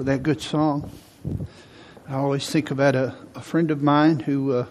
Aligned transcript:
for 0.00 0.04
that 0.04 0.22
good 0.22 0.40
song. 0.40 0.90
I 2.08 2.14
always 2.14 2.48
think 2.48 2.70
about 2.70 2.96
a, 2.96 3.14
a 3.34 3.42
friend 3.42 3.70
of 3.70 3.82
mine 3.82 4.20
who 4.20 4.52
uh, 4.52 4.66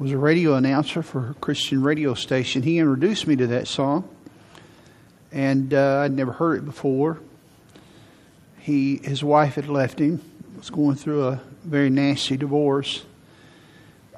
was 0.00 0.10
a 0.10 0.18
radio 0.18 0.56
announcer 0.56 1.04
for 1.04 1.30
a 1.30 1.34
Christian 1.34 1.84
radio 1.84 2.14
station. 2.14 2.64
He 2.64 2.80
introduced 2.80 3.28
me 3.28 3.36
to 3.36 3.46
that 3.46 3.68
song, 3.68 4.08
and 5.30 5.72
uh, 5.72 5.98
I'd 5.98 6.10
never 6.10 6.32
heard 6.32 6.58
it 6.58 6.64
before. 6.64 7.20
He, 8.58 8.96
his 8.96 9.22
wife 9.22 9.54
had 9.54 9.68
left 9.68 10.00
him, 10.00 10.20
was 10.56 10.68
going 10.68 10.96
through 10.96 11.28
a 11.28 11.40
very 11.62 11.88
nasty 11.88 12.36
divorce, 12.36 13.04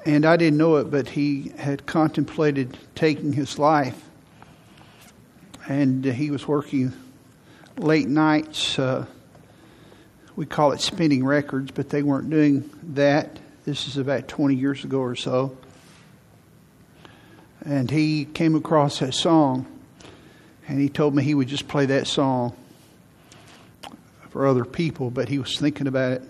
and 0.03 0.25
I 0.25 0.35
didn't 0.35 0.57
know 0.57 0.77
it, 0.77 0.89
but 0.89 1.09
he 1.09 1.51
had 1.59 1.85
contemplated 1.85 2.75
taking 2.95 3.33
his 3.33 3.59
life, 3.59 4.03
and 5.69 6.03
he 6.03 6.31
was 6.31 6.47
working 6.47 6.91
late 7.77 8.07
nights. 8.07 8.79
Uh, 8.79 9.05
we 10.35 10.45
call 10.45 10.71
it 10.71 10.81
spinning 10.81 11.23
records, 11.23 11.71
but 11.71 11.89
they 11.89 12.01
weren't 12.01 12.29
doing 12.29 12.69
that. 12.93 13.39
This 13.65 13.87
is 13.87 13.97
about 13.97 14.27
20 14.27 14.55
years 14.55 14.83
ago 14.83 14.99
or 14.99 15.15
so. 15.15 15.57
And 17.63 17.89
he 17.89 18.25
came 18.25 18.55
across 18.55 18.99
that 18.99 19.13
song, 19.13 19.65
and 20.67 20.79
he 20.79 20.89
told 20.89 21.15
me 21.15 21.23
he 21.23 21.33
would 21.33 21.47
just 21.47 21.67
play 21.67 21.85
that 21.85 22.07
song 22.07 22.55
for 24.29 24.47
other 24.47 24.65
people, 24.65 25.11
but 25.11 25.29
he 25.29 25.37
was 25.37 25.57
thinking 25.57 25.87
about 25.87 26.13
it 26.13 26.23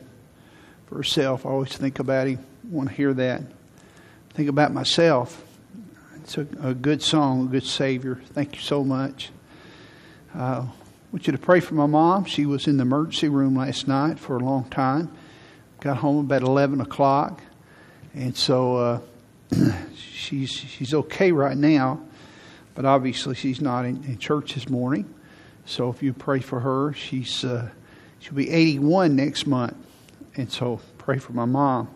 for 0.87 0.95
himself. 0.95 1.45
I 1.45 1.49
always 1.49 1.75
think 1.75 1.99
about 1.99 2.27
him, 2.27 2.45
want 2.69 2.89
to 2.89 2.95
hear 2.95 3.13
that. 3.13 3.41
Think 4.31 4.49
about 4.49 4.73
myself. 4.73 5.43
It's 6.17 6.37
a, 6.37 6.47
a 6.61 6.73
good 6.73 7.01
song, 7.01 7.47
a 7.47 7.51
good 7.51 7.65
Savior. 7.65 8.21
Thank 8.33 8.55
you 8.55 8.61
so 8.61 8.83
much. 8.83 9.31
Uh, 10.35 10.67
want 11.13 11.27
you 11.27 11.31
to 11.31 11.37
pray 11.37 11.59
for 11.59 11.75
my 11.75 11.85
mom. 11.85 12.25
She 12.25 12.47
was 12.47 12.65
in 12.65 12.77
the 12.77 12.81
emergency 12.81 13.29
room 13.29 13.55
last 13.55 13.87
night 13.87 14.17
for 14.17 14.35
a 14.35 14.39
long 14.39 14.63
time. 14.71 15.11
Got 15.79 15.97
home 15.97 16.25
about 16.25 16.41
11 16.41 16.81
o'clock. 16.81 17.39
And 18.15 18.35
so 18.35 18.77
uh, 18.77 18.99
she's, 19.95 20.49
she's 20.49 20.91
okay 20.91 21.31
right 21.31 21.55
now, 21.55 22.01
but 22.73 22.85
obviously 22.85 23.35
she's 23.35 23.61
not 23.61 23.85
in, 23.85 24.03
in, 24.05 24.17
church 24.17 24.55
this 24.55 24.67
morning. 24.67 25.13
So 25.65 25.91
if 25.91 26.01
you 26.01 26.13
pray 26.13 26.39
for 26.39 26.59
her, 26.59 26.93
she's, 26.93 27.45
uh, 27.45 27.69
she'll 28.17 28.33
be 28.33 28.49
81 28.49 29.15
next 29.15 29.45
month. 29.45 29.77
And 30.35 30.51
so 30.51 30.81
pray 30.97 31.19
for 31.19 31.33
my 31.33 31.45
mom. 31.45 31.89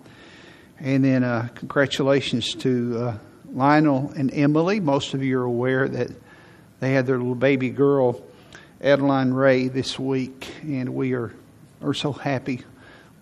And 0.79 1.03
then 1.03 1.23
uh, 1.23 1.49
congratulations 1.55 2.53
to 2.53 2.99
uh, 2.99 3.17
Lionel 3.51 4.13
and 4.15 4.31
Emily. 4.31 4.79
Most 4.79 5.15
of 5.15 5.23
you 5.23 5.39
are 5.39 5.43
aware 5.43 5.87
that 5.87 6.11
they 6.79 6.93
had 6.93 7.07
their 7.07 7.17
little 7.17 7.33
baby 7.33 7.71
girl 7.71 8.21
Adeline 8.81 9.33
Ray 9.33 9.69
this 9.69 9.97
week, 9.97 10.47
and 10.61 10.93
we 10.93 11.13
are, 11.13 11.33
are 11.81 11.95
so 11.95 12.11
happy 12.11 12.61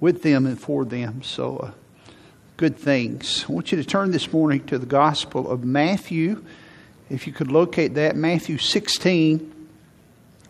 with 0.02 0.22
them 0.22 0.46
and 0.46 0.60
for 0.60 0.84
them. 0.84 1.24
So, 1.24 1.58
uh, 1.58 1.72
good 2.58 2.78
things. 2.78 3.46
I 3.48 3.54
want 3.54 3.72
you 3.72 3.78
to 3.78 3.86
turn 3.86 4.12
this 4.12 4.34
morning 4.34 4.66
to 4.66 4.78
the 4.78 4.86
Gospel 4.86 5.50
of 5.50 5.64
Matthew. 5.64 6.44
If 7.10 7.26
you 7.26 7.32
could 7.32 7.52
locate 7.52 7.94
that, 7.94 8.18
Matthew 8.18 8.58
16, 8.58 9.70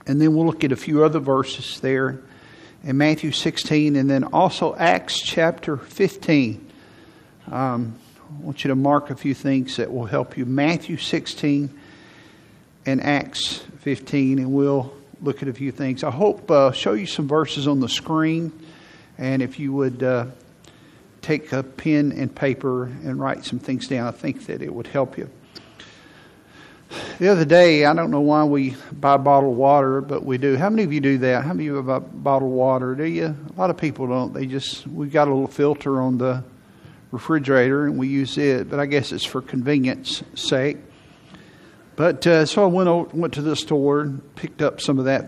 and 0.08 0.20
then 0.20 0.36
we'll 0.36 0.48
look 0.48 0.64
at 0.64 0.72
a 0.72 0.76
few 0.76 1.03
other 1.03 1.20
verses 1.20 1.80
there 1.81 2.20
in 2.83 2.98
Matthew 2.98 3.31
16, 3.31 3.95
and 3.95 4.09
then 4.09 4.23
also 4.23 4.76
Acts 4.76 5.22
chapter 5.22 5.78
15. 5.78 6.67
Um, 7.52 7.95
I 8.17 8.44
want 8.44 8.64
you 8.64 8.70
to 8.70 8.76
mark 8.76 9.11
a 9.11 9.16
few 9.16 9.36
things 9.36 9.78
that 9.78 9.94
will 9.94 10.06
help 10.06 10.36
you. 10.36 10.45
Matthew 10.45 10.98
16 10.98 11.70
and 12.86 13.02
Acts 13.02 13.58
15, 13.80 14.39
and 14.39 14.53
we'll 14.53 14.94
look 15.22 15.41
at 15.41 15.47
a 15.47 15.53
few 15.53 15.72
things. 15.72 16.03
I 16.03 16.11
hope 16.11 16.50
uh, 16.52 16.72
show 16.72 16.94
you 16.94 17.05
some 17.05 17.27
verses 17.27 17.67
on 17.67 17.80
the 17.80 17.89
screen, 17.89 18.52
and 19.17 19.42
if 19.42 19.59
you 19.59 19.73
would 19.73 20.03
uh, 20.03 20.27
take 21.22 21.52
a 21.52 21.64
pen 21.64 22.11
and 22.11 22.33
paper 22.33 22.86
and 22.86 23.19
write 23.19 23.45
some 23.45 23.59
things 23.59 23.88
down, 23.88 24.08
I 24.08 24.11
think 24.11 24.45
that 24.45 24.61
it 24.61 24.73
would 24.73 24.88
help 24.88 25.17
you. 25.17 25.30
The 27.17 27.30
other 27.30 27.45
day, 27.45 27.86
I 27.86 27.93
don't 27.93 28.11
know 28.11 28.21
why 28.21 28.43
we 28.43 28.76
buy 28.92 29.17
bottled 29.17 29.58
water, 29.58 30.02
but 30.02 30.23
we 30.23 30.38
do. 30.38 30.55
How 30.55 30.70
many 30.70 30.83
of 30.83 30.93
you 30.93 31.02
do 31.02 31.17
that? 31.20 31.43
How 31.43 31.54
many 31.54 31.67
of 31.67 31.76
you 31.76 31.82
buy 31.82 31.99
bottled 31.99 32.52
water? 32.52 32.93
Do 32.93 33.04
you? 33.04 33.26
A 33.26 33.59
lot 33.59 33.70
of 33.70 33.77
people 33.77 34.08
don't. 34.08 34.33
They 34.33 34.45
just 34.45 34.86
we 34.88 35.08
got 35.08 35.27
a 35.27 35.33
little 35.33 35.48
filter 35.48 36.02
on 36.02 36.17
the 36.17 36.43
refrigerator 37.11 37.86
and 37.86 37.98
we 37.98 38.08
use 38.08 38.38
it, 38.38 38.70
but 38.70 38.80
I 38.80 38.86
guess 38.86 39.11
it's 39.11 39.26
for 39.26 39.42
convenience 39.42 40.23
sake. 40.36 40.77
But 41.95 42.28
uh, 42.28 42.45
so 42.45 42.64
I 42.64 42.67
went 42.67 42.89
over, 42.89 43.10
went 43.16 43.33
to 43.36 43.42
the 43.42 43.56
store 43.56 44.02
and 44.02 44.36
picked 44.36 44.61
up 44.61 44.82
some 44.82 45.00
of 45.00 45.06
that 45.06 45.28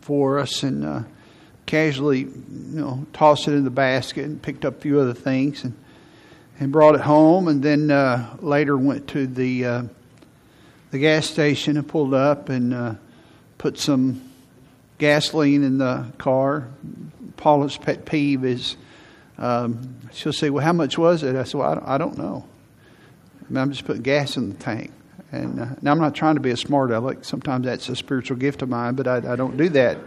for 0.00 0.38
us, 0.38 0.62
and 0.62 0.84
uh, 0.84 1.02
casually, 1.66 2.20
you 2.20 2.30
know, 2.48 3.06
tossed 3.12 3.46
it 3.46 3.52
in 3.52 3.64
the 3.64 3.70
basket 3.70 4.24
and 4.24 4.40
picked 4.40 4.64
up 4.64 4.78
a 4.78 4.80
few 4.80 5.00
other 5.00 5.14
things 5.14 5.64
and 5.64 5.74
and 6.58 6.72
brought 6.72 6.94
it 6.94 7.00
home. 7.00 7.48
And 7.48 7.62
then 7.62 7.90
uh, 7.90 8.36
later 8.40 8.76
went 8.76 9.08
to 9.08 9.26
the 9.26 9.64
uh, 9.64 9.82
the 10.90 10.98
gas 10.98 11.26
station 11.26 11.76
and 11.76 11.86
pulled 11.86 12.14
up 12.14 12.48
and 12.48 12.72
uh, 12.72 12.94
put 13.58 13.78
some 13.78 14.30
gasoline 14.98 15.62
in 15.62 15.78
the 15.78 16.06
car. 16.18 16.68
Paula's 17.36 17.76
pet 17.76 18.04
peeve 18.04 18.44
is 18.44 18.76
um, 19.38 19.96
she'll 20.12 20.32
say, 20.32 20.48
"Well, 20.50 20.64
how 20.64 20.72
much 20.72 20.96
was 20.96 21.22
it?" 21.22 21.36
I 21.36 21.44
said, 21.44 21.58
"Well, 21.58 21.82
I 21.84 21.98
don't, 21.98 22.16
know. 22.16 22.46
I 23.40 23.52
mean, 23.52 23.56
I'm 23.58 23.70
just 23.70 23.84
putting 23.84 24.02
gas 24.02 24.36
in 24.36 24.50
the 24.50 24.56
tank." 24.56 24.92
And 25.32 25.60
uh, 25.60 25.66
now 25.82 25.92
I'm 25.92 26.00
not 26.00 26.14
trying 26.14 26.34
to 26.34 26.40
be 26.40 26.50
a 26.50 26.56
smart 26.56 26.90
aleck. 26.90 27.24
Sometimes 27.24 27.64
that's 27.64 27.88
a 27.88 27.96
spiritual 27.96 28.36
gift 28.36 28.62
of 28.62 28.68
mine, 28.68 28.94
but 28.94 29.06
I, 29.06 29.16
I 29.32 29.36
don't 29.36 29.56
do 29.56 29.68
that. 29.70 29.98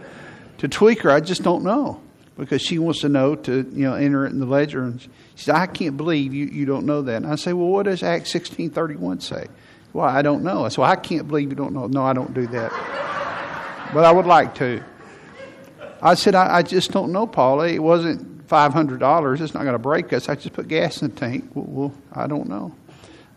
To 0.58 0.68
tweak 0.68 1.02
her, 1.02 1.10
I 1.10 1.20
just 1.20 1.42
don't 1.42 1.64
know 1.64 2.00
because 2.36 2.62
she 2.62 2.78
wants 2.78 3.00
to 3.00 3.08
know 3.08 3.34
to 3.34 3.70
you 3.72 3.84
know 3.84 3.94
enter 3.94 4.26
it 4.26 4.30
in 4.30 4.38
the 4.38 4.46
ledger. 4.46 4.82
And 4.82 5.00
she 5.00 5.08
says, 5.36 5.54
"I 5.54 5.66
can't 5.66 5.96
believe 5.96 6.34
you, 6.34 6.46
you 6.46 6.66
don't 6.66 6.86
know 6.86 7.02
that." 7.02 7.16
And 7.16 7.26
I 7.26 7.36
say, 7.36 7.52
"Well, 7.52 7.68
what 7.68 7.86
does 7.86 8.02
Acts 8.02 8.32
16:31 8.32 9.22
say?" 9.22 9.46
Well, 9.92 10.06
I 10.06 10.22
don't 10.22 10.42
know. 10.42 10.64
i 10.64 10.68
So 10.68 10.82
I 10.82 10.96
can't 10.96 11.28
believe 11.28 11.50
you 11.50 11.54
don't 11.54 11.72
know. 11.72 11.86
No, 11.86 12.02
I 12.02 12.12
don't 12.12 12.34
do 12.34 12.46
that, 12.48 12.70
but 13.94 14.04
I 14.04 14.12
would 14.12 14.26
like 14.26 14.54
to. 14.56 14.82
I 16.02 16.14
said, 16.14 16.34
I, 16.34 16.56
I 16.56 16.62
just 16.62 16.90
don't 16.90 17.12
know, 17.12 17.26
Paula. 17.26 17.68
It 17.68 17.82
wasn't 17.82 18.46
five 18.48 18.72
hundred 18.72 19.00
dollars. 19.00 19.40
It's 19.40 19.54
not 19.54 19.62
going 19.62 19.74
to 19.74 19.78
break 19.78 20.12
us. 20.12 20.28
I 20.28 20.34
just 20.34 20.52
put 20.52 20.68
gas 20.68 21.00
in 21.00 21.10
the 21.10 21.16
tank. 21.16 21.50
Well, 21.54 21.66
well 21.66 21.94
I 22.12 22.26
don't 22.26 22.48
know. 22.48 22.74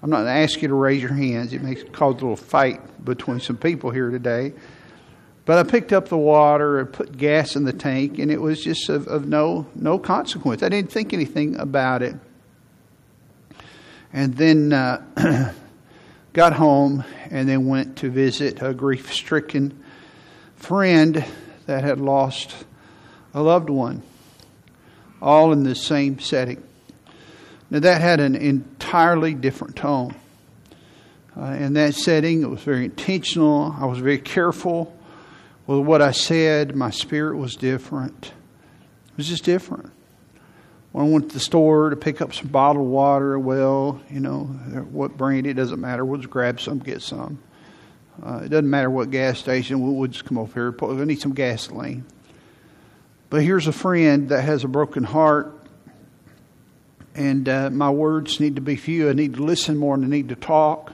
I'm 0.02 0.10
not 0.12 0.18
going 0.18 0.28
to 0.28 0.32
ask 0.32 0.62
you 0.62 0.68
to 0.68 0.76
raise 0.76 1.02
your 1.02 1.14
hands. 1.14 1.54
It 1.54 1.64
may 1.64 1.76
cause 1.76 2.14
a 2.14 2.18
little 2.18 2.36
fight 2.36 3.04
between 3.04 3.40
some 3.40 3.58
people 3.58 3.90
here 3.90 4.12
today. 4.12 4.54
But 5.46 5.58
I 5.58 5.70
picked 5.70 5.94
up 5.94 6.10
the 6.10 6.18
water 6.18 6.80
and 6.80 6.92
put 6.92 7.18
gas 7.18 7.56
in 7.56 7.64
the 7.64 7.74
tank, 7.74 8.20
and 8.20 8.30
it 8.30 8.42
was 8.42 8.62
just 8.62 8.90
of, 8.90 9.08
of 9.08 9.28
no 9.28 9.66
no 9.76 9.98
consequence. 9.98 10.62
I 10.62 10.68
didn't 10.68 10.92
think 10.92 11.14
anything 11.14 11.58
about 11.58 12.04
it. 12.04 12.16
And 14.12 14.36
then 14.36 14.74
uh, 14.74 15.54
got 16.34 16.54
home, 16.54 17.06
and 17.30 17.48
then 17.48 17.66
went 17.66 17.96
to 18.00 18.10
visit 18.10 18.62
a 18.62 18.74
grief-stricken 18.74 19.82
friend 20.58 21.26
that 21.66 21.84
had 21.84 22.02
lost 22.02 22.66
a 23.34 23.42
loved 23.42 23.70
one, 23.70 24.04
all 25.22 25.54
in 25.54 25.64
the 25.64 25.76
same 25.76 26.20
setting. 26.20 26.62
Now, 27.70 27.80
that 27.80 28.02
had 28.02 28.20
an 28.20 28.36
entirely 28.36 29.34
different 29.34 29.76
tone. 29.76 30.16
Uh, 31.36 31.52
in 31.52 31.74
that 31.74 31.94
setting, 31.94 32.42
it 32.42 32.50
was 32.50 32.62
very 32.62 32.86
intentional. 32.86 33.76
I 33.78 33.86
was 33.86 34.00
very 34.00 34.18
careful 34.18 34.98
with 35.68 35.80
what 35.80 36.02
I 36.02 36.12
said. 36.12 36.76
My 36.76 36.90
spirit 36.90 37.38
was 37.38 37.56
different. 37.56 38.26
It 38.26 39.18
was 39.18 39.28
just 39.28 39.44
different. 39.44 39.92
When 40.94 41.06
I 41.06 41.10
went 41.10 41.30
to 41.30 41.34
the 41.34 41.42
store 41.42 41.90
to 41.90 41.96
pick 41.96 42.22
up 42.22 42.34
some 42.34 42.48
bottled 42.48 42.88
water, 42.88 43.38
well, 43.38 44.02
you 44.10 44.22
know, 44.22 44.46
what 44.90 45.18
brand, 45.18 45.46
it 45.46 45.54
doesn't 45.54 45.80
matter. 45.80 46.06
We'll 46.06 46.18
just 46.18 46.30
grab 46.30 46.60
some, 46.60 46.80
get 46.80 47.02
some. 47.02 47.40
Uh, 48.24 48.42
it 48.46 48.50
doesn't 48.50 48.70
matter 48.70 48.90
what 48.90 49.12
gas 49.12 49.38
station, 49.38 49.82
we'll, 49.82 49.94
we'll 49.94 50.08
just 50.08 50.26
come 50.26 50.38
over 50.40 50.54
here. 50.54 50.96
We 50.96 51.06
need 51.06 51.20
some 51.20 51.34
gasoline. 51.34 52.06
But 53.30 53.44
here's 53.44 53.68
a 53.68 53.74
friend 53.74 54.30
that 54.30 54.42
has 54.42 54.64
a 54.64 54.68
broken 54.68 55.04
heart 55.04 55.54
and 57.18 57.50
uh, 57.50 57.70
my 57.72 57.90
words 57.90 58.40
need 58.40 58.56
to 58.56 58.62
be 58.62 58.76
few. 58.76 59.10
I 59.10 59.14
need 59.14 59.34
to 59.34 59.44
listen 59.44 59.76
more 59.76 59.98
than 59.98 60.06
I 60.06 60.10
need 60.10 60.30
to 60.30 60.36
talk. 60.36 60.94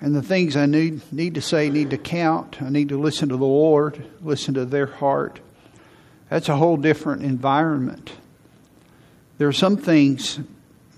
And 0.00 0.14
the 0.14 0.22
things 0.22 0.56
I 0.56 0.66
need 0.66 1.00
need 1.12 1.36
to 1.36 1.40
say 1.40 1.70
need 1.70 1.90
to 1.90 1.98
count. 1.98 2.60
I 2.60 2.68
need 2.68 2.90
to 2.90 3.00
listen 3.00 3.30
to 3.30 3.36
the 3.36 3.44
Lord, 3.44 4.04
listen 4.20 4.54
to 4.54 4.66
their 4.66 4.86
heart. 4.86 5.40
That's 6.28 6.48
a 6.48 6.56
whole 6.56 6.76
different 6.76 7.22
environment. 7.22 8.12
There 9.38 9.48
are 9.48 9.52
some 9.52 9.76
things 9.76 10.38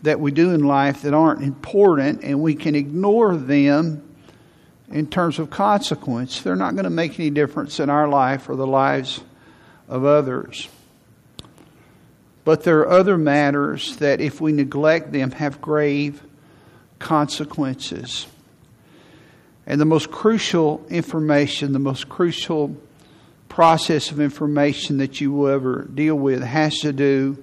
that 0.02 0.18
we 0.18 0.32
do 0.32 0.50
in 0.50 0.64
life 0.64 1.02
that 1.02 1.14
aren't 1.14 1.42
important, 1.42 2.24
and 2.24 2.40
we 2.42 2.54
can 2.54 2.74
ignore 2.74 3.36
them 3.36 4.02
in 4.90 5.06
terms 5.06 5.38
of 5.38 5.48
consequence. 5.48 6.42
They're 6.42 6.56
not 6.56 6.74
going 6.74 6.84
to 6.84 6.90
make 6.90 7.18
any 7.20 7.30
difference 7.30 7.78
in 7.78 7.88
our 7.88 8.08
life 8.08 8.48
or 8.48 8.56
the 8.56 8.66
lives 8.66 9.20
of 9.88 10.04
others. 10.04 10.68
But 12.44 12.62
there 12.62 12.80
are 12.80 12.90
other 12.90 13.16
matters 13.16 13.96
that, 13.96 14.20
if 14.20 14.40
we 14.40 14.52
neglect 14.52 15.12
them, 15.12 15.30
have 15.32 15.60
grave 15.60 16.22
consequences. 16.98 18.26
And 19.66 19.80
the 19.80 19.86
most 19.86 20.10
crucial 20.10 20.84
information, 20.90 21.72
the 21.72 21.78
most 21.78 22.08
crucial 22.08 22.76
process 23.48 24.10
of 24.10 24.20
information 24.20 24.98
that 24.98 25.20
you 25.20 25.32
will 25.32 25.48
ever 25.48 25.82
deal 25.82 26.16
with 26.16 26.42
has 26.42 26.78
to 26.80 26.92
do 26.92 27.42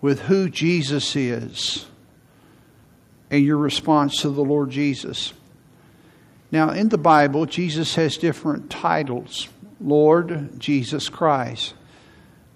with 0.00 0.20
who 0.20 0.48
Jesus 0.50 1.16
is 1.16 1.86
and 3.30 3.44
your 3.44 3.56
response 3.56 4.20
to 4.22 4.28
the 4.28 4.42
Lord 4.42 4.70
Jesus. 4.70 5.32
Now, 6.50 6.70
in 6.70 6.88
the 6.88 6.98
Bible, 6.98 7.46
Jesus 7.46 7.94
has 7.94 8.16
different 8.16 8.70
titles 8.70 9.48
Lord 9.80 10.60
Jesus 10.60 11.08
Christ. 11.08 11.74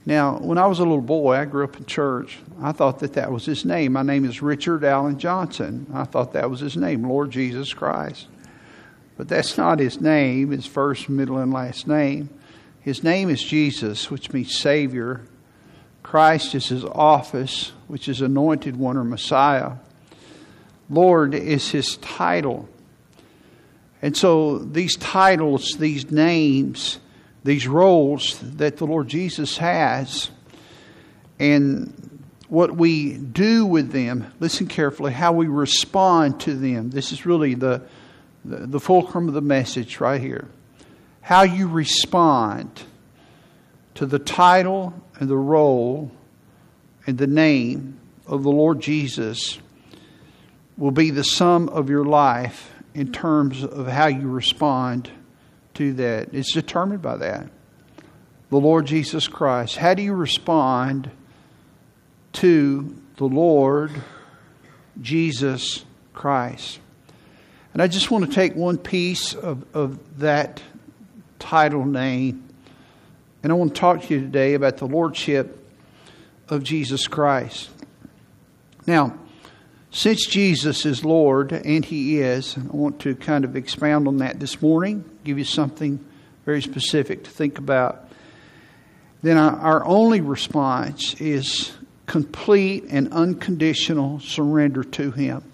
Now, 0.06 0.38
when 0.38 0.58
I 0.58 0.66
was 0.66 0.80
a 0.80 0.82
little 0.82 1.00
boy, 1.00 1.36
I 1.36 1.46
grew 1.46 1.64
up 1.64 1.76
in 1.78 1.86
church. 1.86 2.38
I 2.60 2.72
thought 2.72 2.98
that 2.98 3.14
that 3.14 3.32
was 3.32 3.46
his 3.46 3.64
name. 3.64 3.94
My 3.94 4.02
name 4.02 4.26
is 4.26 4.42
Richard 4.42 4.84
Allen 4.84 5.18
Johnson. 5.18 5.86
I 5.94 6.04
thought 6.04 6.34
that 6.34 6.50
was 6.50 6.60
his 6.60 6.76
name, 6.76 7.08
Lord 7.08 7.30
Jesus 7.30 7.72
Christ. 7.72 8.26
But 9.16 9.28
that's 9.28 9.56
not 9.56 9.78
his 9.78 10.00
name, 10.00 10.50
his 10.50 10.66
first, 10.66 11.08
middle, 11.08 11.38
and 11.38 11.52
last 11.52 11.86
name. 11.86 12.28
His 12.80 13.02
name 13.02 13.30
is 13.30 13.42
Jesus, 13.42 14.10
which 14.10 14.32
means 14.32 14.54
Savior. 14.58 15.22
Christ 16.02 16.54
is 16.54 16.68
his 16.68 16.84
office, 16.84 17.72
which 17.86 18.06
is 18.06 18.20
anointed 18.20 18.76
one 18.76 18.98
or 18.98 19.04
Messiah. 19.04 19.72
Lord 20.90 21.34
is 21.34 21.70
his 21.70 21.96
title. 21.96 22.68
And 24.02 24.14
so 24.14 24.58
these 24.58 24.96
titles, 24.96 25.76
these 25.78 26.10
names, 26.10 26.98
these 27.44 27.68
roles 27.68 28.40
that 28.40 28.78
the 28.78 28.86
Lord 28.86 29.06
Jesus 29.06 29.58
has, 29.58 30.30
and 31.38 32.22
what 32.48 32.74
we 32.74 33.12
do 33.14 33.66
with 33.66 33.92
them, 33.92 34.32
listen 34.40 34.66
carefully, 34.66 35.12
how 35.12 35.32
we 35.32 35.46
respond 35.46 36.40
to 36.40 36.54
them. 36.54 36.90
This 36.90 37.12
is 37.12 37.26
really 37.26 37.54
the, 37.54 37.82
the, 38.44 38.66
the 38.66 38.80
fulcrum 38.80 39.28
of 39.28 39.34
the 39.34 39.40
message 39.40 40.00
right 40.00 40.20
here. 40.20 40.48
How 41.20 41.42
you 41.42 41.68
respond 41.68 42.84
to 43.94 44.06
the 44.06 44.18
title 44.18 44.94
and 45.18 45.28
the 45.28 45.36
role 45.36 46.10
and 47.06 47.18
the 47.18 47.26
name 47.26 47.98
of 48.26 48.42
the 48.42 48.50
Lord 48.50 48.80
Jesus 48.80 49.58
will 50.76 50.90
be 50.90 51.10
the 51.10 51.24
sum 51.24 51.68
of 51.68 51.90
your 51.90 52.04
life 52.04 52.72
in 52.94 53.12
terms 53.12 53.62
of 53.62 53.86
how 53.86 54.06
you 54.06 54.28
respond 54.28 55.10
to 55.74 55.92
that. 55.94 56.32
It's 56.32 56.52
determined 56.52 57.02
by 57.02 57.16
that. 57.18 57.48
The 58.50 58.56
Lord 58.56 58.86
Jesus 58.86 59.26
Christ. 59.28 59.76
How 59.76 59.94
do 59.94 60.02
you 60.02 60.14
respond 60.14 61.10
to 62.34 62.94
the 63.16 63.24
Lord 63.24 63.90
Jesus 65.00 65.84
Christ? 66.12 66.80
And 67.72 67.82
I 67.82 67.88
just 67.88 68.10
want 68.10 68.24
to 68.26 68.30
take 68.30 68.54
one 68.54 68.78
piece 68.78 69.34
of, 69.34 69.64
of 69.74 70.20
that 70.20 70.62
title 71.40 71.84
name, 71.84 72.48
and 73.42 73.52
I 73.52 73.56
want 73.56 73.74
to 73.74 73.80
talk 73.80 74.02
to 74.02 74.14
you 74.14 74.20
today 74.20 74.54
about 74.54 74.76
the 74.76 74.86
Lordship 74.86 75.58
of 76.48 76.62
Jesus 76.62 77.08
Christ. 77.08 77.68
Now, 78.86 79.18
since 79.94 80.26
Jesus 80.26 80.84
is 80.86 81.04
Lord, 81.04 81.52
and 81.52 81.84
He 81.84 82.18
is, 82.18 82.58
I 82.58 82.76
want 82.76 82.98
to 83.02 83.14
kind 83.14 83.44
of 83.44 83.54
expound 83.54 84.08
on 84.08 84.16
that 84.16 84.40
this 84.40 84.60
morning, 84.60 85.08
give 85.22 85.38
you 85.38 85.44
something 85.44 86.04
very 86.44 86.60
specific 86.60 87.22
to 87.24 87.30
think 87.30 87.58
about. 87.58 88.08
Then 89.22 89.38
our, 89.38 89.86
only 89.86 90.20
response 90.20 91.14
is 91.20 91.72
complete 92.06 92.86
and 92.90 93.12
unconditional 93.12 94.18
surrender 94.18 94.82
to 94.82 95.12
Him. 95.12 95.44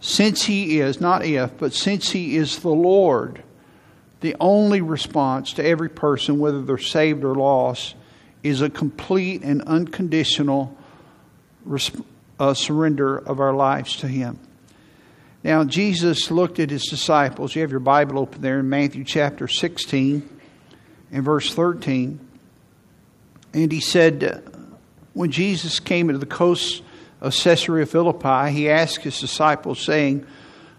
Since 0.00 0.42
He 0.44 0.80
is, 0.80 1.00
not 1.00 1.24
if, 1.24 1.56
but 1.56 1.72
since 1.72 2.10
He 2.10 2.36
is 2.36 2.58
the 2.58 2.68
Lord, 2.68 3.42
the 4.20 4.36
only 4.38 4.82
response 4.82 5.54
to 5.54 5.64
every 5.64 5.88
person, 5.88 6.38
whether 6.38 6.60
they're 6.60 6.76
saved 6.76 7.24
or 7.24 7.34
lost, 7.34 7.94
is 8.42 8.60
a 8.60 8.68
complete 8.68 9.40
and 9.42 9.62
unconditional 9.62 10.76
response 11.64 12.06
a 12.38 12.54
surrender 12.54 13.16
of 13.16 13.40
our 13.40 13.54
lives 13.54 13.96
to 13.98 14.08
Him. 14.08 14.38
Now, 15.42 15.64
Jesus 15.64 16.30
looked 16.30 16.58
at 16.58 16.70
His 16.70 16.84
disciples. 16.84 17.54
You 17.54 17.62
have 17.62 17.70
your 17.70 17.80
Bible 17.80 18.18
open 18.18 18.40
there 18.40 18.60
in 18.60 18.68
Matthew 18.68 19.04
chapter 19.04 19.46
16 19.46 20.28
and 21.12 21.24
verse 21.24 21.52
13. 21.52 22.18
And 23.52 23.70
He 23.70 23.80
said, 23.80 24.42
when 25.12 25.30
Jesus 25.30 25.80
came 25.80 26.08
into 26.08 26.18
the 26.18 26.26
coast 26.26 26.82
of 27.20 27.34
Caesarea 27.34 27.86
Philippi, 27.86 28.52
He 28.52 28.68
asked 28.68 29.02
His 29.04 29.20
disciples, 29.20 29.80
saying, 29.80 30.26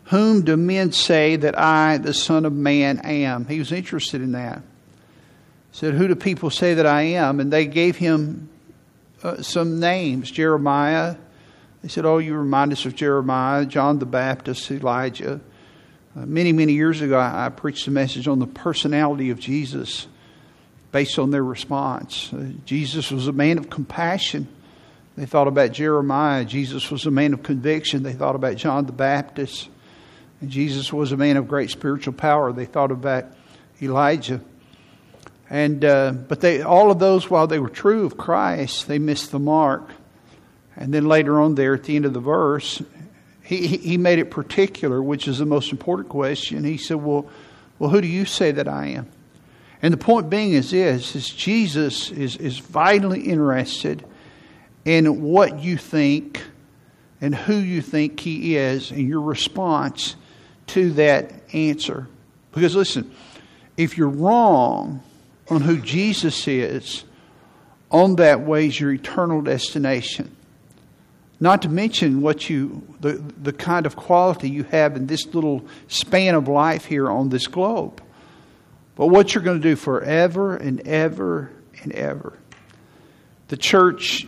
Whom 0.05 0.43
do 0.43 0.57
men 0.57 0.91
say 0.91 1.35
that 1.37 1.57
I, 1.57 1.97
the 1.97 2.13
Son 2.13 2.45
of 2.45 2.53
Man, 2.53 2.99
am? 2.99 3.45
He 3.45 3.59
was 3.59 3.71
interested 3.71 4.21
in 4.21 4.33
that. 4.33 4.61
Said, 5.71 5.93
Who 5.93 6.07
do 6.07 6.15
people 6.15 6.49
say 6.49 6.73
that 6.75 6.85
I 6.85 7.01
am? 7.03 7.39
And 7.39 7.51
they 7.51 7.65
gave 7.65 7.97
Him 7.97 8.49
uh, 9.23 9.41
some 9.41 9.79
names 9.79 10.31
Jeremiah, 10.31 11.15
they 11.85 11.89
said, 11.89 12.03
Oh, 12.03 12.17
you 12.17 12.33
remind 12.33 12.71
us 12.71 12.83
of 12.87 12.95
Jeremiah, 12.95 13.63
John 13.63 13.99
the 13.99 14.07
Baptist, 14.07 14.71
Elijah. 14.71 15.39
Uh, 16.17 16.25
many, 16.25 16.51
many 16.51 16.73
years 16.73 16.99
ago, 16.99 17.19
I, 17.19 17.45
I, 17.45 17.49
preached 17.49 17.85
a 17.85 17.91
message 17.91 18.27
on 18.27 18.39
the 18.39 18.47
personality 18.47 19.29
of 19.29 19.39
Jesus 19.39 20.07
based 20.91 21.19
on 21.19 21.29
their 21.29 21.43
response. 21.43 22.33
Uh, 22.33 22.53
Jesus 22.65 23.11
was 23.11 23.27
a 23.27 23.31
man 23.31 23.59
of 23.59 23.69
compassion. 23.69 24.47
They 25.15 25.27
thought 25.27 25.47
about 25.47 25.73
Jeremiah. 25.73 26.43
Jesus 26.43 26.89
was 26.89 27.05
a 27.05 27.11
man 27.11 27.33
of 27.33 27.43
conviction. 27.43 28.01
They 28.01 28.13
thought 28.13 28.33
about 28.33 28.55
John 28.55 28.87
the 28.87 28.91
Baptist. 28.91 29.69
And 30.41 30.49
Jesus 30.49 30.91
was 30.91 31.11
a 31.11 31.17
man 31.17 31.37
of 31.37 31.47
great 31.47 31.69
spiritual 31.69 32.13
power. 32.13 32.51
They 32.51 32.65
thought 32.65 32.89
about 32.89 33.25
Elijah. 33.79 34.41
And 35.51 35.85
uh, 35.85 36.13
but 36.13 36.41
they 36.41 36.63
all 36.63 36.89
of 36.89 36.97
those, 36.97 37.29
while 37.29 37.45
they 37.45 37.59
were 37.59 37.69
true 37.69 38.07
of 38.07 38.17
Christ, 38.17 38.87
they 38.87 38.97
missed 38.97 39.31
the 39.31 39.37
mark. 39.37 39.87
And 40.75 40.93
then 40.93 41.05
later 41.05 41.39
on, 41.39 41.55
there 41.55 41.73
at 41.73 41.83
the 41.83 41.95
end 41.95 42.05
of 42.05 42.13
the 42.13 42.19
verse, 42.19 42.81
he, 43.43 43.67
he 43.67 43.97
made 43.97 44.19
it 44.19 44.31
particular, 44.31 45.01
which 45.01 45.27
is 45.27 45.37
the 45.37 45.45
most 45.45 45.71
important 45.71 46.09
question. 46.09 46.63
He 46.63 46.77
said, 46.77 46.97
Well, 46.97 47.29
well 47.79 47.89
who 47.89 48.01
do 48.01 48.07
you 48.07 48.25
say 48.25 48.51
that 48.51 48.67
I 48.67 48.87
am? 48.87 49.07
And 49.81 49.93
the 49.93 49.97
point 49.97 50.29
being 50.29 50.53
is 50.53 50.71
this 50.71 51.15
is 51.15 51.29
Jesus 51.29 52.11
is, 52.11 52.37
is 52.37 52.57
vitally 52.57 53.21
interested 53.21 54.03
in 54.83 55.21
what 55.21 55.59
you 55.59 55.77
think 55.77 56.41
and 57.21 57.35
who 57.35 57.55
you 57.55 57.81
think 57.81 58.19
he 58.19 58.57
is 58.57 58.91
and 58.91 59.07
your 59.07 59.21
response 59.21 60.15
to 60.67 60.91
that 60.93 61.31
answer. 61.53 62.07
Because 62.51 62.75
listen, 62.75 63.11
if 63.77 63.97
you're 63.97 64.09
wrong 64.09 65.03
on 65.49 65.61
who 65.61 65.77
Jesus 65.77 66.47
is, 66.47 67.03
on 67.91 68.15
that 68.15 68.41
way 68.41 68.67
is 68.67 68.79
your 68.79 68.91
eternal 68.91 69.41
destination. 69.41 70.34
Not 71.39 71.63
to 71.63 71.69
mention 71.69 72.21
what 72.21 72.49
you 72.49 72.81
the, 73.01 73.13
the 73.41 73.51
kind 73.51 73.85
of 73.85 73.95
quality 73.95 74.49
you 74.49 74.63
have 74.63 74.95
in 74.95 75.07
this 75.07 75.25
little 75.33 75.65
span 75.87 76.33
of 76.33 76.47
life 76.47 76.85
here 76.85 77.09
on 77.09 77.29
this 77.29 77.47
globe. 77.47 78.01
But 78.95 79.07
what 79.07 79.35
you're 79.35 79.43
going 79.43 79.61
to 79.61 79.67
do 79.67 79.75
forever 79.75 80.55
and 80.55 80.87
ever 80.87 81.51
and 81.83 81.91
ever. 81.91 82.37
The 83.49 83.57
church 83.57 84.27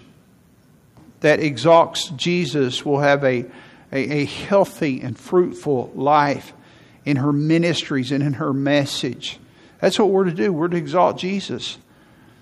that 1.21 1.39
exalts 1.39 2.09
Jesus 2.09 2.85
will 2.85 2.99
have 2.99 3.23
a, 3.23 3.45
a, 3.91 4.21
a 4.21 4.25
healthy 4.25 5.01
and 5.01 5.17
fruitful 5.17 5.91
life 5.95 6.53
in 7.05 7.17
her 7.17 7.31
ministries 7.31 8.11
and 8.11 8.21
in 8.21 8.33
her 8.33 8.53
message. 8.53 9.39
That's 9.79 9.97
what 9.97 10.09
we're 10.09 10.25
to 10.25 10.33
do. 10.33 10.51
We're 10.51 10.67
to 10.67 10.77
exalt 10.77 11.17
Jesus. 11.17 11.77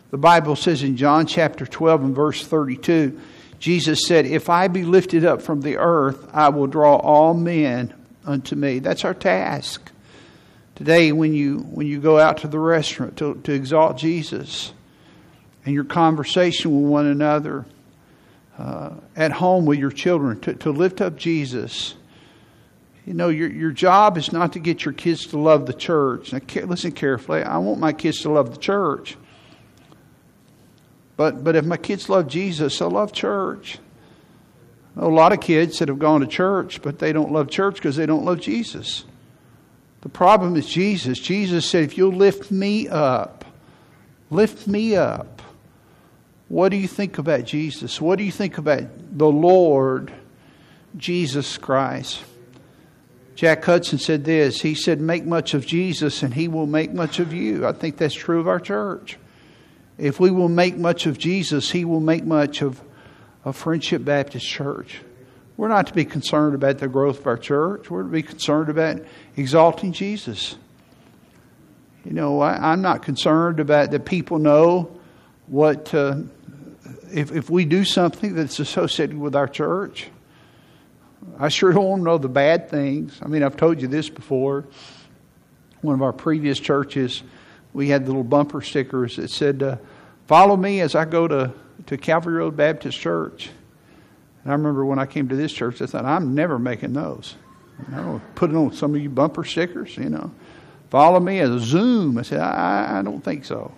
The 0.10 0.18
Bible 0.18 0.56
says 0.56 0.82
in 0.82 0.98
John 0.98 1.28
chapter 1.28 1.66
12 1.66 2.04
and 2.04 2.16
verse 2.16 2.46
32 2.46 3.20
Jesus 3.60 4.06
said, 4.06 4.26
If 4.26 4.50
I 4.50 4.68
be 4.68 4.84
lifted 4.84 5.26
up 5.26 5.42
from 5.42 5.62
the 5.62 5.78
earth, 5.78 6.28
I 6.34 6.50
will 6.50 6.68
draw 6.68 6.98
all 6.98 7.34
men 7.34 7.94
unto 8.26 8.56
me. 8.56 8.80
That's 8.80 9.06
our 9.06 9.14
task. 9.14 9.92
Today, 10.76 11.12
when 11.12 11.34
you, 11.34 11.60
when 11.60 11.88
you 11.88 12.00
go 12.00 12.20
out 12.20 12.40
to 12.40 12.48
the 12.48 12.60
restaurant 12.60 13.18
to, 13.18 13.36
to 13.44 13.54
exalt 13.54 13.98
Jesus 13.98 14.74
and 15.66 15.74
your 15.74 15.86
conversation 15.86 16.82
with 16.82 16.92
one 16.92 17.06
another, 17.06 17.66
uh, 18.58 18.92
at 19.16 19.32
home 19.32 19.66
with 19.66 19.80
your 19.80 19.92
children, 19.92 20.40
to, 20.42 20.54
to 20.54 20.72
lift 20.72 21.02
up 21.02 21.16
Jesus, 21.16 21.96
you 23.06 23.14
know, 23.14 23.30
your, 23.30 23.50
your 23.50 23.72
job 23.72 24.18
is 24.18 24.32
not 24.32 24.54
to 24.54 24.60
get 24.60 24.84
your 24.84 24.94
kids 24.94 25.28
to 25.28 25.38
love 25.38 25.66
the 25.66 25.74
church. 25.74 26.34
Now, 26.34 26.40
listen 26.66 26.92
carefully. 26.92 27.44
I 27.44 27.58
want 27.60 27.80
my 27.80 27.94
kids 27.94 28.22
to 28.22 28.32
love 28.32 28.52
the 28.52 28.60
church. 28.60 29.18
But, 31.18 31.44
but 31.44 31.56
if 31.56 31.66
my 31.66 31.78
kids 31.78 32.10
love 32.10 32.28
Jesus, 32.28 32.78
they'll 32.80 32.90
love 32.90 33.14
church. 33.14 33.80
A 34.98 35.08
lot 35.08 35.34
of 35.34 35.40
kids 35.40 35.80
that 35.80 35.90
have 35.90 36.00
gone 36.00 36.22
to 36.22 36.28
church, 36.28 36.82
but 36.82 37.00
they 37.00 37.14
don't 37.14 37.32
love 37.32 37.50
church 37.50 37.76
because 37.76 37.96
they 37.96 38.06
don't 38.06 38.26
love 38.26 38.40
Jesus. 38.40 39.06
The 40.02 40.10
problem 40.10 40.56
is 40.56 40.68
Jesus. 40.68 41.20
Jesus 41.20 41.70
said, 41.70 41.84
if 41.84 41.98
you'll 41.98 42.14
lift 42.14 42.52
me 42.52 42.88
up, 42.88 43.44
lift 44.30 44.68
me 44.68 44.96
up. 44.96 45.42
What 46.48 46.70
do 46.70 46.78
you 46.78 46.88
think 46.88 47.18
about 47.18 47.46
Jesus? 47.46 48.00
What 48.00 48.18
do 48.18 48.24
you 48.24 48.32
think 48.32 48.58
about 48.58 48.84
the 49.18 49.28
Lord 49.28 50.14
Jesus 50.96 51.58
Christ? 51.58 52.24
Jack 53.36 53.66
Hudson 53.66 54.00
said 54.00 54.24
this. 54.24 54.62
He 54.62 54.76
said, 54.76 55.02
Make 55.02 55.26
much 55.26 55.54
of 55.54 55.66
Jesus, 55.66 56.24
and 56.24 56.34
he 56.34 56.48
will 56.48 56.68
make 56.68 56.94
much 56.94 57.20
of 57.20 57.34
you. 57.34 57.66
I 57.68 57.74
think 57.74 57.98
that's 57.98 58.14
true 58.14 58.40
of 58.40 58.48
our 58.48 58.60
church. 58.60 59.18
If 59.98 60.20
we 60.20 60.32
will 60.32 60.50
make 60.50 60.78
much 60.78 61.06
of 61.06 61.18
Jesus, 61.18 61.72
he 61.72 61.86
will 61.86 62.02
make 62.02 62.26
much 62.26 62.62
of, 62.62 62.82
of 63.44 63.56
Friendship 63.56 64.04
Baptist 64.04 64.46
Church. 64.46 65.02
We're 65.58 65.70
not 65.70 65.88
to 65.88 65.94
be 65.94 66.04
concerned 66.04 66.54
about 66.54 66.80
the 66.80 66.88
growth 66.88 67.20
of 67.20 67.28
our 67.28 67.38
church. 67.38 67.90
We're 67.90 68.04
to 68.04 68.10
be 68.10 68.24
concerned 68.24 68.70
about 68.70 69.02
exalting 69.38 69.94
Jesus. 69.94 70.56
You 72.04 72.12
know, 72.12 72.42
I, 72.42 72.74
am 72.74 72.82
not 72.82 73.04
concerned 73.04 73.60
about 73.60 73.92
that 73.92 74.06
people 74.06 74.38
know 74.38 75.00
what, 75.48 75.94
uh, 75.94 76.18
if, 77.12 77.32
if 77.32 77.50
we 77.50 77.64
do 77.64 77.86
something 77.86 78.36
that's 78.36 78.60
associated 78.60 79.18
with 79.18 79.36
our 79.36 79.48
church. 79.48 80.10
I 81.40 81.50
sure 81.50 81.72
don't 81.72 81.86
want 81.86 82.00
to 82.02 82.04
know 82.04 82.18
the 82.18 82.30
bad 82.30 82.70
things. 82.70 83.18
I 83.22 83.28
mean, 83.28 83.42
I've 83.42 83.58
told 83.58 83.82
you 83.82 83.88
this 83.88 84.10
before. 84.10 84.66
One 85.82 85.96
of 85.96 86.02
our 86.02 86.14
previous 86.14 86.60
churches, 86.60 87.24
we 87.76 87.90
had 87.90 88.08
little 88.08 88.24
bumper 88.24 88.62
stickers 88.62 89.18
that 89.18 89.30
said, 89.30 89.62
uh, 89.62 89.76
Follow 90.28 90.56
me 90.56 90.80
as 90.80 90.96
I 90.96 91.04
go 91.04 91.28
to, 91.28 91.54
to 91.88 91.98
Calvary 91.98 92.36
Road 92.36 92.56
Baptist 92.56 92.98
Church. 92.98 93.50
And 94.44 94.52
I 94.52 94.56
remember 94.56 94.86
when 94.86 94.98
I 94.98 95.06
came 95.06 95.28
to 95.28 95.36
this 95.36 95.52
church, 95.52 95.82
I 95.82 95.86
thought, 95.86 96.06
I'm 96.06 96.34
never 96.34 96.58
making 96.58 96.94
those. 96.94 97.36
I 97.92 97.98
don't 97.98 98.36
put 98.36 98.50
it 98.50 98.56
on 98.56 98.72
some 98.72 98.96
of 98.96 99.02
you 99.02 99.10
bumper 99.10 99.44
stickers, 99.44 99.98
you 99.98 100.10
know. 100.10 100.32
Follow 100.90 101.20
me 101.20 101.40
as 101.40 101.50
a 101.50 101.60
Zoom. 101.60 102.18
I 102.18 102.22
said, 102.22 102.40
I, 102.40 103.00
I 103.00 103.02
don't 103.02 103.22
think 103.22 103.44
so. 103.44 103.74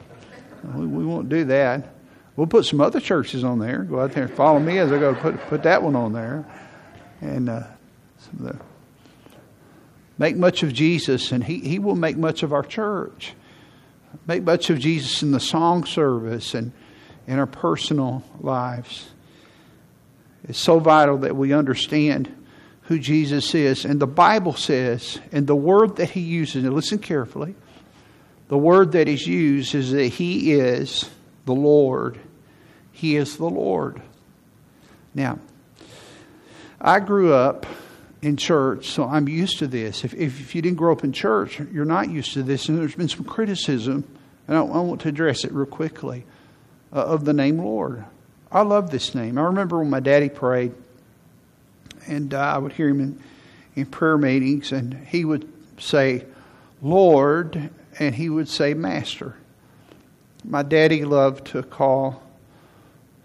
We, 0.76 0.86
we, 0.86 1.04
won't 1.04 1.28
do 1.28 1.46
that. 1.46 1.96
We'll 2.36 2.48
put 2.48 2.66
some 2.66 2.80
other 2.80 3.00
churches 3.00 3.44
on 3.44 3.58
there. 3.58 3.80
Go 3.84 4.00
out 4.00 4.12
there 4.12 4.26
and 4.26 4.34
follow 4.34 4.60
me 4.60 4.78
as 4.78 4.92
I 4.92 5.00
go 5.00 5.16
put, 5.16 5.40
put 5.48 5.64
that 5.64 5.82
one 5.82 5.96
on 5.96 6.14
there. 6.14 6.46
And 7.22 7.50
uh, 7.50 7.64
the, 8.40 8.60
make 10.20 10.36
much 10.36 10.62
of 10.62 10.72
Jesus, 10.72 11.32
and 11.32 11.44
he, 11.44 11.60
he 11.60 11.80
will 11.80 11.96
make 11.96 12.16
much 12.16 12.44
of 12.44 12.54
our 12.54 12.64
church. 12.64 13.34
Make 14.28 14.44
much 14.44 14.70
of 14.70 14.80
Jesus 14.80 15.24
in 15.24 15.32
the 15.32 15.40
song 15.40 15.86
service 15.86 16.54
and 16.54 16.74
in 17.26 17.40
our 17.40 17.48
personal 17.48 18.24
lives. 18.40 19.08
It's 20.48 20.60
so 20.60 20.80
vital 20.80 21.20
that 21.20 21.36
we 21.36 21.54
understand 21.54 22.34
who 22.84 23.00
Jesus 23.00 23.56
is. 23.56 23.86
And 23.86 24.00
the 24.00 24.08
Bible 24.08 24.54
says, 24.54 25.20
and 25.32 25.48
the 25.48 25.56
word 25.56 25.98
that 25.98 26.10
he 26.10 26.22
uses, 26.22 26.64
and 26.64 26.74
listen 26.74 27.00
carefully, 27.00 27.56
the 28.48 28.58
word 28.58 28.94
that 28.94 29.08
is 29.08 29.28
used 29.28 29.76
is 29.76 29.92
that 29.92 30.08
he 30.08 30.54
is 30.54 31.10
the 31.46 31.56
Lord. 31.56 32.20
He 32.92 33.18
is 33.18 33.38
the 33.38 33.50
Lord. 33.50 34.02
Now, 35.14 35.40
I 36.80 37.00
grew 37.00 37.34
up 37.34 37.66
in 38.22 38.38
church, 38.38 38.90
so 38.90 39.06
I'm 39.06 39.28
used 39.28 39.60
to 39.60 39.68
this. 39.68 40.04
If, 40.04 40.14
if 40.14 40.56
you 40.56 40.62
didn't 40.62 40.78
grow 40.78 40.94
up 40.94 41.04
in 41.04 41.12
church, 41.12 41.60
you're 41.60 41.86
not 41.86 42.10
used 42.10 42.34
to 42.34 42.44
this. 42.44 42.70
And 42.70 42.78
there's 42.78 42.96
been 42.96 43.10
some 43.10 43.26
criticism, 43.26 44.06
and 44.48 44.58
I, 44.58 44.62
I 44.62 44.80
want 44.80 45.02
to 45.02 45.10
address 45.10 45.44
it 45.44 45.52
real 45.52 45.66
quickly, 45.66 46.26
uh, 46.94 47.04
of 47.04 47.26
the 47.26 47.34
name 47.34 47.60
Lord. 47.60 48.06
I 48.52 48.62
love 48.62 48.92
this 48.92 49.14
name. 49.14 49.38
I 49.38 49.44
remember 49.44 49.80
when 49.80 49.90
my 49.90 50.00
daddy 50.00 50.30
prayed, 50.30 50.74
and 52.08 52.34
uh, 52.34 52.40
I 52.40 52.58
would 52.58 52.74
hear 52.74 52.90
him 52.90 53.02
in, 53.02 53.24
in 53.76 53.86
prayer 53.88 54.18
meetings, 54.18 54.72
and 54.72 54.94
he 55.08 55.26
would 55.26 55.52
say, 55.80 56.26
Lord, 56.82 57.70
and 58.00 58.16
he 58.16 58.30
would 58.30 58.48
say, 58.48 58.74
Master. 58.74 59.36
My 60.44 60.64
daddy 60.64 61.04
loved 61.04 61.48
to 61.48 61.64
call 61.64 62.24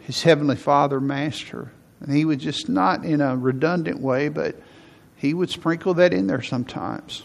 his 0.01 0.23
Heavenly 0.23 0.57
Father 0.57 1.01
Master. 1.01 1.71
And 2.01 2.13
he 2.13 2.25
would 2.25 2.41
just, 2.41 2.69
not 2.69 3.05
in 3.05 3.21
a 3.21 3.37
redundant 3.37 4.01
way, 4.01 4.29
but 4.29 4.57
he 5.17 5.35
would 5.35 5.51
sprinkle 5.51 5.95
that 5.95 6.13
in 6.13 6.27
there 6.27 6.43
sometimes. 6.43 7.23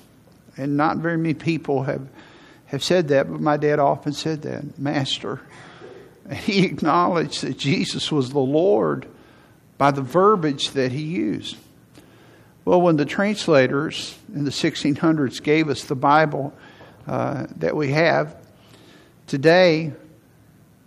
And 0.55 0.77
not 0.77 0.97
very 0.97 1.17
many 1.17 1.33
people 1.33 1.83
have, 1.83 2.07
have 2.67 2.83
said 2.83 3.09
that, 3.09 3.29
but 3.29 3.41
my 3.41 3.57
dad 3.57 3.79
often 3.79 4.13
said 4.13 4.43
that 4.43 4.77
Master. 4.79 5.41
He 6.29 6.65
acknowledged 6.65 7.41
that 7.43 7.57
Jesus 7.57 8.11
was 8.11 8.31
the 8.31 8.39
Lord 8.39 9.07
by 9.77 9.91
the 9.91 10.01
verbiage 10.01 10.71
that 10.71 10.91
he 10.91 11.03
used. 11.03 11.55
Well, 12.65 12.81
when 12.81 12.97
the 12.97 13.05
translators 13.05 14.17
in 14.35 14.43
the 14.43 14.51
1600s 14.51 15.41
gave 15.41 15.69
us 15.69 15.85
the 15.85 15.95
Bible 15.95 16.53
uh, 17.07 17.47
that 17.55 17.77
we 17.77 17.91
have 17.91 18.35
today, 19.27 19.93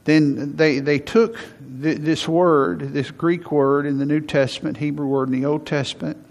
then 0.04 0.56
they, 0.56 0.80
they 0.80 0.98
took 0.98 1.38
th- 1.80 1.98
this 1.98 2.28
word, 2.28 2.92
this 2.92 3.10
Greek 3.10 3.50
word 3.50 3.86
in 3.86 3.96
the 3.96 4.04
New 4.04 4.20
Testament, 4.20 4.76
Hebrew 4.76 5.06
word 5.06 5.30
in 5.30 5.40
the 5.40 5.46
Old 5.46 5.66
Testament. 5.66 6.22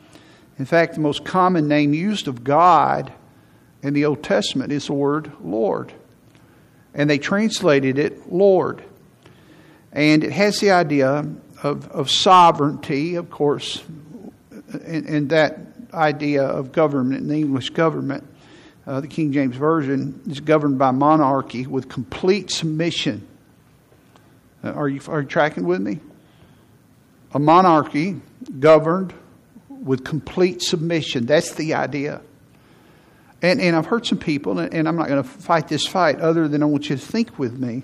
In 0.59 0.65
fact, 0.65 0.93
the 0.93 0.99
most 0.99 1.25
common 1.25 1.67
name 1.67 1.95
used 1.95 2.27
of 2.27 2.43
God 2.43 3.11
in 3.81 3.93
the 3.93 4.05
Old 4.05 4.23
Testament 4.23 4.71
is 4.71 4.87
the 4.87 4.93
word 4.93 5.31
Lord. 5.41 5.93
And 6.93 7.09
they 7.09 7.17
translated 7.17 7.97
it 7.97 8.31
Lord. 8.31 8.83
And 9.91 10.23
it 10.23 10.31
has 10.31 10.59
the 10.59 10.71
idea 10.71 11.25
of, 11.63 11.89
of 11.89 12.09
sovereignty, 12.09 13.15
of 13.15 13.29
course, 13.29 13.83
and, 14.85 15.05
and 15.07 15.29
that 15.29 15.59
idea 15.93 16.43
of 16.43 16.71
government 16.71 17.21
in 17.21 17.27
the 17.27 17.35
English 17.35 17.71
government. 17.71 18.25
Uh, 18.85 19.01
the 19.01 19.07
King 19.07 19.31
James 19.31 19.55
Version 19.55 20.21
is 20.27 20.39
governed 20.39 20.79
by 20.79 20.91
monarchy 20.91 21.67
with 21.67 21.89
complete 21.89 22.49
submission. 22.49 23.27
Uh, 24.63 24.71
are, 24.71 24.89
you, 24.89 25.01
are 25.07 25.21
you 25.21 25.27
tracking 25.27 25.65
with 25.65 25.81
me? 25.81 25.99
A 27.33 27.39
monarchy 27.39 28.19
governed 28.59 29.13
with 29.69 30.03
complete 30.03 30.61
submission. 30.61 31.25
That's 31.25 31.53
the 31.53 31.75
idea. 31.75 32.21
And, 33.41 33.61
and 33.61 33.75
I've 33.75 33.85
heard 33.85 34.05
some 34.05 34.17
people, 34.17 34.59
and 34.59 34.87
I'm 34.87 34.95
not 34.95 35.07
going 35.07 35.23
to 35.23 35.29
fight 35.29 35.67
this 35.67 35.87
fight 35.87 36.19
other 36.19 36.47
than 36.47 36.61
I 36.61 36.65
want 36.65 36.89
you 36.89 36.97
to 36.97 37.01
think 37.01 37.39
with 37.39 37.57
me 37.57 37.83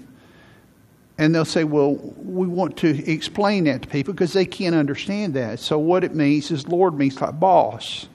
and 1.17 1.33
they'll 1.33 1.45
say, 1.45 1.63
well, 1.63 1.95
we 1.95 2.47
want 2.47 2.77
to 2.77 3.11
explain 3.11 3.65
that 3.65 3.83
to 3.83 3.87
people 3.87 4.13
because 4.13 4.33
they 4.33 4.45
can't 4.45 4.75
understand 4.75 5.35
that. 5.35 5.59
So, 5.59 5.79
what 5.79 6.03
it 6.03 6.13
means 6.13 6.51
is 6.51 6.67
Lord 6.67 6.93
means 6.97 7.21
like 7.21 7.39
boss 7.39 8.07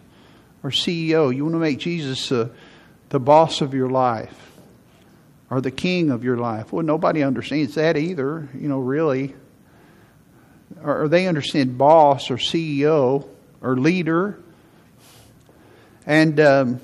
or 0.62 0.70
CEO. 0.70 1.34
You 1.34 1.44
want 1.44 1.54
to 1.54 1.60
make 1.60 1.78
Jesus 1.78 2.30
uh, 2.30 2.48
the 3.08 3.18
boss 3.18 3.62
of 3.62 3.72
your 3.72 3.88
life 3.88 4.52
or 5.48 5.60
the 5.60 5.70
king 5.70 6.10
of 6.10 6.24
your 6.24 6.36
life. 6.36 6.72
Well, 6.72 6.84
nobody 6.84 7.22
understands 7.22 7.74
that 7.76 7.96
either, 7.96 8.48
you 8.54 8.68
know, 8.68 8.80
really. 8.80 9.34
Or, 10.82 11.02
or 11.02 11.08
they 11.08 11.26
understand 11.26 11.78
boss 11.78 12.30
or 12.30 12.36
CEO 12.36 13.26
or 13.62 13.76
leader. 13.76 14.38
And 16.06 16.38
um, 16.38 16.80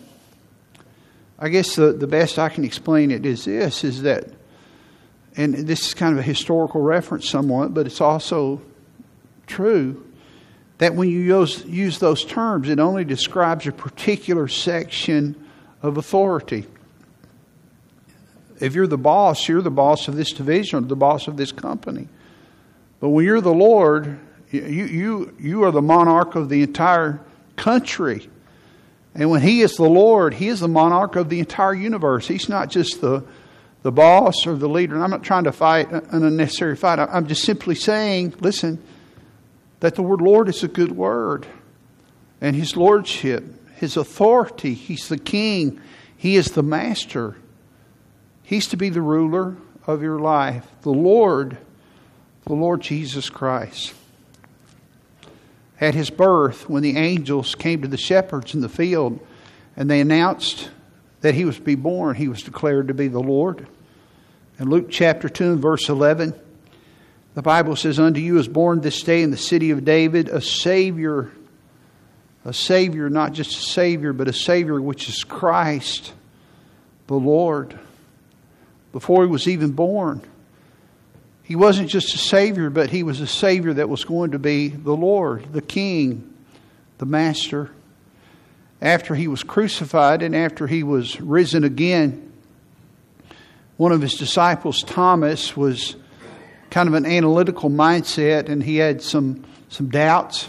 I 1.38 1.48
guess 1.48 1.76
the, 1.76 1.92
the 1.92 2.06
best 2.06 2.38
I 2.38 2.48
can 2.48 2.64
explain 2.64 3.10
it 3.10 3.26
is 3.26 3.44
this 3.44 3.84
is 3.84 4.02
that 4.02 4.28
and 5.36 5.54
this 5.54 5.88
is 5.88 5.94
kind 5.94 6.14
of 6.14 6.18
a 6.18 6.22
historical 6.22 6.80
reference 6.80 7.28
somewhat, 7.28 7.74
but 7.74 7.86
it's 7.86 8.00
also 8.00 8.62
true 9.46 10.02
that 10.78 10.94
when 10.94 11.08
you 11.08 11.20
use, 11.20 11.64
use 11.66 11.98
those 11.98 12.24
terms, 12.24 12.68
it 12.68 12.80
only 12.80 13.04
describes 13.04 13.66
a 13.66 13.72
particular 13.72 14.48
section 14.48 15.46
of 15.82 15.98
authority. 15.98 16.66
If 18.60 18.74
you're 18.74 18.86
the 18.86 18.98
boss, 18.98 19.48
you're 19.48 19.62
the 19.62 19.70
boss 19.70 20.08
of 20.08 20.16
this 20.16 20.32
division 20.32 20.84
or 20.84 20.86
the 20.86 20.96
boss 20.96 21.28
of 21.28 21.36
this 21.36 21.52
company. 21.52 22.08
But 23.00 23.10
when 23.10 23.26
you're 23.26 23.42
the 23.42 23.52
Lord, 23.52 24.18
you, 24.50 24.62
you, 24.62 25.34
you 25.38 25.64
are 25.64 25.70
the 25.70 25.82
monarch 25.82 26.34
of 26.34 26.48
the 26.48 26.62
entire 26.62 27.20
country. 27.56 28.28
And 29.16 29.30
when 29.30 29.42
He 29.42 29.62
is 29.62 29.74
the 29.74 29.88
Lord, 29.88 30.34
He 30.34 30.46
is 30.46 30.60
the 30.60 30.68
monarch 30.68 31.16
of 31.16 31.28
the 31.28 31.40
entire 31.40 31.74
universe. 31.74 32.28
He's 32.28 32.48
not 32.48 32.70
just 32.70 33.00
the 33.00 33.24
the 33.86 33.92
boss 33.92 34.48
or 34.48 34.56
the 34.56 34.68
leader. 34.68 34.96
And 34.96 35.04
I'm 35.04 35.10
not 35.10 35.22
trying 35.22 35.44
to 35.44 35.52
fight 35.52 35.88
an 35.92 36.24
unnecessary 36.24 36.74
fight. 36.74 36.98
I'm 36.98 37.28
just 37.28 37.44
simply 37.44 37.76
saying, 37.76 38.34
listen, 38.40 38.82
that 39.78 39.94
the 39.94 40.02
word 40.02 40.20
Lord 40.20 40.48
is 40.48 40.64
a 40.64 40.68
good 40.68 40.90
word. 40.90 41.46
And 42.40 42.56
his 42.56 42.76
lordship, 42.76 43.44
his 43.76 43.96
authority, 43.96 44.74
he's 44.74 45.08
the 45.08 45.18
king, 45.18 45.80
he 46.16 46.34
is 46.34 46.46
the 46.46 46.64
master. 46.64 47.36
He's 48.42 48.66
to 48.68 48.76
be 48.76 48.88
the 48.88 49.00
ruler 49.00 49.56
of 49.86 50.02
your 50.02 50.18
life, 50.18 50.66
the 50.82 50.90
Lord, 50.90 51.56
the 52.44 52.54
Lord 52.54 52.80
Jesus 52.80 53.30
Christ. 53.30 53.94
At 55.80 55.94
his 55.94 56.10
birth, 56.10 56.68
when 56.68 56.82
the 56.82 56.96
angels 56.96 57.54
came 57.54 57.82
to 57.82 57.88
the 57.88 57.96
shepherds 57.96 58.54
in 58.54 58.60
the 58.60 58.68
field 58.68 59.20
and 59.76 59.90
they 59.90 60.00
announced 60.00 60.70
that 61.20 61.34
he 61.34 61.44
was 61.44 61.56
to 61.56 61.62
be 61.62 61.74
born, 61.74 62.16
he 62.16 62.28
was 62.28 62.42
declared 62.42 62.88
to 62.88 62.94
be 62.94 63.08
the 63.08 63.20
Lord. 63.20 63.66
In 64.58 64.70
Luke 64.70 64.86
chapter 64.90 65.28
2 65.28 65.52
and 65.52 65.60
verse 65.60 65.88
11, 65.88 66.34
the 67.34 67.42
Bible 67.42 67.76
says, 67.76 67.98
Unto 67.98 68.20
you 68.20 68.38
is 68.38 68.48
born 68.48 68.80
this 68.80 69.02
day 69.02 69.22
in 69.22 69.30
the 69.30 69.36
city 69.36 69.70
of 69.70 69.84
David 69.84 70.28
a 70.28 70.40
Savior, 70.40 71.30
a 72.46 72.54
Savior, 72.54 73.10
not 73.10 73.32
just 73.32 73.58
a 73.58 73.62
Savior, 73.62 74.14
but 74.14 74.28
a 74.28 74.32
Savior 74.32 74.80
which 74.80 75.10
is 75.10 75.24
Christ 75.24 76.14
the 77.06 77.14
Lord. 77.14 77.78
Before 78.92 79.24
he 79.24 79.30
was 79.30 79.46
even 79.46 79.72
born, 79.72 80.22
he 81.46 81.54
wasn't 81.54 81.88
just 81.88 82.12
a 82.12 82.18
Savior, 82.18 82.70
but 82.70 82.90
he 82.90 83.04
was 83.04 83.20
a 83.20 83.26
Savior 83.26 83.72
that 83.74 83.88
was 83.88 84.04
going 84.04 84.32
to 84.32 84.38
be 84.38 84.66
the 84.66 84.96
Lord, 84.96 85.52
the 85.52 85.62
King, 85.62 86.34
the 86.98 87.06
Master. 87.06 87.70
after 88.82 89.14
he 89.14 89.28
was 89.28 89.44
crucified 89.44 90.22
and 90.22 90.34
after 90.34 90.66
he 90.66 90.82
was 90.82 91.20
risen 91.20 91.62
again, 91.62 92.32
one 93.76 93.92
of 93.92 94.02
his 94.02 94.14
disciples, 94.14 94.82
Thomas, 94.82 95.56
was 95.56 95.94
kind 96.70 96.88
of 96.88 96.94
an 96.94 97.06
analytical 97.06 97.70
mindset 97.70 98.48
and 98.48 98.60
he 98.60 98.78
had 98.78 99.00
some, 99.00 99.44
some 99.68 99.88
doubts. 99.88 100.48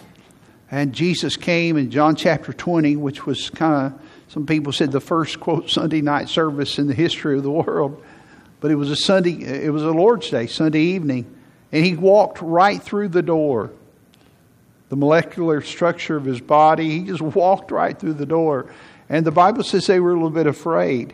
And 0.72 0.94
Jesus 0.94 1.38
came 1.38 1.77
in 1.77 1.92
John 1.92 2.16
chapter 2.16 2.54
20, 2.54 2.96
which 2.96 3.24
was 3.24 3.51
kind 3.51 3.94
of, 3.94 4.01
some 4.30 4.48
people 4.48 4.74
said 4.74 4.92
the 4.92 5.00
first, 5.00 5.39
quote, 5.39 5.70
Sunday 5.70 6.01
night 6.01 6.27
service 6.27 6.80
in 6.80 6.88
the 6.88 6.96
history 6.96 7.38
of 7.38 7.44
the 7.44 7.51
world. 7.51 8.04
But 8.59 8.71
it 8.71 8.75
was 8.75 8.89
a 8.89 8.95
Sunday, 8.95 9.43
it 9.43 9.71
was 9.71 9.83
a 9.83 9.91
Lord's 9.91 10.29
Day, 10.29 10.47
Sunday 10.47 10.81
evening. 10.81 11.33
And 11.71 11.85
he 11.85 11.95
walked 11.95 12.41
right 12.41 12.81
through 12.81 13.09
the 13.09 13.21
door. 13.21 13.71
The 14.89 14.95
molecular 14.95 15.61
structure 15.61 16.15
of 16.15 16.25
his 16.25 16.39
body, 16.39 16.89
he 16.91 17.03
just 17.05 17.21
walked 17.21 17.71
right 17.71 17.97
through 17.97 18.13
the 18.13 18.25
door. 18.25 18.71
And 19.09 19.25
the 19.25 19.31
Bible 19.31 19.63
says 19.63 19.85
they 19.85 19.99
were 19.99 20.11
a 20.11 20.13
little 20.13 20.29
bit 20.29 20.47
afraid. 20.47 21.13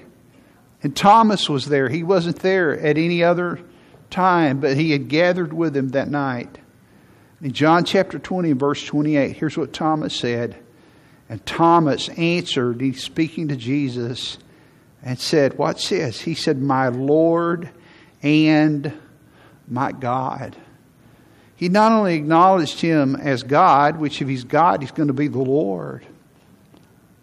And 0.84 0.96
Thomas 0.96 1.50
was 1.50 1.66
there. 1.66 1.90
He 1.90 2.04
wasn't 2.04 2.40
there 2.40 2.78
at 2.78 2.98
any 2.98 3.24
other 3.24 3.60
time, 4.10 4.60
but 4.60 4.78
he 4.78 4.92
had 4.92 5.08
gathered 5.08 5.54
with 5.54 5.76
him 5.76 5.90
that 5.90 6.10
night. 6.10 6.60
In 7.42 7.52
John 7.52 7.84
chapter 7.84 8.20
20, 8.20 8.54
verse 8.54 8.86
28, 8.86 9.36
here's 9.36 9.58
what 9.58 9.74
Thomas 9.74 10.16
said. 10.16 10.56
And 11.30 11.44
Thomas 11.46 12.10
answered, 12.10 12.80
he's 12.80 13.04
speaking 13.04 13.48
to 13.48 13.56
Jesus, 13.56 14.38
and 15.04 15.20
said, 15.20 15.58
What's 15.58 15.90
this? 15.90 16.22
He 16.22 16.34
said, 16.34 16.62
My 16.62 16.88
Lord 16.88 17.70
and 18.22 18.94
my 19.68 19.92
God. 19.92 20.56
He 21.56 21.70
not 21.70 21.92
only 21.92 22.16
acknowledged 22.16 22.82
him 22.82 23.16
as 23.16 23.44
God, 23.44 23.98
which 23.98 24.22
if 24.22 24.28
he's 24.28 24.44
God, 24.44 24.82
he's 24.82 24.92
going 24.92 25.08
to 25.08 25.14
be 25.14 25.28
the 25.28 25.40
Lord, 25.40 26.06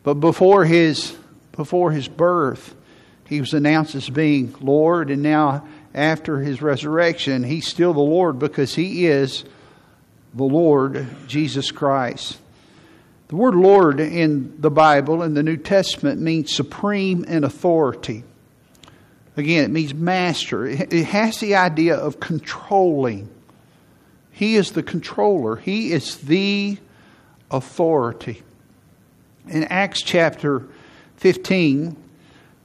but 0.03 0.15
before 0.15 0.65
his, 0.65 1.17
before 1.53 1.91
his 1.91 2.09
birth, 2.09 2.75
he 3.29 3.41
was 3.41 3.53
announced 3.53 3.95
as 3.95 4.09
being 4.09 4.55
Lord, 4.61 5.11
and 5.11 5.23
now 5.23 5.67
after 5.95 6.39
his 6.39 6.63
resurrection, 6.63 7.45
he's 7.45 7.67
still 7.67 7.93
the 7.93 8.01
Lord 8.01 8.39
because 8.39 8.75
he 8.75 9.07
is 9.07 9.45
the 10.35 10.45
Lord 10.45 11.07
Jesus 11.27 11.71
Christ. 11.71 12.39
The 13.31 13.37
word 13.37 13.55
Lord 13.55 14.01
in 14.01 14.61
the 14.61 14.73
Bible, 14.73 15.23
in 15.23 15.35
the 15.35 15.45
New 15.45 15.57
Testament, 15.57 16.21
means 16.21 16.53
supreme 16.53 17.23
in 17.23 17.45
authority. 17.45 18.25
Again, 19.37 19.63
it 19.63 19.71
means 19.71 19.95
master. 19.95 20.67
It 20.67 20.91
has 20.91 21.39
the 21.39 21.55
idea 21.55 21.95
of 21.95 22.19
controlling. 22.19 23.29
He 24.33 24.57
is 24.57 24.73
the 24.73 24.83
controller, 24.83 25.55
He 25.55 25.93
is 25.93 26.17
the 26.17 26.79
authority. 27.53 28.43
In 29.47 29.63
Acts 29.63 30.03
chapter 30.03 30.67
15, 31.19 31.97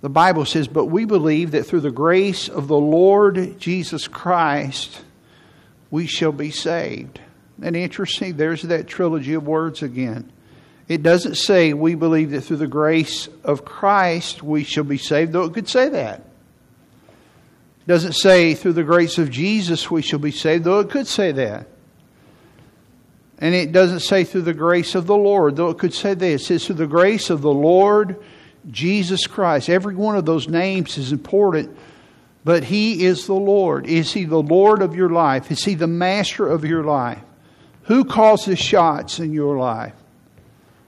the 0.01 0.09
Bible 0.09 0.45
says, 0.45 0.67
But 0.67 0.85
we 0.85 1.05
believe 1.05 1.51
that 1.51 1.67
through 1.67 1.81
the 1.81 1.91
grace 1.91 2.49
of 2.49 2.67
the 2.67 2.79
Lord 2.79 3.59
Jesus 3.59 4.07
Christ, 4.07 5.03
we 5.91 6.07
shall 6.07 6.31
be 6.31 6.49
saved. 6.49 7.19
And 7.61 7.75
interesting, 7.75 8.37
there's 8.37 8.63
that 8.63 8.87
trilogy 8.87 9.35
of 9.35 9.45
words 9.45 9.83
again. 9.83 10.31
It 10.87 11.01
doesn't 11.01 11.35
say 11.35 11.73
we 11.73 11.95
believe 11.95 12.31
that 12.31 12.41
through 12.41 12.57
the 12.57 12.67
grace 12.67 13.27
of 13.43 13.65
Christ 13.65 14.43
we 14.43 14.63
shall 14.63 14.83
be 14.83 14.97
saved, 14.97 15.33
though 15.33 15.43
it 15.43 15.53
could 15.53 15.67
say 15.67 15.89
that. 15.89 16.19
It 16.19 17.87
doesn't 17.87 18.13
say 18.13 18.53
through 18.53 18.73
the 18.73 18.83
grace 18.83 19.17
of 19.17 19.31
Jesus 19.31 19.89
we 19.89 20.01
shall 20.01 20.19
be 20.19 20.31
saved, 20.31 20.63
though 20.63 20.79
it 20.79 20.89
could 20.89 21.07
say 21.07 21.31
that. 21.31 21.67
And 23.39 23.53
it 23.53 23.71
doesn't 23.71 23.99
say 23.99 24.23
through 24.23 24.43
the 24.43 24.53
grace 24.53 24.95
of 24.95 25.07
the 25.07 25.15
Lord, 25.15 25.55
though 25.55 25.69
it 25.69 25.77
could 25.77 25.93
say 25.93 26.13
that. 26.13 26.25
It 26.25 26.41
says 26.41 26.65
through 26.65 26.75
the 26.75 26.87
grace 26.87 27.29
of 27.29 27.41
the 27.41 27.51
Lord 27.51 28.23
Jesus 28.69 29.27
Christ. 29.27 29.69
Every 29.69 29.95
one 29.95 30.15
of 30.15 30.25
those 30.25 30.47
names 30.47 30.97
is 30.97 31.11
important, 31.11 31.75
but 32.43 32.63
He 32.63 33.05
is 33.05 33.25
the 33.25 33.33
Lord. 33.33 33.87
Is 33.87 34.13
He 34.13 34.25
the 34.25 34.41
Lord 34.41 34.81
of 34.81 34.95
your 34.95 35.09
life? 35.09 35.51
Is 35.51 35.63
He 35.63 35.75
the 35.75 35.87
master 35.87 36.47
of 36.47 36.63
your 36.63 36.83
life? 36.83 37.21
Who 37.83 38.05
calls 38.05 38.45
the 38.45 38.55
shots 38.55 39.19
in 39.19 39.33
your 39.33 39.57
life? 39.57 39.93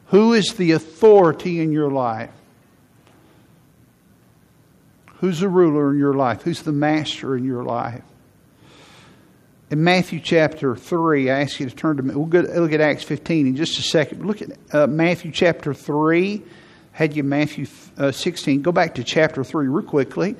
Who 0.08 0.34
is 0.34 0.54
the 0.56 0.72
authority 0.72 1.60
in 1.60 1.72
your 1.72 1.92
life? 1.92 2.32
Who's 5.20 5.40
the 5.40 5.50
ruler 5.50 5.92
in 5.92 5.98
your 5.98 6.14
life? 6.14 6.44
Who's 6.44 6.62
the 6.62 6.72
master 6.72 7.36
in 7.36 7.44
your 7.44 7.64
life? 7.64 8.04
In 9.70 9.84
Matthew 9.84 10.22
chapter 10.22 10.76
3, 10.76 11.30
I 11.30 11.42
ask 11.42 11.60
you 11.60 11.70
to 11.70 11.76
turn 11.76 11.98
to 11.98 12.04
me. 12.04 12.16
We'll 12.16 12.28
look 12.28 12.72
at 12.72 12.80
Acts 12.80 13.04
15 13.04 13.48
in 13.48 13.56
just 13.58 13.78
a 13.80 13.82
second. 13.82 14.26
Look 14.26 14.42
at 14.42 14.52
uh, 14.72 14.88
Matthew 14.88 15.32
chapter 15.32 15.74
3. 15.74 16.42
Had 16.94 17.16
you 17.16 17.24
Matthew 17.24 17.66
uh, 17.98 18.12
16. 18.12 18.62
Go 18.62 18.72
back 18.72 18.96
to 18.96 19.04
chapter 19.04 19.44
3 19.44 19.68
real 19.68 19.86
quickly. 19.86 20.38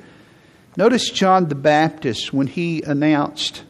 Notice 0.76 1.10
John 1.10 1.48
the 1.48 1.54
Baptist 1.54 2.32
when 2.32 2.46
he 2.46 2.82
announced 2.82 3.64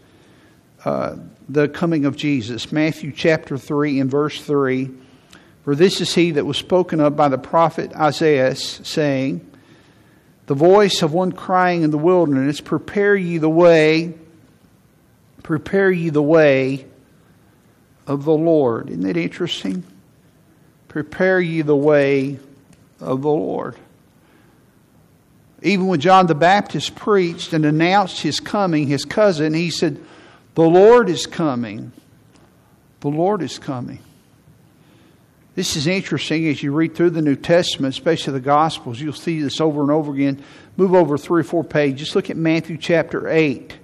uh, 0.85 1.17
the 1.49 1.69
coming 1.69 2.05
of 2.05 2.17
Jesus. 2.17 2.71
Matthew 2.71 3.11
chapter 3.11 3.59
3 3.59 3.99
and 3.99 4.11
verse 4.11 4.41
3. 4.41 4.91
For 5.69 5.77
this 5.77 6.01
is 6.01 6.15
he 6.15 6.31
that 6.31 6.47
was 6.47 6.57
spoken 6.57 6.99
of 6.99 7.15
by 7.15 7.29
the 7.29 7.37
prophet 7.37 7.95
Isaiah, 7.95 8.57
saying, 8.57 9.47
The 10.47 10.55
voice 10.55 11.03
of 11.03 11.13
one 11.13 11.33
crying 11.33 11.83
in 11.83 11.91
the 11.91 11.99
wilderness, 11.99 12.63
Prepare 12.63 13.15
ye 13.15 13.37
the 13.37 13.51
way, 13.51 14.15
prepare 15.43 15.91
ye 15.91 16.09
the 16.09 16.23
way 16.23 16.87
of 18.07 18.25
the 18.25 18.33
Lord. 18.33 18.89
Isn't 18.89 19.03
that 19.03 19.19
interesting? 19.19 19.85
Prepare 20.89 21.39
ye 21.39 21.61
the 21.61 21.77
way 21.77 22.39
of 22.99 23.21
the 23.21 23.29
Lord. 23.29 23.77
Even 25.61 25.87
when 25.87 26.01
John 26.01 26.29
the 26.29 26.35
Baptist 26.35 26.95
preached 26.95 27.53
and 27.53 27.67
announced 27.67 28.23
his 28.23 28.41
coming, 28.41 28.87
his 28.87 29.05
cousin, 29.05 29.53
he 29.53 29.69
said, 29.69 30.01
The 30.55 30.63
Lord 30.63 31.11
is 31.11 31.27
coming. 31.27 31.93
The 33.01 33.09
Lord 33.09 33.43
is 33.43 33.59
coming. 33.59 33.99
This 35.59 35.75
is 35.75 35.89
interesting 35.89 36.47
as 36.47 36.63
you 36.63 36.71
read 36.71 36.95
through 36.95 37.11
the 37.11 37.21
New 37.21 37.35
Testament, 37.35 37.93
especially 37.93 38.35
the 38.35 38.39
Gospels. 38.39 39.01
You'll 39.01 39.13
see 39.13 39.43
this 39.43 39.61
over 39.61 39.83
and 39.83 39.91
over 39.91 40.15
again. 40.15 40.41
Move 40.77 40.95
over 40.95 41.19
three 41.19 41.41
or 41.41 41.45
four 41.45 41.65
pages. 41.65 41.99
Just 41.99 42.15
look 42.15 42.31
at 42.31 42.37
Matthew 42.37 42.77
chapter 42.77 43.29
8. 43.29 43.77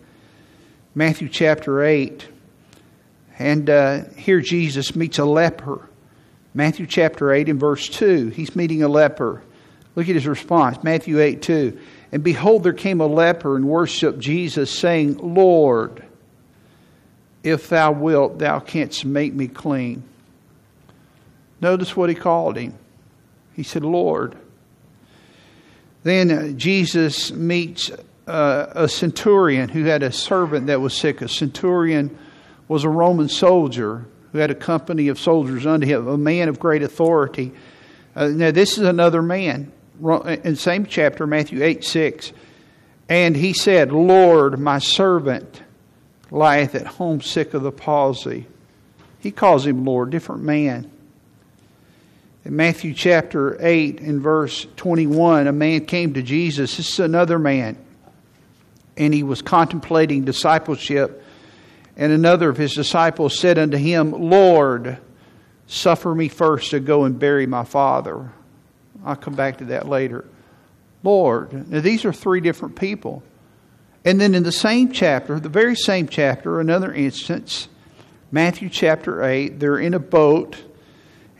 Matthew 0.94 1.28
chapter 1.28 1.82
8. 1.82 2.28
And 3.40 3.68
uh, 3.68 4.04
here 4.16 4.40
Jesus 4.40 4.94
meets 4.94 5.18
a 5.18 5.24
leper. 5.24 5.88
Matthew 6.54 6.86
chapter 6.86 7.32
8 7.32 7.48
and 7.48 7.58
verse 7.58 7.88
2. 7.88 8.28
He's 8.28 8.54
meeting 8.54 8.84
a 8.84 8.88
leper. 8.88 9.42
Look 9.96 10.08
at 10.08 10.14
his 10.14 10.28
response. 10.28 10.80
Matthew 10.84 11.18
8 11.18 11.42
2. 11.42 11.80
And 12.12 12.22
behold, 12.22 12.62
there 12.62 12.72
came 12.72 13.00
a 13.00 13.08
leper 13.08 13.56
and 13.56 13.66
worshiped 13.66 14.20
Jesus, 14.20 14.70
saying, 14.70 15.16
Lord, 15.16 16.04
if 17.42 17.68
thou 17.68 17.90
wilt, 17.90 18.38
thou 18.38 18.60
canst 18.60 19.04
make 19.04 19.34
me 19.34 19.48
clean. 19.48 20.04
Notice 21.64 21.96
what 21.96 22.10
he 22.10 22.14
called 22.14 22.58
him. 22.58 22.74
He 23.54 23.62
said, 23.62 23.84
Lord. 23.84 24.36
Then 26.02 26.30
uh, 26.30 26.48
Jesus 26.48 27.32
meets 27.32 27.90
uh, 28.26 28.66
a 28.74 28.86
centurion 28.86 29.70
who 29.70 29.84
had 29.84 30.02
a 30.02 30.12
servant 30.12 30.66
that 30.66 30.82
was 30.82 30.94
sick. 30.94 31.22
A 31.22 31.28
centurion 31.28 32.18
was 32.68 32.84
a 32.84 32.90
Roman 32.90 33.30
soldier 33.30 34.04
who 34.32 34.38
had 34.40 34.50
a 34.50 34.54
company 34.54 35.08
of 35.08 35.18
soldiers 35.18 35.64
under 35.64 35.86
him, 35.86 36.06
a 36.06 36.18
man 36.18 36.50
of 36.50 36.60
great 36.60 36.82
authority. 36.82 37.54
Uh, 38.14 38.26
now, 38.26 38.50
this 38.50 38.76
is 38.76 38.84
another 38.86 39.22
man. 39.22 39.72
In 40.44 40.56
same 40.56 40.84
chapter, 40.84 41.26
Matthew 41.26 41.64
8 41.64 41.82
6. 41.82 42.32
And 43.08 43.34
he 43.34 43.54
said, 43.54 43.90
Lord, 43.90 44.58
my 44.58 44.80
servant 44.80 45.62
lieth 46.30 46.74
at 46.74 46.86
home 46.86 47.22
sick 47.22 47.54
of 47.54 47.62
the 47.62 47.72
palsy. 47.72 48.48
He 49.18 49.30
calls 49.30 49.66
him 49.66 49.86
Lord, 49.86 50.10
different 50.10 50.42
man. 50.42 50.90
In 52.44 52.56
Matthew 52.56 52.92
chapter 52.92 53.56
8 53.58 54.00
and 54.00 54.20
verse 54.20 54.66
21, 54.76 55.46
a 55.46 55.52
man 55.52 55.86
came 55.86 56.12
to 56.12 56.22
Jesus. 56.22 56.76
This 56.76 56.90
is 56.90 57.00
another 57.00 57.38
man. 57.38 57.78
And 58.98 59.14
he 59.14 59.22
was 59.22 59.40
contemplating 59.40 60.26
discipleship. 60.26 61.24
And 61.96 62.12
another 62.12 62.50
of 62.50 62.58
his 62.58 62.74
disciples 62.74 63.38
said 63.38 63.58
unto 63.58 63.78
him, 63.78 64.12
Lord, 64.12 64.98
suffer 65.66 66.14
me 66.14 66.28
first 66.28 66.70
to 66.72 66.80
go 66.80 67.04
and 67.04 67.18
bury 67.18 67.46
my 67.46 67.64
father. 67.64 68.30
I'll 69.06 69.16
come 69.16 69.34
back 69.34 69.58
to 69.58 69.64
that 69.66 69.88
later. 69.88 70.26
Lord. 71.02 71.70
Now, 71.70 71.80
these 71.80 72.04
are 72.04 72.12
three 72.12 72.40
different 72.40 72.76
people. 72.76 73.22
And 74.04 74.20
then 74.20 74.34
in 74.34 74.42
the 74.42 74.52
same 74.52 74.92
chapter, 74.92 75.40
the 75.40 75.48
very 75.48 75.76
same 75.76 76.08
chapter, 76.08 76.60
another 76.60 76.92
instance, 76.92 77.68
Matthew 78.30 78.68
chapter 78.68 79.22
8, 79.22 79.58
they're 79.60 79.78
in 79.78 79.94
a 79.94 79.98
boat 79.98 80.62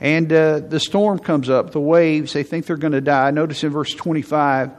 and 0.05 0.31
uh, 0.31 0.59
the 0.59 0.79
storm 0.79 1.17
comes 1.17 1.49
up, 1.49 1.71
the 1.71 1.79
waves, 1.79 2.33
they 2.33 2.43
think 2.43 2.67
they're 2.67 2.77
going 2.77 2.93
to 2.93 3.01
die. 3.01 3.31
Notice 3.31 3.63
in 3.63 3.71
verse 3.71 3.91
25, 3.91 4.69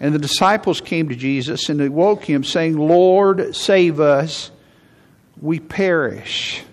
and 0.00 0.12
the 0.12 0.18
disciples 0.18 0.80
came 0.80 1.10
to 1.10 1.14
Jesus 1.14 1.68
and 1.68 1.78
they 1.78 1.88
woke 1.88 2.24
him, 2.24 2.42
saying, 2.42 2.76
Lord, 2.76 3.54
save 3.54 4.00
us, 4.00 4.50
we 5.40 5.60
perish. 5.60 6.64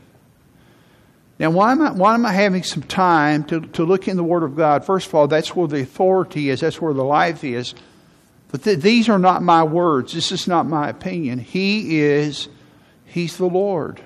Now, 1.38 1.52
why 1.52 1.74
am 1.74 1.82
I, 1.84 1.92
why 1.92 2.16
am 2.16 2.26
I 2.26 2.32
having 2.32 2.64
some 2.64 2.82
time 2.82 3.44
to, 3.46 3.62
to 3.62 3.84
look 3.84 4.08
in 4.08 4.18
the 4.18 4.24
Word 4.24 4.42
of 4.42 4.56
God? 4.56 4.84
First 4.84 5.10
of 5.10 5.14
all, 5.14 5.28
that's 5.28 5.56
where 5.56 5.68
the 5.68 5.84
authority 5.84 6.50
is, 6.50 6.62
that's 6.62 6.82
where 6.82 6.96
the 6.96 7.04
life 7.04 7.44
is. 7.44 7.76
But 8.52 8.64
th- 8.64 8.80
these 8.80 9.10
are 9.10 9.20
not 9.20 9.44
my 9.44 9.62
words. 9.62 10.14
This 10.14 10.32
is 10.32 10.48
not 10.48 10.66
my 10.66 10.90
opinion. 10.90 11.38
He 11.38 12.00
is, 12.00 12.50
He's 13.06 13.38
the 13.38 13.46
Lord. 13.46 14.02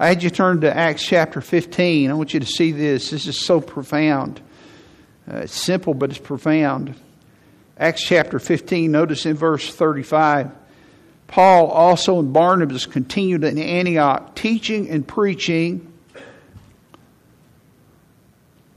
I 0.00 0.08
had 0.08 0.22
you 0.22 0.30
turn 0.30 0.62
to 0.62 0.74
Acts 0.74 1.04
chapter 1.04 1.42
15. 1.42 2.10
I 2.10 2.14
want 2.14 2.32
you 2.32 2.40
to 2.40 2.46
see 2.46 2.72
this. 2.72 3.10
This 3.10 3.26
is 3.26 3.38
so 3.38 3.60
profound. 3.60 4.40
Uh, 5.30 5.40
it's 5.40 5.54
simple, 5.54 5.92
but 5.92 6.08
it's 6.08 6.18
profound. 6.18 6.94
Acts 7.76 8.02
chapter 8.02 8.38
15, 8.38 8.90
notice 8.90 9.26
in 9.26 9.36
verse 9.36 9.70
35. 9.70 10.52
Paul 11.26 11.66
also 11.66 12.18
and 12.18 12.32
Barnabas 12.32 12.86
continued 12.86 13.44
in 13.44 13.58
Antioch, 13.58 14.34
teaching 14.34 14.88
and 14.88 15.06
preaching 15.06 15.92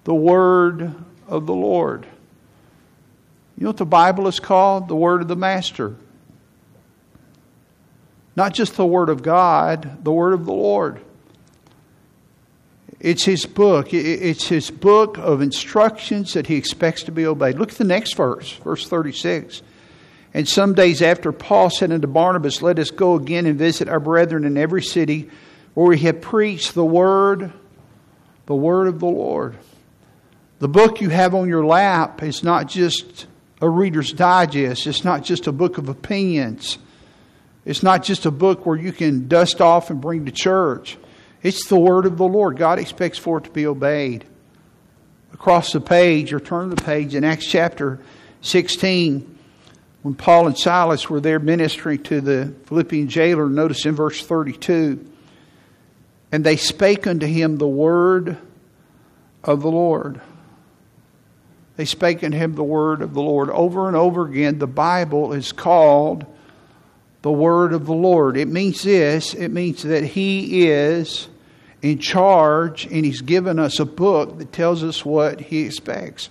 the 0.04 0.14
word 0.14 0.94
of 1.30 1.46
the 1.46 1.56
Lord. 1.56 2.06
You 3.58 3.64
know 3.64 3.70
what 3.70 3.78
the 3.78 3.86
Bible 3.86 4.28
is 4.28 4.42
called? 4.42 4.90
The 4.90 4.96
word 4.98 5.22
of 5.22 5.30
the 5.30 5.38
Master. 5.38 5.96
Not 8.36 8.54
just 8.54 8.76
the 8.76 8.86
word 8.86 9.08
of 9.08 9.24
God, 9.24 10.04
the 10.04 10.12
word 10.12 10.34
of 10.34 10.44
the 10.44 10.52
Lord. 10.52 11.00
It's 13.04 13.26
his 13.26 13.46
book. 13.46 13.94
It's 13.94 14.48
his 14.48 14.72
book 14.72 15.18
of 15.18 15.42
instructions 15.42 16.34
that 16.34 16.48
he 16.48 16.56
expects 16.56 17.04
to 17.04 17.12
be 17.12 17.26
obeyed. 17.26 17.60
Look 17.60 17.74
at 17.74 17.78
the 17.78 17.84
next 17.84 18.16
verse, 18.16 18.54
verse 18.54 18.88
36. 18.88 19.62
And 20.34 20.48
some 20.48 20.74
days 20.74 21.02
after, 21.02 21.34
Paul 21.34 21.70
said 21.70 21.92
unto 21.92 22.08
Barnabas, 22.08 22.62
Let 22.62 22.80
us 22.80 22.92
go 22.92 23.16
again 23.16 23.46
and 23.46 23.60
visit 23.60 23.90
our 23.90 24.00
brethren 24.00 24.46
in 24.46 24.58
every 24.58 24.82
city 24.82 25.30
where 25.74 25.88
we 25.88 26.00
have 26.00 26.22
preached 26.22 26.76
the 26.76 26.86
word, 26.86 27.52
the 28.46 28.56
word 28.56 28.88
of 28.88 29.02
the 29.02 29.06
Lord. 29.06 29.58
The 30.60 30.70
book 30.70 31.02
you 31.02 31.10
have 31.10 31.36
on 31.36 31.50
your 31.50 31.66
lap 31.66 32.24
is 32.24 32.42
not 32.42 32.70
just 32.70 33.28
a 33.60 33.70
reader's 33.70 34.14
digest, 34.14 34.88
it's 34.88 35.04
not 35.04 35.26
just 35.26 35.46
a 35.48 35.52
book 35.52 35.78
of 35.78 35.90
opinions, 35.90 36.78
it's 37.66 37.84
not 37.84 38.02
just 38.02 38.26
a 38.26 38.32
book 38.32 38.66
where 38.66 38.78
you 38.78 38.94
can 38.94 39.28
dust 39.28 39.60
off 39.60 39.90
and 39.90 40.00
bring 40.00 40.26
to 40.26 40.32
church. 40.32 40.98
It's 41.44 41.68
the 41.68 41.78
word 41.78 42.06
of 42.06 42.18
the 42.18 42.28
Lord. 42.28 42.58
God 42.58 42.80
expects 42.80 43.18
for 43.18 43.38
it 43.38 43.44
to 43.44 43.50
be 43.50 43.68
obeyed. 43.68 44.26
Across 45.34 45.74
the 45.74 45.82
page, 45.82 46.32
or 46.32 46.40
turn 46.40 46.70
the 46.70 46.78
page, 46.78 47.16
in 47.16 47.26
Acts 47.26 47.46
chapter 47.46 48.00
16, 48.42 49.38
when 50.04 50.16
Paul 50.16 50.48
and 50.48 50.58
Silas 50.58 51.10
were 51.10 51.20
there 51.20 51.40
ministering 51.40 52.02
to 52.04 52.22
the 52.22 52.54
Philippian 52.66 53.10
jailer, 53.10 53.50
notice 53.50 53.86
in 53.86 53.94
verse 53.94 54.26
32, 54.26 55.06
and 56.32 56.46
they 56.46 56.56
spake 56.56 57.06
unto 57.08 57.26
him 57.26 57.58
the 57.58 57.68
word 57.68 58.38
of 59.44 59.62
the 59.62 59.72
Lord. 59.72 60.22
They 61.76 61.86
spake 61.86 62.24
unto 62.24 62.38
him 62.38 62.56
the 62.56 62.64
word 62.64 63.02
of 63.02 63.14
the 63.14 63.22
Lord. 63.22 63.50
Over 63.50 63.88
and 63.88 63.98
over 63.98 64.26
again, 64.26 64.60
the 64.60 64.68
Bible 64.68 65.34
is 65.34 65.52
called 65.52 66.26
the 67.22 67.32
word 67.32 67.74
of 67.74 67.86
the 67.86 67.94
Lord. 67.94 68.38
It 68.38 68.48
means 68.48 68.84
this 68.84 69.34
it 69.34 69.50
means 69.50 69.84
that 69.84 70.04
he 70.04 70.68
is 70.68 71.28
in 71.84 72.00
charge, 72.00 72.86
and 72.86 73.06
He's 73.06 73.22
given 73.22 73.60
us 73.60 73.80
a 73.80 73.86
book 73.86 74.40
that 74.40 74.52
tells 74.52 74.84
us 74.84 75.06
what 75.06 75.40
He 75.42 75.66
expects. 75.66 76.30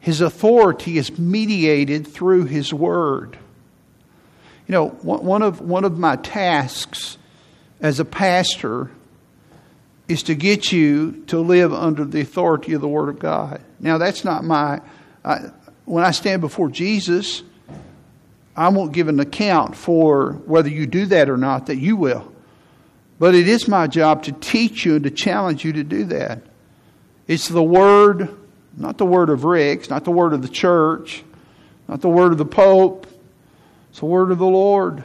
His 0.00 0.20
authority 0.22 0.96
is 0.96 1.16
mediated 1.18 2.06
through 2.06 2.46
His 2.46 2.72
Word. 2.72 3.38
You 4.66 4.72
know, 4.72 4.88
one 4.88 5.42
of, 5.42 5.60
one 5.60 5.84
of 5.84 5.98
my 5.98 6.16
tasks 6.16 7.18
as 7.80 8.00
a 8.00 8.04
pastor 8.04 8.90
is 10.08 10.22
to 10.24 10.34
get 10.34 10.72
you 10.72 11.22
to 11.26 11.38
live 11.38 11.72
under 11.72 12.04
the 12.04 12.22
authority 12.22 12.72
of 12.72 12.80
the 12.80 12.88
Word 12.88 13.10
of 13.10 13.18
God. 13.18 13.60
Now, 13.78 13.98
that's 13.98 14.24
not 14.24 14.42
my. 14.42 14.80
I, 15.22 15.50
when 15.84 16.04
I 16.04 16.12
stand 16.12 16.40
before 16.40 16.70
Jesus, 16.70 17.42
I 18.56 18.68
won't 18.70 18.92
give 18.92 19.08
an 19.08 19.20
account 19.20 19.76
for 19.76 20.32
whether 20.46 20.68
you 20.70 20.86
do 20.86 21.06
that 21.06 21.28
or 21.28 21.36
not, 21.36 21.66
that 21.66 21.76
you 21.76 21.96
will. 21.96 22.32
But 23.18 23.34
it 23.34 23.48
is 23.48 23.66
my 23.66 23.86
job 23.86 24.22
to 24.24 24.32
teach 24.32 24.84
you 24.84 24.96
and 24.96 25.04
to 25.04 25.10
challenge 25.10 25.64
you 25.64 25.72
to 25.74 25.84
do 25.84 26.04
that. 26.04 26.42
It's 27.26 27.48
the 27.48 27.62
word, 27.62 28.34
not 28.76 28.96
the 28.96 29.06
word 29.06 29.28
of 29.30 29.44
Rick's, 29.44 29.90
not 29.90 30.04
the 30.04 30.10
word 30.10 30.32
of 30.32 30.42
the 30.42 30.48
church, 30.48 31.24
not 31.88 32.00
the 32.00 32.08
word 32.08 32.32
of 32.32 32.38
the 32.38 32.44
Pope. 32.44 33.06
It's 33.90 34.00
the 34.00 34.06
word 34.06 34.30
of 34.30 34.38
the 34.38 34.46
Lord. 34.46 35.04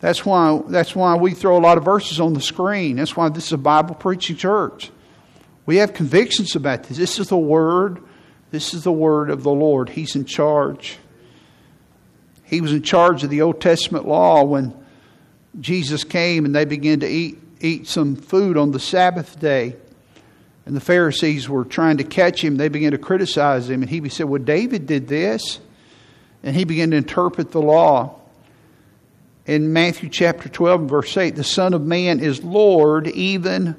That's 0.00 0.26
why, 0.26 0.60
that's 0.66 0.96
why 0.96 1.14
we 1.14 1.32
throw 1.32 1.56
a 1.56 1.60
lot 1.60 1.78
of 1.78 1.84
verses 1.84 2.18
on 2.18 2.34
the 2.34 2.40
screen. 2.40 2.96
That's 2.96 3.16
why 3.16 3.28
this 3.28 3.46
is 3.46 3.52
a 3.52 3.58
Bible 3.58 3.94
preaching 3.94 4.36
church. 4.36 4.90
We 5.64 5.76
have 5.76 5.94
convictions 5.94 6.56
about 6.56 6.82
this. 6.84 6.98
This 6.98 7.20
is 7.20 7.28
the 7.28 7.38
word. 7.38 8.02
This 8.50 8.74
is 8.74 8.82
the 8.82 8.92
word 8.92 9.30
of 9.30 9.44
the 9.44 9.52
Lord. 9.52 9.88
He's 9.88 10.16
in 10.16 10.24
charge. 10.24 10.98
He 12.42 12.60
was 12.60 12.72
in 12.72 12.82
charge 12.82 13.22
of 13.22 13.30
the 13.30 13.42
Old 13.42 13.60
Testament 13.60 14.06
law 14.06 14.42
when 14.42 14.74
Jesus 15.60 16.04
came 16.04 16.44
and 16.44 16.54
they 16.54 16.64
began 16.64 17.00
to 17.00 17.08
eat, 17.08 17.38
eat 17.60 17.86
some 17.86 18.16
food 18.16 18.56
on 18.56 18.72
the 18.72 18.80
Sabbath 18.80 19.38
day. 19.38 19.76
And 20.64 20.76
the 20.76 20.80
Pharisees 20.80 21.48
were 21.48 21.64
trying 21.64 21.96
to 21.96 22.04
catch 22.04 22.42
him. 22.42 22.56
They 22.56 22.68
began 22.68 22.92
to 22.92 22.98
criticize 22.98 23.68
him. 23.68 23.82
And 23.82 23.90
he 23.90 24.08
said, 24.08 24.26
Well, 24.26 24.42
David 24.42 24.86
did 24.86 25.08
this. 25.08 25.60
And 26.42 26.56
he 26.56 26.64
began 26.64 26.90
to 26.92 26.96
interpret 26.96 27.50
the 27.52 27.60
law. 27.60 28.18
In 29.44 29.72
Matthew 29.72 30.08
chapter 30.08 30.48
12, 30.48 30.82
verse 30.82 31.16
8, 31.16 31.34
the 31.34 31.44
Son 31.44 31.74
of 31.74 31.82
Man 31.82 32.20
is 32.20 32.44
Lord 32.44 33.08
even 33.08 33.76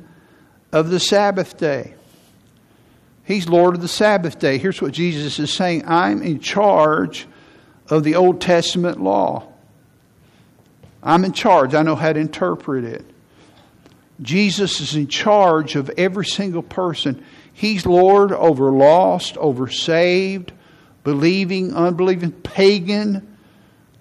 of 0.72 0.90
the 0.90 1.00
Sabbath 1.00 1.58
day. 1.58 1.94
He's 3.26 3.48
Lord 3.48 3.76
of 3.76 3.82
the 3.82 3.88
Sabbath 3.88 4.40
day. 4.40 4.58
Here's 4.58 4.82
what 4.82 4.92
Jesus 4.92 5.40
is 5.40 5.52
saying 5.52 5.84
I'm 5.88 6.22
in 6.22 6.40
charge 6.40 7.28
of 7.90 8.04
the 8.04 8.16
Old 8.16 8.42
Testament 8.42 9.02
law. 9.02 9.53
I'm 11.04 11.26
in 11.26 11.34
charge. 11.34 11.76
I 11.76 11.84
know 11.84 11.96
how 11.96 12.14
to 12.14 12.20
interpret 12.20 12.86
it. 12.86 13.06
Jesus 14.22 14.80
is 14.80 14.96
in 14.96 15.08
charge 15.08 15.76
of 15.76 15.92
every 15.98 16.26
single 16.26 16.64
person. 16.64 17.24
He's 17.52 17.86
Lord 17.86 18.32
over 18.32 18.72
lost, 18.72 19.38
over 19.38 19.68
saved, 19.68 20.54
believing, 21.04 21.74
unbelieving, 21.74 22.32
pagan, 22.32 23.38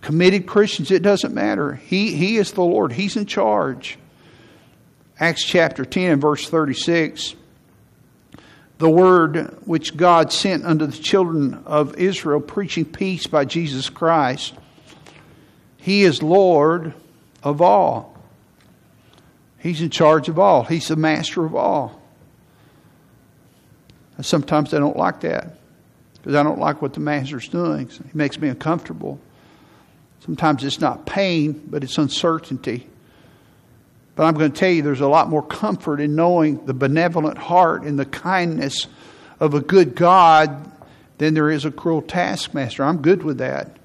committed 0.01 0.47
Christians. 0.47 0.91
It 0.93 1.03
doesn't 1.03 1.35
matter. 1.35 1.75
He, 1.75 2.15
he 2.15 2.37
is 2.37 2.53
the 2.53 2.63
Lord, 2.63 2.93
He's 2.93 3.17
in 3.17 3.27
charge. 3.27 3.99
Acts 5.19 5.45
chapter 5.45 5.85
10, 5.85 6.21
verse 6.21 6.49
36. 6.49 7.35
The 8.79 8.91
word 8.91 9.59
which 9.65 9.97
God 9.97 10.33
sent 10.33 10.65
unto 10.65 10.87
the 10.87 10.97
children 10.97 11.63
of 11.67 11.97
Israel, 11.97 12.41
preaching 12.41 12.85
peace 12.85 13.27
by 13.27 13.45
Jesus 13.45 13.89
Christ 13.89 14.55
he 15.83 16.05
is 16.05 16.23
Lord 16.23 16.95
of 17.43 17.61
all. 17.61 18.17
He's 19.59 19.83
in 19.83 19.91
charge 19.91 20.29
of 20.29 20.39
all. 20.39 20.63
He's 20.63 20.87
the 20.87 20.95
master 20.95 21.45
of 21.45 21.57
all. 21.57 22.01
And 24.17 24.25
sometimes 24.25 24.73
I 24.73 24.79
don't 24.79 24.97
like 24.97 25.23
that 25.23 25.59
because 26.15 26.37
I 26.37 26.45
don't 26.45 26.61
like 26.61 26.81
what 26.83 26.95
the 26.95 27.01
master's 27.01 27.49
doing. 27.49 27.89
He 27.89 28.11
makes 28.15 28.39
me 28.39 28.49
uncomfortable. 28.49 29.19
Sometimes 30.21 30.63
it's 30.63 30.81
not 30.81 31.05
pain, 31.05 31.61
but 31.67 31.83
it's 31.83 31.99
uncertainty. 31.99 32.89
But 34.15 34.27
I'm 34.27 34.35
going 34.35 34.53
to 34.53 34.57
tell 34.57 34.71
you 34.71 34.83
there's 34.83 35.01
a 35.01 35.09
lot 35.09 35.29
more 35.29 35.45
comfort 35.45 36.01
in 36.01 36.15
knowing 36.15 36.65
the 36.65 36.75
benevolent 36.75 37.39
heart 37.39 37.83
and 37.83 37.99
the 37.99 38.07
kindness 38.07 38.87
of 39.41 39.55
a 39.55 39.61
good 39.61 39.97
God 39.97 40.71
than 41.19 41.35
there 41.35 41.51
is 41.51 41.65
a 41.65 41.73
cruel 41.73 42.03
taskmaster. 42.03 42.85
I'm 42.85 43.03
good 43.03 43.25
with 43.25 43.39
that. 43.39 43.79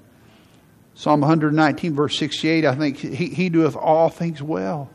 Psalm 0.98 1.20
119, 1.20 1.94
verse 1.94 2.18
68, 2.18 2.64
I 2.64 2.74
think, 2.74 2.96
he, 2.96 3.28
he 3.28 3.48
doeth 3.48 3.76
all 3.76 4.08
things 4.08 4.42
well. 4.42 4.90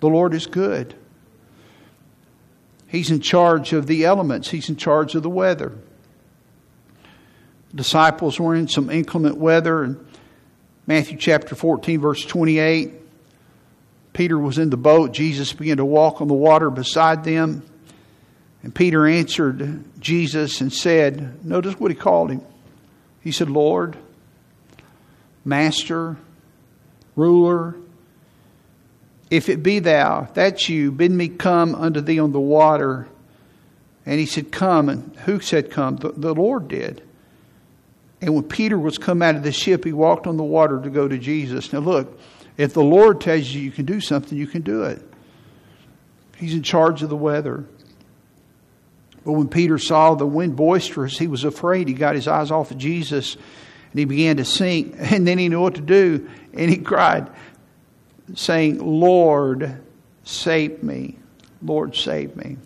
The 0.00 0.06
Lord 0.06 0.32
is 0.32 0.46
good. 0.46 0.94
He's 2.86 3.10
in 3.10 3.20
charge 3.20 3.74
of 3.74 3.86
the 3.86 4.06
elements, 4.06 4.48
He's 4.48 4.70
in 4.70 4.76
charge 4.76 5.14
of 5.14 5.22
the 5.22 5.28
weather. 5.28 5.76
Disciples 7.74 8.40
were 8.40 8.54
in 8.54 8.68
some 8.68 8.88
inclement 8.88 9.36
weather, 9.36 9.82
and 9.82 10.06
Matthew 10.86 11.18
chapter 11.18 11.54
14, 11.54 12.00
verse 12.00 12.24
28. 12.24 12.94
Peter 14.14 14.38
was 14.38 14.56
in 14.56 14.70
the 14.70 14.78
boat. 14.78 15.12
Jesus 15.12 15.52
began 15.52 15.76
to 15.76 15.84
walk 15.84 16.22
on 16.22 16.28
the 16.28 16.32
water 16.32 16.70
beside 16.70 17.22
them. 17.22 17.62
And 18.62 18.74
Peter 18.74 19.06
answered 19.06 19.84
Jesus 20.00 20.62
and 20.62 20.72
said, 20.72 21.44
Notice 21.44 21.78
what 21.78 21.90
he 21.90 21.94
called 21.94 22.30
him. 22.30 22.40
He 23.20 23.30
said, 23.30 23.50
Lord, 23.50 23.98
Master, 25.46 26.16
ruler, 27.14 27.76
if 29.30 29.48
it 29.48 29.62
be 29.62 29.78
thou, 29.78 30.28
that's 30.34 30.68
you, 30.68 30.90
bid 30.90 31.12
me 31.12 31.28
come 31.28 31.74
unto 31.74 32.00
thee 32.00 32.18
on 32.18 32.32
the 32.32 32.40
water. 32.40 33.06
And 34.04 34.18
he 34.18 34.26
said, 34.26 34.50
Come. 34.50 34.88
And 34.88 35.16
who 35.18 35.40
said, 35.40 35.70
Come? 35.70 35.96
The, 35.96 36.10
the, 36.10 36.34
Lord 36.34 36.66
did. 36.68 37.02
And 38.20 38.34
when 38.34 38.44
Peter 38.44 38.78
was 38.78 38.98
come 38.98 39.22
out 39.22 39.36
of 39.36 39.44
the 39.44 39.52
ship, 39.52 39.84
he 39.84 39.92
walked 39.92 40.26
on 40.26 40.36
the 40.36 40.44
water 40.44 40.80
to 40.80 40.90
go 40.90 41.06
to 41.06 41.16
Jesus. 41.16 41.72
Now, 41.72 41.78
look, 41.78 42.18
if 42.56 42.72
the 42.72 42.82
Lord 42.82 43.20
tells 43.20 43.48
you 43.48 43.62
you 43.62 43.70
can 43.70 43.84
do 43.84 44.00
something, 44.00 44.36
you 44.36 44.46
can 44.48 44.62
do 44.62 44.82
it. 44.84 45.02
He's 46.36 46.54
in 46.54 46.62
charge 46.62 47.02
of 47.02 47.08
the 47.08 47.16
weather. 47.16 47.64
But 49.24 49.32
when 49.32 49.48
Peter 49.48 49.78
saw 49.78 50.14
the 50.14 50.26
wind 50.26 50.56
boisterous, 50.56 51.18
he 51.18 51.28
was 51.28 51.44
afraid. 51.44 51.88
He 51.88 51.94
got 51.94 52.14
his 52.16 52.26
eyes 52.28 52.50
off 52.50 52.70
of 52.70 52.78
Jesus 52.78 53.36
and 53.96 54.00
he 54.00 54.04
began 54.04 54.36
to 54.36 54.44
sink. 54.44 54.94
And 54.98 55.26
then 55.26 55.38
he 55.38 55.48
knew 55.48 55.62
what 55.62 55.76
to 55.76 55.80
do. 55.80 56.28
And 56.52 56.68
he 56.68 56.76
cried, 56.76 57.30
saying, 58.34 58.76
Lord, 58.78 59.80
save 60.22 60.82
me. 60.82 61.18
Lord, 61.62 61.96
save 61.96 62.36
me. 62.36 62.58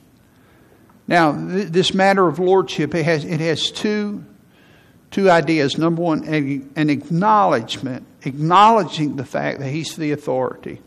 Now, 1.06 1.30
th- 1.30 1.68
this 1.68 1.94
matter 1.94 2.26
of 2.26 2.40
lordship, 2.40 2.96
it 2.96 3.04
has, 3.04 3.24
it 3.24 3.38
has 3.38 3.70
two, 3.70 4.24
two 5.12 5.30
ideas. 5.30 5.78
Number 5.78 6.02
one, 6.02 6.24
an 6.24 6.90
acknowledgement, 6.90 8.04
acknowledging 8.22 9.14
the 9.14 9.24
fact 9.24 9.60
that 9.60 9.70
he's 9.70 9.94
the 9.94 10.10
authority. 10.10 10.80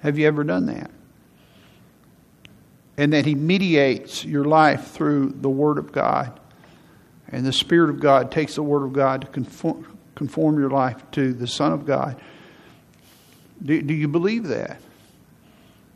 Have 0.00 0.18
you 0.18 0.26
ever 0.26 0.42
done 0.42 0.64
that? 0.66 0.90
and 2.96 3.12
that 3.12 3.24
He 3.24 3.34
mediates 3.34 4.24
your 4.24 4.44
life 4.44 4.90
through 4.90 5.34
the 5.40 5.50
Word 5.50 5.78
of 5.78 5.92
God. 5.92 6.38
And 7.32 7.46
the 7.46 7.52
Spirit 7.52 7.90
of 7.90 7.98
God 7.98 8.30
takes 8.30 8.54
the 8.54 8.62
Word 8.62 8.84
of 8.84 8.92
God 8.92 9.22
to 9.22 9.26
conform, 9.26 9.98
conform 10.14 10.58
your 10.58 10.70
life 10.70 11.02
to 11.12 11.32
the 11.32 11.46
Son 11.46 11.72
of 11.72 11.86
God. 11.86 12.20
Do, 13.64 13.80
do 13.80 13.94
you 13.94 14.06
believe 14.06 14.48
that? 14.48 14.80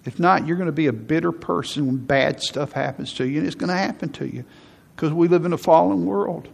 If 0.07 0.19
not, 0.19 0.47
you're 0.47 0.57
going 0.57 0.67
to 0.67 0.73
be 0.73 0.87
a 0.87 0.93
bitter 0.93 1.33
person 1.33 1.87
when 1.87 1.97
bad 1.97 2.41
stuff 2.41 2.73
happens 2.73 3.13
to 3.15 3.29
you, 3.29 3.39
and 3.39 3.47
it's 3.47 3.57
going 3.57 3.71
to 3.71 3.77
happen 3.77 4.09
to 4.11 4.27
you 4.27 4.45
because 4.95 5.13
we 5.13 5.29
live 5.29 5.45
in 5.45 5.53
a 5.53 5.59
fallen 5.59 6.07
world. 6.07 6.49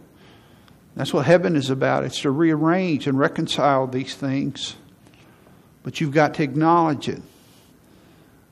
That's 0.95 1.13
what 1.13 1.25
heaven 1.25 1.55
is 1.55 1.69
about. 1.69 2.03
It's 2.03 2.21
to 2.21 2.31
rearrange 2.31 3.07
and 3.07 3.17
reconcile 3.17 3.87
these 3.87 4.15
things. 4.15 4.75
But 5.81 6.01
you've 6.01 6.11
got 6.13 6.35
to 6.35 6.43
acknowledge 6.43 7.09
it. 7.09 7.21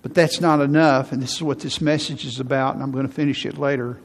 But 0.01 0.13
that's 0.13 0.41
not 0.41 0.61
enough, 0.61 1.11
and 1.11 1.21
this 1.21 1.33
is 1.33 1.43
what 1.43 1.59
this 1.59 1.81
message 1.81 2.25
is 2.25 2.39
about, 2.39 2.73
and 2.73 2.83
I'm 2.83 2.91
going 2.91 3.07
to 3.07 3.13
finish 3.13 3.45
it 3.45 3.57
later. 3.57 3.99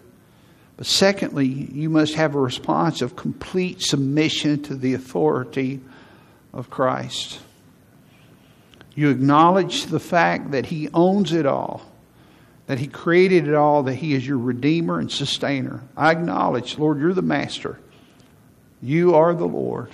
But 0.77 0.87
secondly, 0.87 1.47
you 1.47 1.89
must 1.89 2.15
have 2.15 2.35
a 2.35 2.41
response 2.41 3.01
of 3.01 3.17
complete 3.17 3.81
submission 3.81 4.63
to 4.65 4.75
the 4.75 4.95
authority 4.95 5.81
of 6.53 6.69
Christ. 6.69 7.41
You 8.95 9.11
acknowledge 9.11 9.87
the 9.87 10.01
fact 10.01 10.51
that 10.51 10.67
He 10.67 10.89
owns 10.93 11.33
it 11.33 11.47
all, 11.47 11.83
that 12.67 12.79
He 12.79 12.89
created 12.89 13.49
it 13.49 13.55
all, 13.55 13.85
that 13.85 13.95
He 13.95 14.15
is 14.15 14.27
your 14.27 14.39
Redeemer 14.39 14.99
and 14.99 15.11
Sustainer. 15.11 15.83
I 15.97 16.13
acknowledge, 16.13 16.79
Lord, 16.79 16.99
you're 16.99 17.15
the 17.15 17.23
Master. 17.23 17.79
You 18.83 19.15
are 19.15 19.35
the 19.35 19.47
Lord. 19.47 19.91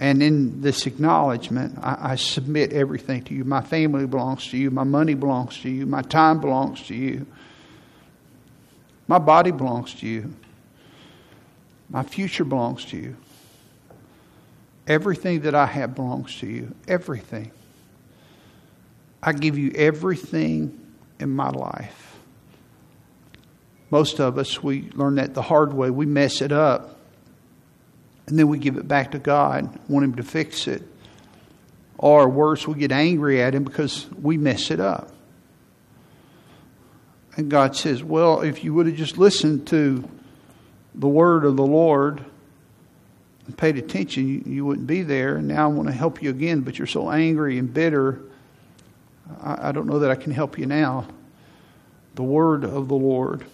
And 0.00 0.22
in 0.22 0.60
this 0.60 0.86
acknowledgement, 0.86 1.78
I, 1.82 2.12
I, 2.12 2.14
submit 2.14 2.72
everything 2.72 3.22
to 3.24 3.34
you. 3.34 3.44
My 3.44 3.62
family 3.62 4.06
belongs 4.06 4.46
to 4.50 4.56
you. 4.56 4.70
My 4.70 4.84
money 4.84 5.14
belongs 5.14 5.58
to 5.62 5.68
you. 5.68 5.86
My 5.86 6.02
time 6.02 6.40
belongs 6.40 6.86
to 6.86 6.94
you. 6.94 7.26
My 9.08 9.18
body 9.18 9.50
belongs 9.50 9.94
to 9.94 10.06
you. 10.06 10.34
My 11.90 12.02
future 12.02 12.44
belongs 12.44 12.84
to 12.86 12.96
you. 12.96 13.16
Everything 14.86 15.40
that 15.40 15.54
I 15.54 15.66
have 15.66 15.94
belongs 15.94 16.36
to 16.40 16.46
you. 16.46 16.74
Everything. 16.86 17.50
I 19.22 19.32
give 19.32 19.58
you 19.58 19.72
everything 19.74 20.78
in 21.18 21.30
my 21.30 21.50
life. 21.50 22.16
Most 23.90 24.20
of 24.20 24.38
us, 24.38 24.62
we 24.62 24.90
learn 24.90 25.16
that 25.16 25.34
the 25.34 25.42
hard 25.42 25.72
way. 25.72 25.90
We 25.90 26.06
mess 26.06 26.42
it 26.42 26.52
up 26.52 26.98
and 28.28 28.38
then 28.38 28.48
we 28.48 28.58
give 28.58 28.76
it 28.76 28.86
back 28.86 29.12
to 29.12 29.18
God, 29.18 29.78
want 29.88 30.04
Him 30.04 30.14
to 30.16 30.22
fix 30.22 30.68
it. 30.68 30.82
Or 31.96 32.28
worse, 32.28 32.68
we 32.68 32.78
get 32.78 32.92
angry 32.92 33.42
at 33.42 33.54
Him 33.54 33.64
because 33.64 34.06
we 34.20 34.36
mess 34.36 34.70
it 34.70 34.80
up. 34.80 35.10
And 37.38 37.48
God 37.48 37.76
says, 37.76 38.02
Well, 38.02 38.40
if 38.40 38.64
you 38.64 38.74
would 38.74 38.86
have 38.86 38.96
just 38.96 39.16
listened 39.16 39.68
to 39.68 40.06
the 40.96 41.08
word 41.08 41.44
of 41.44 41.56
the 41.56 41.64
Lord 41.64 42.24
and 43.46 43.56
paid 43.56 43.78
attention, 43.78 44.26
you, 44.26 44.42
you 44.44 44.64
wouldn't 44.66 44.88
be 44.88 45.02
there. 45.02 45.36
And 45.36 45.46
now 45.46 45.70
I 45.70 45.72
want 45.72 45.88
to 45.88 45.94
help 45.94 46.20
you 46.20 46.30
again, 46.30 46.62
but 46.62 46.78
you're 46.78 46.88
so 46.88 47.08
angry 47.08 47.56
and 47.58 47.72
bitter. 47.72 48.20
I, 49.40 49.68
I 49.68 49.72
don't 49.72 49.86
know 49.86 50.00
that 50.00 50.10
I 50.10 50.16
can 50.16 50.32
help 50.32 50.58
you 50.58 50.66
now. 50.66 51.06
The 52.16 52.24
word 52.24 52.64
of 52.64 52.88
the 52.88 52.96
Lord. 52.96 53.46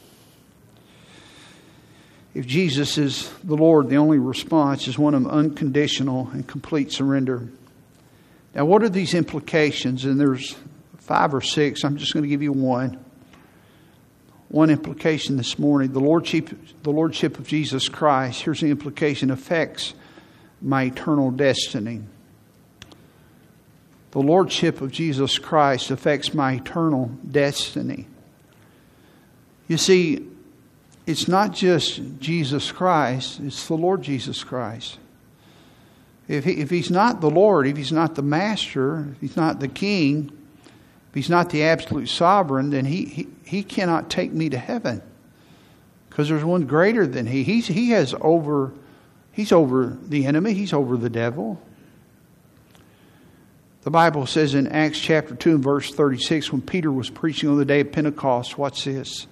If 2.32 2.46
Jesus 2.46 2.96
is 2.96 3.30
the 3.44 3.54
Lord, 3.54 3.90
the 3.90 3.98
only 3.98 4.18
response 4.18 4.88
is 4.88 4.98
one 4.98 5.14
of 5.14 5.26
unconditional 5.26 6.30
and 6.32 6.48
complete 6.48 6.90
surrender. 6.90 7.46
Now, 8.54 8.64
what 8.64 8.82
are 8.82 8.88
these 8.88 9.12
implications? 9.12 10.06
And 10.06 10.18
there's 10.18 10.56
five 11.00 11.34
or 11.34 11.42
six. 11.42 11.84
I'm 11.84 11.98
just 11.98 12.14
going 12.14 12.22
to 12.22 12.30
give 12.30 12.40
you 12.40 12.52
one. 12.52 13.03
One 14.54 14.70
implication 14.70 15.36
this 15.36 15.58
morning 15.58 15.92
the 15.92 15.98
Lordship, 15.98 16.48
the 16.84 16.92
Lordship 16.92 17.40
of 17.40 17.48
Jesus 17.48 17.88
Christ, 17.88 18.42
here's 18.42 18.60
the 18.60 18.70
implication, 18.70 19.32
affects 19.32 19.94
my 20.62 20.84
eternal 20.84 21.32
destiny. 21.32 22.02
The 24.12 24.20
Lordship 24.20 24.80
of 24.80 24.92
Jesus 24.92 25.40
Christ 25.40 25.90
affects 25.90 26.32
my 26.34 26.52
eternal 26.52 27.06
destiny. 27.28 28.06
You 29.66 29.76
see, 29.76 30.24
it's 31.04 31.26
not 31.26 31.52
just 31.52 32.20
Jesus 32.20 32.70
Christ, 32.70 33.40
it's 33.40 33.66
the 33.66 33.74
Lord 33.74 34.02
Jesus 34.02 34.44
Christ. 34.44 34.98
If, 36.28 36.44
he, 36.44 36.60
if 36.60 36.70
he's 36.70 36.92
not 36.92 37.20
the 37.20 37.28
Lord, 37.28 37.66
if 37.66 37.76
he's 37.76 37.90
not 37.90 38.14
the 38.14 38.22
master, 38.22 39.14
if 39.16 39.20
he's 39.20 39.36
not 39.36 39.58
the 39.58 39.66
king, 39.66 40.30
if 41.14 41.18
he's 41.18 41.30
not 41.30 41.50
the 41.50 41.62
absolute 41.62 42.08
sovereign, 42.08 42.70
then 42.70 42.84
he, 42.84 43.04
he, 43.04 43.28
he 43.44 43.62
cannot 43.62 44.10
take 44.10 44.32
me 44.32 44.48
to 44.48 44.58
heaven. 44.58 45.00
Because 46.08 46.28
there's 46.28 46.42
one 46.42 46.66
greater 46.66 47.06
than 47.06 47.24
he. 47.24 47.44
He's, 47.44 47.68
he 47.68 47.90
has 47.90 48.16
over, 48.20 48.72
he's 49.30 49.52
over 49.52 49.96
the 50.08 50.26
enemy, 50.26 50.54
he's 50.54 50.72
over 50.72 50.96
the 50.96 51.08
devil. 51.08 51.62
The 53.82 53.92
Bible 53.92 54.26
says 54.26 54.56
in 54.56 54.66
Acts 54.66 54.98
chapter 54.98 55.36
2 55.36 55.50
and 55.54 55.62
verse 55.62 55.94
36, 55.94 56.50
when 56.50 56.62
Peter 56.62 56.90
was 56.90 57.10
preaching 57.10 57.48
on 57.48 57.58
the 57.58 57.64
day 57.64 57.82
of 57.82 57.92
Pentecost, 57.92 58.58
what's 58.58 58.82
this? 58.82 59.28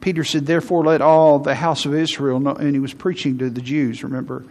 Peter 0.00 0.24
said, 0.24 0.46
Therefore, 0.46 0.84
let 0.84 1.00
all 1.00 1.38
the 1.38 1.54
house 1.54 1.86
of 1.86 1.94
Israel 1.94 2.40
know, 2.40 2.56
and 2.56 2.74
he 2.74 2.80
was 2.80 2.92
preaching 2.92 3.38
to 3.38 3.50
the 3.50 3.62
Jews, 3.62 4.02
remember, 4.02 4.44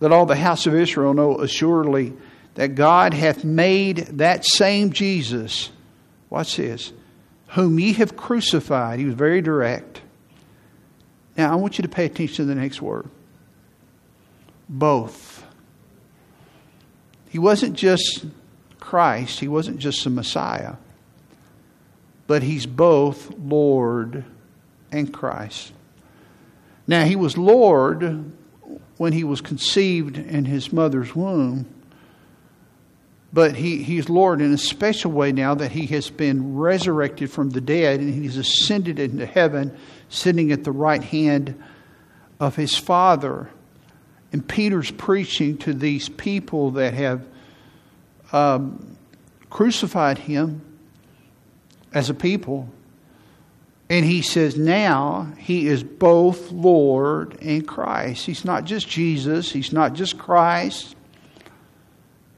let 0.00 0.10
all 0.10 0.26
the 0.26 0.34
house 0.34 0.66
of 0.66 0.74
Israel 0.74 1.14
know 1.14 1.38
assuredly 1.38 2.14
that 2.56 2.74
God 2.74 3.14
hath 3.14 3.44
made 3.44 3.98
that 4.18 4.44
same 4.44 4.90
Jesus, 4.90 5.70
watch 6.28 6.56
this, 6.56 6.92
whom 7.48 7.78
ye 7.78 7.92
have 7.94 8.16
crucified. 8.16 8.98
He 8.98 9.04
was 9.04 9.14
very 9.14 9.40
direct. 9.40 10.00
Now, 11.36 11.52
I 11.52 11.56
want 11.56 11.78
you 11.78 11.82
to 11.82 11.88
pay 11.88 12.06
attention 12.06 12.36
to 12.36 12.44
the 12.44 12.54
next 12.54 12.82
word 12.82 13.08
both. 14.68 15.44
He 17.28 17.38
wasn't 17.38 17.74
just 17.74 18.24
Christ, 18.80 19.40
he 19.40 19.48
wasn't 19.48 19.78
just 19.78 20.02
the 20.02 20.10
Messiah, 20.10 20.74
but 22.26 22.42
he's 22.42 22.66
both 22.66 23.32
Lord 23.38 24.24
and 24.90 25.12
Christ. 25.12 25.72
Now, 26.86 27.04
he 27.04 27.16
was 27.16 27.36
Lord 27.36 28.32
when 28.96 29.12
he 29.12 29.24
was 29.24 29.40
conceived 29.40 30.16
in 30.16 30.46
his 30.46 30.72
mother's 30.72 31.14
womb, 31.14 31.66
but 33.36 33.54
he, 33.54 33.82
he's 33.82 34.08
Lord 34.08 34.40
in 34.40 34.50
a 34.54 34.56
special 34.56 35.12
way 35.12 35.30
now 35.30 35.54
that 35.56 35.70
he 35.70 35.84
has 35.88 36.08
been 36.08 36.56
resurrected 36.56 37.30
from 37.30 37.50
the 37.50 37.60
dead 37.60 38.00
and 38.00 38.14
he's 38.14 38.38
ascended 38.38 38.98
into 38.98 39.26
heaven, 39.26 39.76
sitting 40.08 40.52
at 40.52 40.64
the 40.64 40.72
right 40.72 41.02
hand 41.02 41.62
of 42.40 42.56
his 42.56 42.78
Father. 42.78 43.50
And 44.32 44.48
Peter's 44.48 44.90
preaching 44.90 45.58
to 45.58 45.74
these 45.74 46.08
people 46.08 46.70
that 46.70 46.94
have 46.94 47.26
um, 48.32 48.96
crucified 49.50 50.16
him 50.16 50.62
as 51.92 52.08
a 52.08 52.14
people 52.14 52.70
and 53.90 54.04
he 54.04 54.22
says 54.22 54.56
now 54.56 55.30
he 55.36 55.68
is 55.68 55.84
both 55.84 56.50
Lord 56.50 57.38
and 57.40 57.68
Christ. 57.68 58.26
He's 58.26 58.44
not 58.44 58.64
just 58.64 58.88
Jesus, 58.88 59.52
he's 59.52 59.72
not 59.72 59.92
just 59.92 60.18
Christ, 60.18 60.95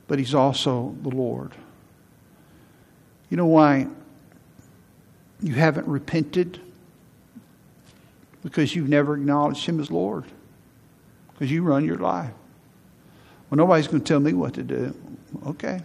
but 0.08 0.18
he's 0.18 0.34
also 0.34 0.96
the 1.02 1.10
Lord. 1.10 1.52
You 3.30 3.36
know 3.36 3.46
why 3.46 3.86
you 5.40 5.54
haven't 5.54 5.86
repented? 5.86 6.60
Because 8.42 8.74
you've 8.74 8.88
never 8.88 9.14
acknowledged 9.14 9.66
him 9.66 9.78
as 9.78 9.90
Lord. 9.90 10.24
Because 11.32 11.52
you 11.52 11.62
run 11.62 11.84
your 11.84 11.98
life. 11.98 12.32
Well, 13.48 13.58
nobody's 13.58 13.86
going 13.86 14.00
to 14.00 14.06
tell 14.06 14.20
me 14.20 14.32
what 14.32 14.54
to 14.54 14.62
do. 14.62 14.94
Okay. 15.46 15.80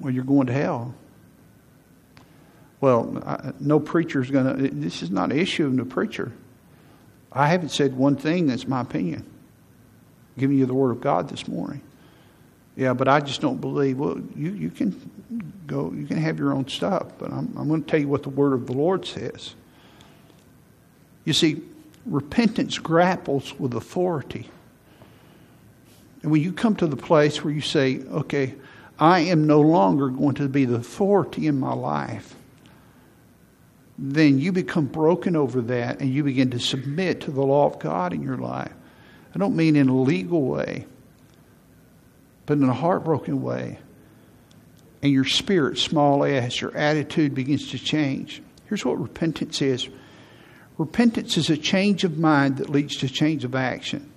Well, 0.00 0.12
you're 0.12 0.24
going 0.24 0.46
to 0.46 0.52
hell. 0.52 0.94
Well, 2.80 3.22
I, 3.26 3.52
no 3.60 3.80
preacher 3.80 4.22
is 4.22 4.30
going 4.30 4.56
to, 4.56 4.68
this 4.74 5.02
is 5.02 5.10
not 5.10 5.30
an 5.30 5.38
issue 5.38 5.66
of 5.66 5.76
the 5.76 5.84
preacher. 5.84 6.32
I 7.32 7.48
haven't 7.48 7.70
said 7.70 7.96
one 7.96 8.16
thing 8.16 8.46
that's 8.46 8.66
my 8.66 8.80
opinion. 8.80 9.20
I'm 9.20 10.40
giving 10.40 10.58
you 10.58 10.66
the 10.66 10.74
Word 10.74 10.92
of 10.92 11.00
God 11.00 11.28
this 11.28 11.46
morning. 11.46 11.82
Yeah, 12.78 12.94
but 12.94 13.08
I 13.08 13.18
just 13.18 13.40
don't 13.40 13.60
believe. 13.60 13.98
Well, 13.98 14.20
you, 14.36 14.52
you 14.52 14.70
can 14.70 15.10
go, 15.66 15.92
you 15.92 16.06
can 16.06 16.16
have 16.16 16.38
your 16.38 16.52
own 16.52 16.68
stuff, 16.68 17.08
but 17.18 17.32
I'm, 17.32 17.52
I'm 17.58 17.66
going 17.66 17.82
to 17.82 17.90
tell 17.90 17.98
you 17.98 18.06
what 18.06 18.22
the 18.22 18.28
word 18.28 18.52
of 18.52 18.68
the 18.68 18.72
Lord 18.72 19.04
says. 19.04 19.56
You 21.24 21.32
see, 21.32 21.60
repentance 22.06 22.78
grapples 22.78 23.58
with 23.58 23.74
authority. 23.74 24.48
And 26.22 26.30
when 26.30 26.40
you 26.40 26.52
come 26.52 26.76
to 26.76 26.86
the 26.86 26.96
place 26.96 27.42
where 27.42 27.52
you 27.52 27.62
say, 27.62 27.98
okay, 28.12 28.54
I 28.96 29.20
am 29.20 29.48
no 29.48 29.60
longer 29.60 30.08
going 30.08 30.36
to 30.36 30.48
be 30.48 30.64
the 30.64 30.76
authority 30.76 31.48
in 31.48 31.58
my 31.58 31.74
life, 31.74 32.36
then 33.98 34.38
you 34.38 34.52
become 34.52 34.86
broken 34.86 35.34
over 35.34 35.60
that 35.62 35.98
and 35.98 36.14
you 36.14 36.22
begin 36.22 36.50
to 36.50 36.60
submit 36.60 37.22
to 37.22 37.32
the 37.32 37.42
law 37.42 37.66
of 37.66 37.80
God 37.80 38.12
in 38.12 38.22
your 38.22 38.38
life. 38.38 38.72
I 39.34 39.38
don't 39.40 39.56
mean 39.56 39.74
in 39.74 39.88
a 39.88 40.00
legal 40.00 40.42
way, 40.42 40.86
but 42.48 42.56
in 42.56 42.64
a 42.64 42.72
heartbroken 42.72 43.42
way. 43.42 43.78
And 45.02 45.12
your 45.12 45.26
spirit, 45.26 45.76
small 45.76 46.24
as 46.24 46.58
your 46.58 46.74
attitude 46.74 47.34
begins 47.34 47.70
to 47.72 47.78
change. 47.78 48.42
Here's 48.64 48.86
what 48.86 48.98
repentance 48.98 49.60
is 49.60 49.86
repentance 50.78 51.36
is 51.36 51.50
a 51.50 51.58
change 51.58 52.04
of 52.04 52.18
mind 52.18 52.56
that 52.56 52.70
leads 52.70 52.96
to 52.96 53.08
change 53.08 53.44
of 53.44 53.54
action. 53.54 54.10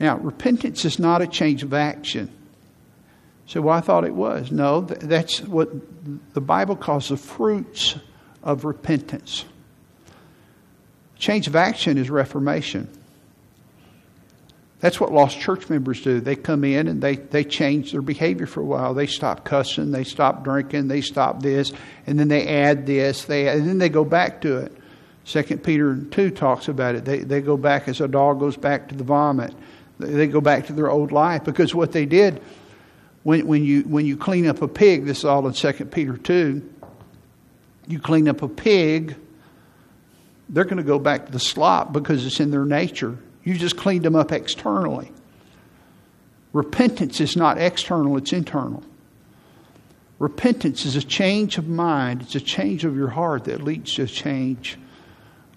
Now, 0.00 0.18
repentance 0.18 0.84
is 0.84 0.98
not 0.98 1.22
a 1.22 1.28
change 1.28 1.62
of 1.62 1.72
action. 1.72 2.32
So, 3.46 3.60
well, 3.60 3.76
I 3.76 3.80
thought 3.80 4.04
it 4.04 4.14
was. 4.14 4.50
No, 4.50 4.80
that's 4.80 5.40
what 5.40 5.70
the 6.34 6.40
Bible 6.40 6.74
calls 6.74 7.10
the 7.10 7.16
fruits 7.16 7.94
of 8.42 8.64
repentance. 8.64 9.44
Change 11.16 11.46
of 11.46 11.54
action 11.54 11.96
is 11.96 12.10
reformation. 12.10 12.90
That's 14.80 15.00
what 15.00 15.12
lost 15.12 15.40
church 15.40 15.68
members 15.68 16.02
do. 16.02 16.20
They 16.20 16.36
come 16.36 16.62
in 16.62 16.86
and 16.86 17.02
they, 17.02 17.16
they 17.16 17.42
change 17.42 17.92
their 17.92 18.02
behavior 18.02 18.46
for 18.46 18.60
a 18.60 18.64
while. 18.64 18.94
They 18.94 19.06
stop 19.06 19.44
cussing, 19.44 19.90
they 19.90 20.04
stop 20.04 20.44
drinking, 20.44 20.86
they 20.86 21.00
stop 21.00 21.42
this, 21.42 21.72
and 22.06 22.18
then 22.18 22.28
they 22.28 22.46
add 22.46 22.86
this, 22.86 23.24
they 23.24 23.48
and 23.48 23.68
then 23.68 23.78
they 23.78 23.88
go 23.88 24.04
back 24.04 24.40
to 24.42 24.58
it. 24.58 24.72
Second 25.24 25.64
Peter 25.64 25.96
two 25.96 26.30
talks 26.30 26.68
about 26.68 26.94
it. 26.94 27.04
They 27.04 27.18
they 27.18 27.40
go 27.40 27.56
back 27.56 27.88
as 27.88 28.00
a 28.00 28.08
dog 28.08 28.38
goes 28.38 28.56
back 28.56 28.88
to 28.88 28.94
the 28.94 29.04
vomit. 29.04 29.52
They 29.98 30.28
go 30.28 30.40
back 30.40 30.66
to 30.66 30.72
their 30.72 30.90
old 30.90 31.10
life 31.10 31.42
because 31.42 31.74
what 31.74 31.90
they 31.90 32.06
did 32.06 32.40
when, 33.28 33.46
when, 33.46 33.64
you, 33.64 33.82
when 33.82 34.06
you 34.06 34.16
clean 34.16 34.46
up 34.46 34.62
a 34.62 34.68
pig, 34.68 35.04
this 35.04 35.18
is 35.18 35.24
all 35.26 35.46
in 35.46 35.52
2 35.52 35.72
Peter 35.86 36.16
2, 36.16 36.74
you 37.86 37.98
clean 37.98 38.26
up 38.26 38.40
a 38.40 38.48
pig, 38.48 39.16
they're 40.48 40.64
going 40.64 40.78
to 40.78 40.82
go 40.82 40.98
back 40.98 41.26
to 41.26 41.32
the 41.32 41.38
slop 41.38 41.92
because 41.92 42.24
it's 42.24 42.40
in 42.40 42.50
their 42.50 42.64
nature. 42.64 43.18
You 43.44 43.54
just 43.54 43.76
cleaned 43.76 44.04
them 44.04 44.16
up 44.16 44.32
externally. 44.32 45.12
Repentance 46.52 47.20
is 47.20 47.36
not 47.36 47.58
external, 47.58 48.16
it's 48.16 48.32
internal. 48.32 48.82
Repentance 50.18 50.84
is 50.84 50.96
a 50.96 51.02
change 51.02 51.58
of 51.58 51.68
mind, 51.68 52.22
it's 52.22 52.34
a 52.34 52.40
change 52.40 52.84
of 52.84 52.96
your 52.96 53.08
heart 53.08 53.44
that 53.44 53.62
leads 53.62 53.94
to 53.94 54.02
a 54.02 54.06
change 54.06 54.78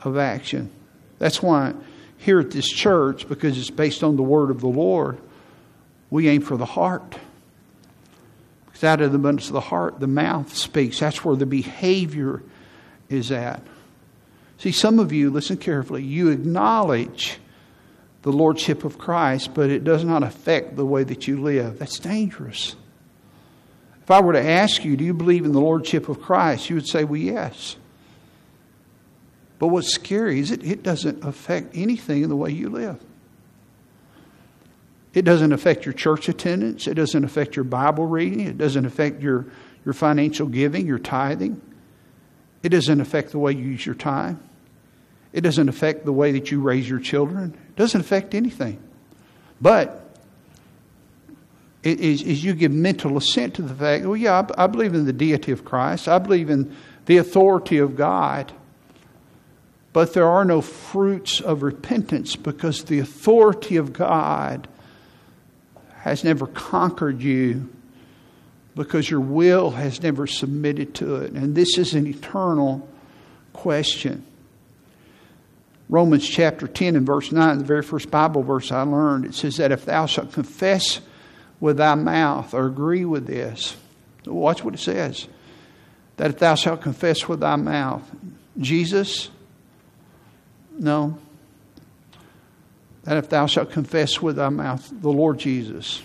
of 0.02 0.17
action. 0.17 0.70
That's 1.17 1.41
why 1.41 1.74
here 2.17 2.39
at 2.39 2.52
this 2.52 2.70
church, 2.70 3.28
because 3.28 3.58
it's 3.58 3.72
based 3.72 4.04
on 4.04 4.15
the 4.15 4.24
word 4.24 4.52
of 4.52 4.62
the 4.62 4.67
Lord, 4.67 5.17
we 6.12 6.28
aim 6.28 6.41
for 6.41 6.56
the 6.56 6.65
heart. 6.65 7.17
Because 8.65 8.84
out 8.84 9.02
of 9.02 9.12
the 9.12 9.17
abundance 9.17 9.48
of 9.48 9.54
the 9.54 9.60
heart, 9.60 10.00
the 10.00 10.08
mouth 10.08 10.56
speaks. 10.56 11.00
That's 11.00 11.26
where 11.26 11.36
the 11.36 11.48
behavior 11.48 12.44
is 13.10 13.32
at. 13.32 13.62
See, 14.60 14.72
some 14.72 15.00
of 15.00 15.12
you, 15.12 15.32
listen 15.32 15.58
carefully, 15.58 16.04
you 16.04 16.30
acknowledge 16.30 17.39
the 18.22 18.32
Lordship 18.32 18.84
of 18.84 18.98
Christ, 18.98 19.54
but 19.54 19.70
it 19.70 19.84
does 19.84 20.04
not 20.04 20.24
affect 20.24 20.76
the 20.76 20.86
way 20.86 21.04
that 21.04 21.28
you 21.28 21.42
live. 21.42 21.80
That's 21.80 22.00
dangerous. 22.00 22.76
If 24.04 24.12
I 24.12 24.22
were 24.22 24.34
to 24.34 24.44
ask 24.44 24.84
you, 24.84 24.96
do 24.96 25.04
you 25.04 25.14
believe 25.14 25.46
in 25.46 25.52
the 25.52 25.62
Lordship 25.62 26.10
of 26.10 26.22
Christ? 26.22 26.70
You 26.70 26.76
would 26.76 26.88
say, 26.88 27.04
well, 27.04 27.20
yes. 27.20 27.78
But 29.58 29.68
what's 29.68 29.94
scary 29.94 30.40
is 30.40 30.52
it, 30.52 30.64
it 30.64 30.84
doesn't 30.84 31.24
affect 31.24 31.76
anything 31.76 32.24
in 32.24 32.30
the 32.30 32.36
way 32.36 32.52
you 32.52 32.70
live. 32.70 33.00
It 35.14 35.24
doesn't 35.24 35.52
affect 35.52 35.86
your 35.86 35.94
church 35.94 36.30
attendance. 36.30 36.88
It 36.88 36.94
doesn't 36.94 37.24
affect 37.24 37.56
your 37.56 37.66
Bible 37.66 38.06
reading. 38.06 38.42
It 38.42 38.58
doesn't 38.58 38.86
affect 38.86 39.22
your, 39.22 39.46
your 39.86 39.94
financial 39.94 40.48
giving, 40.48 40.88
your 40.88 41.00
tithing. 41.00 41.62
It 42.64 42.70
doesn't 42.70 43.02
affect 43.02 43.32
the 43.32 43.40
way 43.40 43.52
you 43.52 43.64
use 43.64 43.86
your 43.86 43.96
time. 43.96 44.42
It 45.34 45.42
doesn't 45.42 45.70
affect 45.70 46.06
the 46.06 46.14
way 46.14 46.32
that 46.34 46.52
you 46.52 46.62
raise 46.62 46.90
your 46.90 47.00
children. 47.00 47.58
Doesn't 47.82 48.02
affect 48.02 48.36
anything. 48.36 48.80
But 49.60 50.08
as, 51.84 52.22
you 52.44 52.54
give 52.54 52.72
mental 52.72 53.17
assent 53.17 53.56
to 53.56 53.63
the 53.63 53.74
fact, 53.74 54.06
well, 54.06 54.15
yeah, 54.15 54.48
I 54.56 54.67
believe 54.67 54.94
in 54.94 55.06
the 55.06 55.13
deity 55.13 55.52
of 55.52 55.65
Christ, 55.65 56.08
I 56.08 56.20
believe 56.20 56.52
in 56.52 56.76
the 57.08 57.17
authority 57.17 57.80
of 57.80 57.96
God. 57.96 58.52
But 59.94 60.13
there 60.13 60.28
are 60.28 60.46
no 60.46 60.62
fruits 60.62 61.41
of 61.41 61.63
repentance 61.63 62.36
because 62.36 62.84
the 62.84 63.00
authority 63.00 63.78
of 63.78 63.94
God 63.94 64.67
has 66.02 66.24
never 66.24 66.46
conquered 66.46 67.20
you 67.20 67.67
because 68.76 69.10
your 69.10 69.22
will 69.22 69.72
has 69.72 70.04
never 70.04 70.28
submitted 70.28 70.94
to 70.94 71.15
it. 71.15 71.32
And 71.32 71.56
this 71.56 71.80
is 71.80 71.96
an 71.96 72.06
eternal 72.06 72.88
question. 73.54 74.24
Romans 75.92 76.28
chapter 76.28 76.70
10 76.70 76.96
and 76.96 77.06
verse 77.06 77.34
9, 77.34 77.58
the 77.58 77.66
very 77.66 77.84
first 77.84 78.10
Bible 78.10 78.44
verse 78.44 78.72
I 78.72 78.84
learned, 78.84 79.26
it 79.26 79.36
says 79.36 79.58
that 79.58 79.74
if 79.74 79.84
thou 79.84 80.06
shalt 80.06 80.32
confess 80.32 81.02
with 81.60 81.78
thy 81.78 81.96
mouth 81.96 82.54
or 82.54 82.66
agree 82.66 83.04
with 83.04 83.28
this, 83.28 83.76
watch 84.26 84.64
what 84.64 84.74
it 84.74 84.80
says. 84.80 85.28
That 86.16 86.32
if 86.32 86.40
thou 86.40 86.56
shalt 86.56 86.82
confess 86.82 87.28
with 87.28 87.42
thy 87.42 87.58
mouth, 87.58 88.10
Jesus, 88.58 89.30
no. 90.80 91.20
That 93.04 93.18
if 93.18 93.28
thou 93.28 93.46
shalt 93.48 93.72
confess 93.72 94.22
with 94.22 94.38
thy 94.38 94.48
mouth 94.48 94.90
the 95.02 95.12
Lord 95.12 95.40
Jesus 95.40 96.02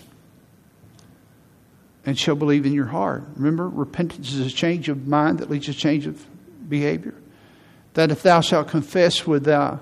and 2.05 2.19
shall 2.19 2.35
believe 2.35 2.65
in 2.65 2.73
your 2.73 2.87
heart. 2.87 3.23
Remember, 3.37 3.69
repentance 3.69 4.33
is 4.33 4.45
a 4.45 4.53
change 4.53 4.89
of 4.89 5.07
mind 5.07 5.39
that 5.39 5.49
leads 5.49 5.67
to 5.67 5.73
change 5.73 6.07
of 6.07 6.25
behavior. 6.69 7.15
That 7.97 8.11
if 8.11 8.21
thou 8.21 8.41
shalt 8.41 8.67
confess 8.67 9.25
with 9.25 9.45
thy 9.45 9.79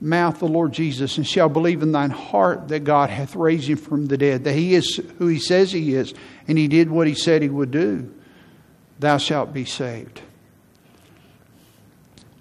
mouth 0.00 0.40
the 0.40 0.48
Lord 0.48 0.72
Jesus 0.72 1.16
and 1.16 1.24
shalt 1.24 1.52
believe 1.52 1.80
in 1.80 1.92
thine 1.92 2.10
heart 2.10 2.66
that 2.66 2.80
God 2.80 3.08
hath 3.08 3.36
raised 3.36 3.68
him 3.68 3.76
from 3.76 4.06
the 4.06 4.18
dead, 4.18 4.42
that 4.42 4.54
he 4.54 4.74
is 4.74 5.00
who 5.18 5.28
he 5.28 5.38
says 5.38 5.70
he 5.70 5.94
is, 5.94 6.12
and 6.48 6.58
he 6.58 6.66
did 6.66 6.90
what 6.90 7.06
he 7.06 7.14
said 7.14 7.40
he 7.40 7.48
would 7.48 7.70
do, 7.70 8.12
thou 8.98 9.16
shalt 9.16 9.52
be 9.52 9.64
saved. 9.64 10.22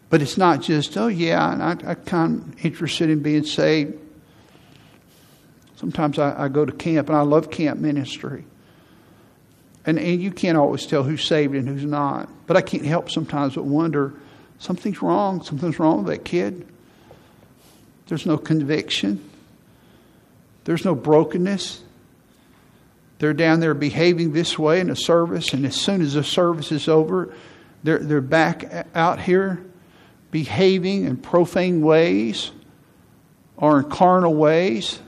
But 0.09 0.23
it's 0.23 0.39
not 0.39 0.63
just, 0.63 0.97
oh, 0.97 1.05
yeah, 1.05 1.39
I'm 1.45 1.95
kind 1.97 2.39
of 2.39 2.65
interested 2.65 3.11
in 3.11 3.19
being 3.19 3.43
saved. 3.43 3.99
Sometimes 5.75 6.17
I, 6.17 6.45
I, 6.45 6.47
go 6.47 6.65
to 6.65 6.71
camp, 6.71 7.09
and 7.09 7.15
I 7.15 7.21
love 7.21 7.51
camp 7.51 7.79
ministry. 7.79 8.43
And, 9.85 9.99
and 9.99 10.19
you 10.19 10.31
can't 10.31 10.57
always 10.57 10.87
tell 10.87 11.03
who's 11.03 11.23
saved 11.23 11.53
and 11.53 11.67
who's 11.67 11.85
not. 11.85 12.27
But 12.47 12.57
I 12.57 12.61
can't 12.61 12.85
help 12.85 13.11
sometimes 13.11 13.53
but 13.53 13.65
wonder 13.65 14.15
something's 14.61 15.01
wrong. 15.01 15.43
Something's 15.43 15.79
wrong 15.79 16.03
with 16.03 16.15
that 16.15 16.23
kid. 16.23 16.65
There's 18.07 18.25
no 18.25 18.37
conviction, 18.37 19.29
there's 20.63 20.85
no 20.85 20.95
brokenness. 20.95 21.83
They're 23.19 23.33
down 23.33 23.59
there 23.59 23.75
behaving 23.75 24.33
this 24.33 24.57
way 24.57 24.79
in 24.79 24.89
a 24.89 24.95
service, 24.95 25.53
and 25.53 25.63
as 25.63 25.75
soon 25.75 26.01
as 26.01 26.15
the 26.15 26.23
service 26.23 26.71
is 26.71 26.87
over, 26.87 27.31
they're, 27.83 27.99
they're 27.99 28.19
back 28.19 28.87
out 28.95 29.19
here 29.19 29.63
behaving 30.31 31.05
in 31.05 31.17
profane 31.17 31.81
ways 31.81 32.49
or 33.57 33.77
in 33.77 33.89
carnal 33.91 34.33
ways. 34.33 34.99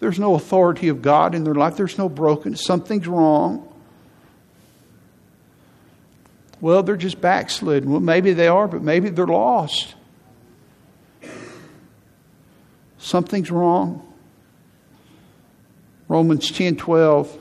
There's 0.00 0.18
no 0.18 0.34
authority 0.34 0.88
of 0.88 1.00
God 1.00 1.32
in 1.32 1.44
their 1.44 1.54
life. 1.54 1.76
There's 1.76 1.96
no 1.96 2.08
brokenness. 2.08 2.64
Something's 2.64 3.06
wrong. 3.06 3.69
Well, 6.60 6.82
they're 6.82 6.96
just 6.96 7.20
backslidden. 7.20 7.90
Well, 7.90 8.00
maybe 8.00 8.32
they 8.32 8.48
are, 8.48 8.68
but 8.68 8.82
maybe 8.82 9.08
they're 9.08 9.26
lost. 9.26 9.94
Something's 12.98 13.50
wrong. 13.50 14.06
Romans 16.08 16.50
10 16.50 16.76
12. 16.76 17.38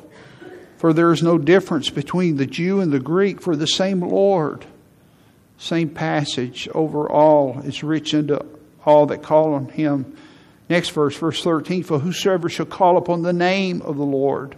For 0.77 0.93
there 0.93 1.11
is 1.11 1.21
no 1.21 1.37
difference 1.37 1.89
between 1.89 2.37
the 2.37 2.45
Jew 2.45 2.79
and 2.79 2.91
the 2.91 2.99
Greek, 2.99 3.41
for 3.41 3.55
the 3.55 3.67
same 3.67 3.99
Lord 3.99 4.65
same 5.59 5.89
passage 5.89 6.69
over 6.73 7.09
all 7.09 7.59
is 7.59 7.83
rich 7.83 8.15
unto 8.15 8.39
all 8.85 9.05
that 9.07 9.21
call 9.21 9.53
on 9.53 9.67
him. 9.67 10.15
Next 10.69 10.89
verse, 10.89 11.17
verse 11.17 11.43
13 11.43 11.83
For 11.83 11.99
whosoever 11.99 12.49
shall 12.49 12.65
call 12.65 12.97
upon 12.97 13.21
the 13.21 13.33
name 13.33 13.81
of 13.81 13.97
the 13.97 14.05
Lord 14.05 14.55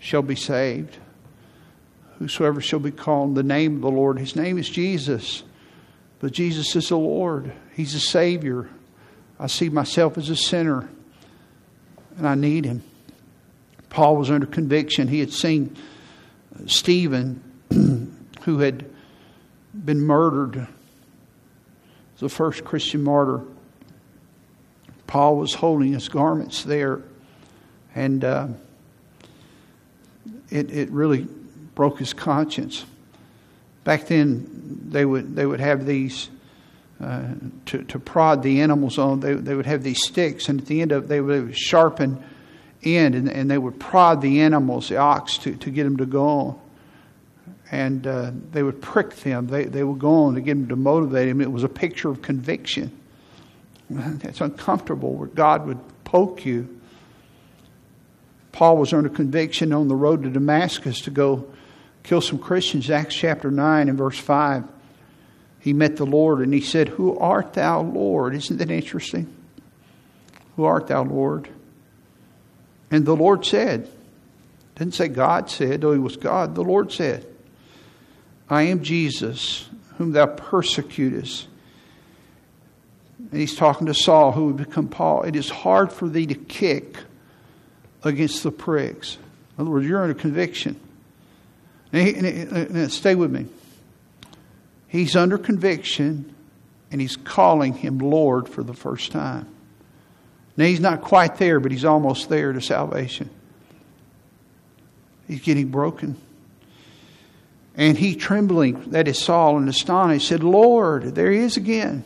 shall 0.00 0.22
be 0.22 0.34
saved. 0.34 0.98
Whosoever 2.20 2.60
shall 2.60 2.80
be 2.80 2.90
called 2.90 3.34
the 3.34 3.42
name 3.42 3.76
of 3.76 3.80
the 3.80 3.90
Lord, 3.90 4.18
his 4.18 4.36
name 4.36 4.58
is 4.58 4.68
Jesus. 4.68 5.42
But 6.18 6.32
Jesus 6.32 6.76
is 6.76 6.90
the 6.90 6.98
Lord, 6.98 7.50
he's 7.72 7.94
the 7.94 7.98
Savior. 7.98 8.68
I 9.38 9.46
see 9.46 9.70
myself 9.70 10.18
as 10.18 10.28
a 10.28 10.36
sinner, 10.36 10.86
and 12.18 12.28
I 12.28 12.34
need 12.34 12.66
him. 12.66 12.82
Paul 13.88 14.18
was 14.18 14.30
under 14.30 14.44
conviction. 14.44 15.08
He 15.08 15.18
had 15.18 15.32
seen 15.32 15.74
Stephen, 16.66 17.42
who 18.42 18.58
had 18.58 18.84
been 19.72 20.02
murdered, 20.02 20.68
the 22.18 22.28
first 22.28 22.64
Christian 22.64 23.02
martyr. 23.02 23.40
Paul 25.06 25.38
was 25.38 25.54
holding 25.54 25.94
his 25.94 26.10
garments 26.10 26.64
there, 26.64 27.00
and 27.94 28.22
uh, 28.22 28.48
it, 30.50 30.70
it 30.70 30.90
really 30.90 31.26
broke 31.80 31.98
his 31.98 32.12
conscience. 32.12 32.84
Back 33.84 34.06
then, 34.06 34.82
they 34.90 35.06
would, 35.06 35.34
they 35.34 35.46
would 35.46 35.60
have 35.60 35.86
these. 35.86 36.28
Uh, 37.00 37.22
to, 37.64 37.82
to 37.84 37.98
prod 37.98 38.42
the 38.42 38.60
animals 38.60 38.98
on, 38.98 39.20
they, 39.20 39.32
they 39.32 39.54
would 39.54 39.64
have 39.64 39.82
these 39.82 40.04
sticks, 40.04 40.50
and 40.50 40.60
at 40.60 40.66
the 40.66 40.82
end 40.82 40.92
of 40.92 41.04
it, 41.04 41.06
they 41.08 41.22
would 41.22 41.56
sharpen 41.56 42.22
end, 42.82 43.14
and, 43.14 43.30
and 43.30 43.50
they 43.50 43.56
would 43.56 43.80
prod 43.80 44.20
the 44.20 44.42
animals, 44.42 44.90
the 44.90 44.98
ox, 44.98 45.38
to, 45.38 45.56
to 45.56 45.70
get 45.70 45.84
them 45.84 45.96
to 45.96 46.04
go 46.04 46.28
on. 46.28 46.60
And 47.70 48.06
uh, 48.06 48.32
they 48.52 48.62
would 48.62 48.82
prick 48.82 49.16
them. 49.16 49.46
They, 49.46 49.64
they 49.64 49.82
would 49.82 49.98
go 49.98 50.24
on 50.24 50.34
to 50.34 50.42
get 50.42 50.52
them 50.52 50.68
to 50.68 50.76
motivate 50.76 51.30
them. 51.30 51.40
It 51.40 51.50
was 51.50 51.64
a 51.64 51.70
picture 51.70 52.10
of 52.10 52.20
conviction. 52.20 52.92
That's 53.88 54.42
uncomfortable 54.42 55.14
where 55.14 55.28
God 55.28 55.66
would 55.66 55.80
poke 56.04 56.44
you. 56.44 56.78
Paul 58.52 58.76
was 58.76 58.92
under 58.92 59.08
conviction 59.08 59.72
on 59.72 59.88
the 59.88 59.96
road 59.96 60.24
to 60.24 60.28
Damascus 60.28 61.00
to 61.02 61.10
go 61.10 61.49
kill 62.02 62.20
some 62.20 62.38
Christians. 62.38 62.90
Acts 62.90 63.14
chapter 63.14 63.50
9 63.50 63.88
and 63.88 63.98
verse 63.98 64.18
5. 64.18 64.64
He 65.60 65.72
met 65.72 65.96
the 65.96 66.06
Lord 66.06 66.40
and 66.40 66.52
he 66.54 66.60
said, 66.60 66.88
Who 66.88 67.18
art 67.18 67.52
thou, 67.52 67.82
Lord? 67.82 68.34
Isn't 68.34 68.56
that 68.58 68.70
interesting? 68.70 69.32
Who 70.56 70.64
art 70.64 70.86
thou, 70.86 71.04
Lord? 71.04 71.48
And 72.90 73.04
the 73.04 73.14
Lord 73.16 73.44
said, 73.44 73.88
didn't 74.74 74.94
say 74.94 75.08
God 75.08 75.50
said, 75.50 75.82
though 75.82 75.92
he 75.92 75.98
was 75.98 76.16
God, 76.16 76.54
the 76.54 76.62
Lord 76.62 76.90
said, 76.90 77.26
I 78.48 78.62
am 78.62 78.82
Jesus, 78.82 79.68
whom 79.98 80.12
thou 80.12 80.26
persecutest. 80.26 81.46
And 83.30 83.38
he's 83.40 83.54
talking 83.54 83.86
to 83.88 83.94
Saul, 83.94 84.32
who 84.32 84.46
would 84.46 84.56
become 84.56 84.88
Paul. 84.88 85.24
It 85.24 85.36
is 85.36 85.50
hard 85.50 85.92
for 85.92 86.08
thee 86.08 86.26
to 86.26 86.34
kick 86.34 86.96
against 88.02 88.42
the 88.42 88.50
pricks. 88.50 89.18
In 89.58 89.62
other 89.62 89.70
words, 89.70 89.86
you're 89.86 90.02
under 90.02 90.14
conviction. 90.14 90.80
And, 91.92 92.76
he, 92.76 92.88
stay 92.88 93.14
with 93.14 93.30
me. 93.30 93.46
He's 94.86 95.16
under 95.16 95.38
conviction, 95.38 96.34
and 96.90 97.00
he's 97.00 97.16
calling 97.16 97.74
him 97.74 97.98
Lord 97.98 98.48
for 98.48 98.62
the 98.62 98.74
first 98.74 99.12
time. 99.12 99.46
Now, 100.56 100.64
he's 100.64 100.80
not 100.80 101.00
quite 101.02 101.36
there, 101.36 101.60
but 101.60 101.72
he's 101.72 101.84
almost 101.84 102.28
there 102.28 102.52
to 102.52 102.60
salvation. 102.60 103.30
He's 105.26 105.40
getting 105.40 105.68
broken. 105.68 106.16
And 107.76 107.96
he, 107.96 108.14
trembling, 108.14 108.90
that 108.90 109.08
is 109.08 109.18
Saul, 109.18 109.56
and 109.56 109.68
astonished, 109.68 110.28
said, 110.28 110.42
Lord, 110.42 111.14
there 111.14 111.30
he 111.30 111.38
is 111.38 111.56
again. 111.56 112.04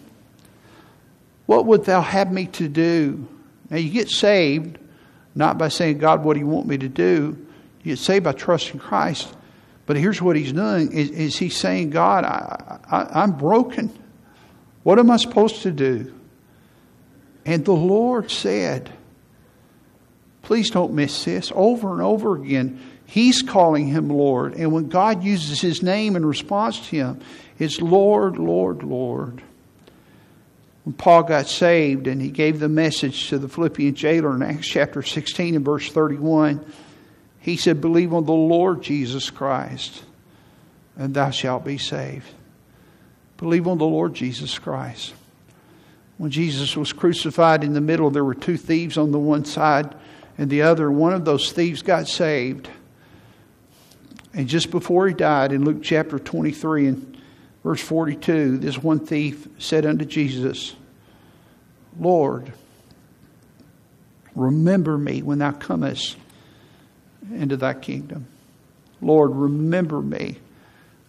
What 1.47 1.67
would 1.67 1.85
thou 1.85 2.01
have 2.01 2.31
me 2.31 2.47
to 2.47 2.69
do? 2.69 3.27
Now, 3.71 3.79
you 3.79 3.91
get 3.91 4.11
saved 4.11 4.79
not 5.35 5.59
by 5.59 5.69
saying, 5.69 5.99
God, 5.99 6.23
what 6.23 6.35
do 6.35 6.41
you 6.41 6.47
want 6.47 6.67
me 6.67 6.79
to 6.79 6.89
do? 6.89 7.47
You 7.83 7.93
get 7.93 7.99
saved 7.99 8.25
by 8.25 8.33
trusting 8.33 8.79
Christ. 8.79 9.35
But 9.87 9.97
here's 9.97 10.21
what 10.21 10.37
he's 10.37 10.53
doing 10.53 10.93
is, 10.93 11.11
is 11.11 11.37
he's 11.37 11.57
saying, 11.57 11.91
God, 11.91 12.25
I, 12.25 12.79
I, 12.91 13.23
I'm 13.23 13.33
broken. 13.33 13.97
What 14.83 14.99
am 14.99 15.11
I 15.11 15.17
supposed 15.19 15.63
to 15.63 15.71
do? 15.71 16.13
And 17.45 17.65
the 17.65 17.73
Lord 17.73 18.31
said, 18.31 18.91
please 20.43 20.71
don't 20.71 20.95
miss 20.95 21.25
this, 21.25 21.53
over 21.55 21.93
and 21.93 22.01
over 22.01 22.37
again, 22.37 22.81
He's 23.07 23.43
calling 23.43 23.87
him 23.89 24.09
Lord. 24.09 24.55
And 24.55 24.73
when 24.73 24.89
God 24.89 25.23
uses 25.23 25.61
his 25.61 25.83
name 25.83 26.17
in 26.17 26.25
response 26.25 26.89
to 26.89 26.97
him, 26.97 27.21
it's 27.59 27.81
Lord, 27.81 28.39
Lord, 28.39 28.83
Lord. 28.83 29.43
When 30.85 30.95
Paul 30.95 31.23
got 31.23 31.47
saved 31.47 32.07
and 32.07 32.21
he 32.21 32.31
gave 32.31 32.61
the 32.61 32.69
message 32.69 33.29
to 33.29 33.39
the 33.39 33.49
Philippian 33.49 33.95
jailer 33.95 34.35
in 34.35 34.43
Acts 34.43 34.67
chapter 34.67 35.03
16 35.03 35.55
and 35.55 35.65
verse 35.65 35.91
31, 35.91 36.65
he 37.45 37.59
said, 37.59 37.83
Believe 37.83 38.15
on 38.15 38.25
the 38.25 38.33
Lord 38.33 38.81
Jesus 38.81 39.29
Christ, 39.29 40.03
and 40.97 41.13
thou 41.13 41.29
shalt 41.29 41.63
be 41.63 41.77
saved. 41.77 42.27
Believe 43.37 43.69
on 43.69 43.77
the 43.77 43.85
Lord 43.85 44.15
Jesus 44.15 44.59
Christ. 44.59 45.13
When 46.17 46.31
Jesus 46.31 46.75
was 46.75 46.95
crucified 46.95 47.63
in 47.63 47.75
the 47.75 47.83
middle, 47.83 48.09
there 48.09 48.25
were 48.25 48.35
two 48.35 48.57
thieves 48.57 48.97
on 48.97 49.13
the 49.13 49.19
one 49.19 49.45
side 49.45 49.95
and 50.39 50.49
the 50.49 50.63
other. 50.63 50.91
One 50.91 51.13
of 51.13 51.27
those 51.27 51.53
thieves 51.53 51.83
got 51.83 52.09
saved. 52.09 52.71
And 54.33 54.49
just 54.49 54.71
before 54.71 55.07
he 55.07 55.13
died, 55.13 55.53
in 55.53 55.67
Luke 55.67 55.83
chapter 55.83 56.19
23 56.19 56.87
and 56.87 57.19
verse 57.63 57.83
42, 57.83 58.57
this 58.57 58.83
one 58.83 59.01
thief 59.01 59.49
said 59.59 59.85
unto 59.85 60.07
Jesus, 60.07 60.75
Lord, 62.01 62.55
remember 64.35 64.97
me 64.97 65.21
when 65.21 65.41
thou 65.41 65.53
comest 65.53 66.17
into 67.33 67.57
thy 67.57 67.75
kingdom. 67.75 68.27
Lord, 69.01 69.33
remember 69.35 70.01
me 70.01 70.39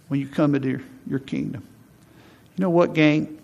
when 0.07 0.19
you 0.19 0.27
come 0.27 0.55
into 0.55 0.69
your, 0.69 0.81
your 1.07 1.19
kingdom. 1.19 1.63
You 2.55 2.61
know 2.61 2.69
what, 2.69 2.93
gang? 2.93 3.35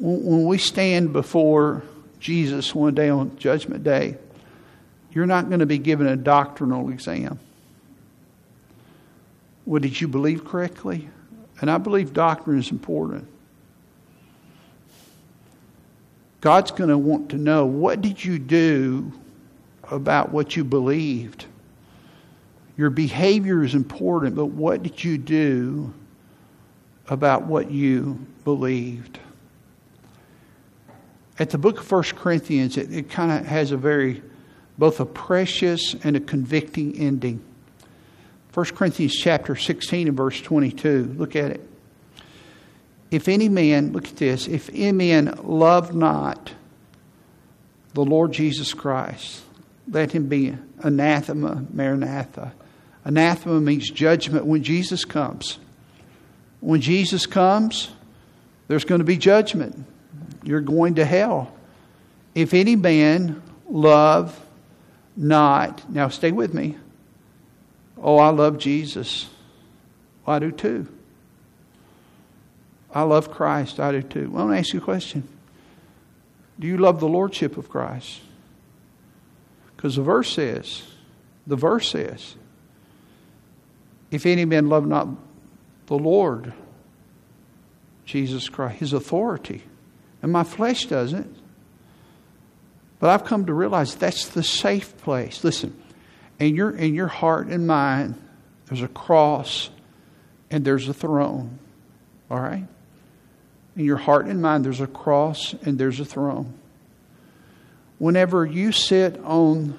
when 0.00 0.46
we 0.46 0.58
stand 0.58 1.12
before 1.12 1.82
Jesus 2.20 2.74
one 2.74 2.94
day 2.94 3.08
on 3.08 3.36
Judgment 3.36 3.84
Day, 3.84 4.16
you're 5.12 5.26
not 5.26 5.48
going 5.48 5.60
to 5.60 5.66
be 5.66 5.78
given 5.78 6.06
a 6.06 6.16
doctrinal 6.16 6.90
exam. 6.90 7.38
Well, 9.66 9.80
did 9.80 10.00
you 10.00 10.08
believe 10.08 10.44
correctly? 10.44 11.08
And 11.60 11.70
I 11.70 11.78
believe 11.78 12.12
doctrine 12.12 12.58
is 12.58 12.70
important. 12.70 13.26
God's 16.40 16.70
going 16.70 16.90
to 16.90 16.98
want 16.98 17.30
to 17.30 17.36
know 17.36 17.66
what 17.66 18.00
did 18.00 18.24
you 18.24 18.38
do 18.38 19.12
about 19.90 20.32
what 20.32 20.56
you 20.56 20.64
believed? 20.64 21.46
Your 22.76 22.90
behavior 22.90 23.64
is 23.64 23.74
important, 23.74 24.36
but 24.36 24.46
what 24.46 24.82
did 24.82 25.02
you 25.02 25.18
do 25.18 25.92
about 27.08 27.44
what 27.44 27.70
you 27.70 28.26
believed? 28.44 29.18
at 31.38 31.50
the 31.50 31.58
book 31.58 31.78
of 31.78 31.86
First 31.86 32.16
Corinthians, 32.16 32.76
it, 32.76 32.92
it 32.92 33.10
kind 33.10 33.30
of 33.30 33.46
has 33.46 33.70
a 33.70 33.76
very, 33.76 34.22
both 34.76 35.00
a 35.00 35.06
precious 35.06 35.94
and 36.02 36.16
a 36.16 36.20
convicting 36.20 36.98
ending. 36.98 37.42
1 38.54 38.66
Corinthians 38.66 39.14
chapter 39.14 39.54
16 39.54 40.08
and 40.08 40.16
verse 40.16 40.40
22. 40.40 41.14
Look 41.16 41.36
at 41.36 41.52
it. 41.52 41.68
If 43.10 43.28
any 43.28 43.48
man, 43.48 43.92
look 43.92 44.08
at 44.08 44.16
this, 44.16 44.48
if 44.48 44.68
any 44.70 44.92
man 44.92 45.38
love 45.44 45.94
not 45.94 46.52
the 47.94 48.04
Lord 48.04 48.32
Jesus 48.32 48.74
Christ, 48.74 49.42
let 49.88 50.12
him 50.12 50.28
be 50.28 50.54
anathema, 50.80 51.64
maranatha. 51.72 52.52
Anathema 53.04 53.60
means 53.60 53.90
judgment 53.90 54.44
when 54.44 54.62
Jesus 54.62 55.04
comes. 55.04 55.58
When 56.60 56.80
Jesus 56.80 57.26
comes, 57.26 57.90
there's 58.66 58.84
going 58.84 58.98
to 59.00 59.04
be 59.04 59.16
judgment 59.16 59.86
you're 60.42 60.60
going 60.60 60.94
to 60.94 61.04
hell. 61.04 61.52
If 62.34 62.54
any 62.54 62.76
man 62.76 63.42
love 63.68 64.38
not, 65.16 65.90
now 65.90 66.08
stay 66.08 66.32
with 66.32 66.54
me. 66.54 66.76
Oh, 68.00 68.18
I 68.18 68.30
love 68.30 68.58
Jesus. 68.58 69.28
I 70.26 70.38
do 70.38 70.50
too. 70.50 70.86
I 72.94 73.02
love 73.02 73.30
Christ. 73.30 73.80
I 73.80 73.92
do 73.92 74.02
too. 74.02 74.30
Well, 74.30 74.42
I 74.42 74.44
want 74.46 74.56
to 74.56 74.60
ask 74.60 74.72
you 74.72 74.80
a 74.80 74.82
question. 74.82 75.26
Do 76.58 76.66
you 76.66 76.78
love 76.78 77.00
the 77.00 77.08
Lordship 77.08 77.56
of 77.56 77.68
Christ? 77.68 78.20
Because 79.78 79.94
the 79.94 80.02
verse 80.02 80.32
says, 80.32 80.82
the 81.46 81.54
verse 81.54 81.88
says, 81.88 82.34
if 84.10 84.26
any 84.26 84.44
man 84.44 84.68
love 84.68 84.84
not 84.84 85.06
the 85.86 85.96
Lord, 85.96 86.52
Jesus 88.04 88.48
Christ, 88.48 88.80
his 88.80 88.92
authority, 88.92 89.62
and 90.20 90.32
my 90.32 90.42
flesh 90.42 90.86
doesn't. 90.86 91.32
But 92.98 93.10
I've 93.10 93.24
come 93.24 93.46
to 93.46 93.54
realize 93.54 93.94
that's 93.94 94.26
the 94.30 94.42
safe 94.42 94.96
place. 94.96 95.44
Listen, 95.44 95.80
in 96.40 96.56
your, 96.56 96.70
in 96.70 96.96
your 96.96 97.06
heart 97.06 97.46
and 97.46 97.64
mind, 97.64 98.20
there's 98.66 98.82
a 98.82 98.88
cross 98.88 99.70
and 100.50 100.64
there's 100.64 100.88
a 100.88 100.94
throne. 100.94 101.60
All 102.28 102.40
right? 102.40 102.66
In 103.76 103.84
your 103.84 103.96
heart 103.96 104.26
and 104.26 104.42
mind, 104.42 104.64
there's 104.64 104.80
a 104.80 104.88
cross 104.88 105.54
and 105.62 105.78
there's 105.78 106.00
a 106.00 106.04
throne. 106.04 106.57
Whenever 107.98 108.46
you 108.46 108.72
sit 108.72 109.18
on 109.24 109.78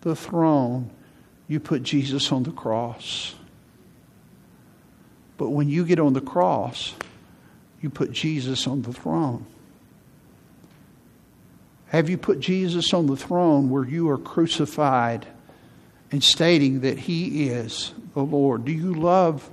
the 0.00 0.16
throne, 0.16 0.90
you 1.48 1.60
put 1.60 1.82
Jesus 1.82 2.32
on 2.32 2.42
the 2.42 2.50
cross. 2.50 3.34
But 5.36 5.50
when 5.50 5.68
you 5.68 5.84
get 5.84 5.98
on 5.98 6.12
the 6.12 6.20
cross, 6.20 6.94
you 7.80 7.90
put 7.90 8.12
Jesus 8.12 8.66
on 8.66 8.82
the 8.82 8.92
throne. 8.92 9.46
Have 11.88 12.08
you 12.08 12.16
put 12.16 12.40
Jesus 12.40 12.94
on 12.94 13.06
the 13.06 13.16
throne 13.16 13.68
where 13.68 13.84
you 13.84 14.08
are 14.08 14.18
crucified 14.18 15.26
and 16.10 16.24
stating 16.24 16.80
that 16.80 16.98
he 16.98 17.48
is 17.48 17.92
the 18.14 18.22
Lord? 18.22 18.64
Do 18.64 18.72
you 18.72 18.94
love 18.94 19.48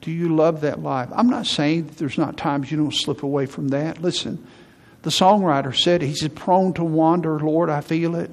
do 0.00 0.10
you 0.10 0.36
love 0.36 0.60
that 0.60 0.82
life? 0.82 1.08
I'm 1.14 1.30
not 1.30 1.46
saying 1.46 1.86
that 1.86 1.96
there's 1.96 2.18
not 2.18 2.36
times 2.36 2.70
you 2.70 2.76
don't 2.76 2.92
slip 2.92 3.22
away 3.22 3.46
from 3.46 3.68
that. 3.68 4.02
Listen, 4.02 4.46
the 5.04 5.10
songwriter 5.10 5.74
said, 5.74 6.02
He 6.02 6.14
said, 6.14 6.34
prone 6.34 6.72
to 6.74 6.84
wander, 6.84 7.38
Lord, 7.38 7.70
I 7.70 7.80
feel 7.80 8.16
it. 8.16 8.30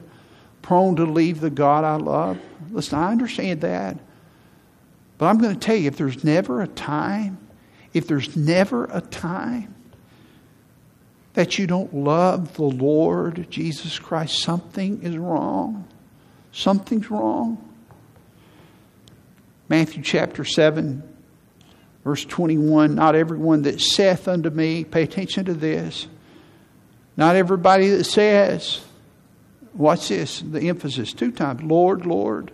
Prone 0.61 0.95
to 0.95 1.05
leave 1.05 1.39
the 1.39 1.49
God 1.49 1.84
I 1.84 1.95
love. 1.95 2.39
Listen, 2.72 2.97
I 2.97 3.11
understand 3.11 3.61
that. 3.61 3.97
But 5.17 5.28
I'm 5.28 5.38
going 5.38 5.53
to 5.53 5.59
tell 5.59 5.76
you, 5.76 5.88
if 5.88 5.97
there's 5.97 6.24
never 6.24 6.61
a 6.61 6.67
time, 6.67 7.38
if 7.93 8.07
there's 8.07 8.36
never 8.36 8.86
a 8.86 9.01
time 9.01 9.76
that 11.34 11.59
you 11.59 11.67
don't 11.67 11.93
love 11.93 12.55
the 12.55 12.63
Lord 12.63 13.47
Jesus 13.49 13.99
Christ, 13.99 14.39
something 14.39 15.03
is 15.03 15.17
wrong. 15.17 15.88
Something's 16.51 17.09
wrong. 17.11 17.57
Matthew 19.69 20.03
chapter 20.03 20.43
7, 20.43 21.03
Verse 22.03 22.26
21 22.26 22.95
Not 22.95 23.15
everyone 23.15 23.63
that 23.63 23.80
saith 23.82 24.28
unto 24.28 24.49
me, 24.49 24.84
pay 24.84 25.03
attention 25.03 25.45
to 25.45 25.53
this. 25.53 26.07
Not 27.22 27.36
everybody 27.36 27.89
that 27.89 28.05
says, 28.05 28.84
watch 29.76 30.07
this, 30.07 30.41
the 30.41 30.69
emphasis 30.69 31.13
two 31.13 31.32
times, 31.32 31.61
Lord, 31.61 32.03
Lord. 32.07 32.49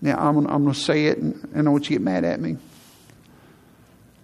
Now, 0.00 0.18
I'm, 0.18 0.38
I'm 0.38 0.64
going 0.64 0.74
to 0.74 0.74
say 0.74 1.06
it, 1.06 1.18
and 1.18 1.48
I 1.54 1.58
don't 1.62 1.70
want 1.70 1.84
you 1.84 1.98
to 1.98 2.00
get 2.00 2.02
mad 2.02 2.24
at 2.24 2.40
me. 2.40 2.56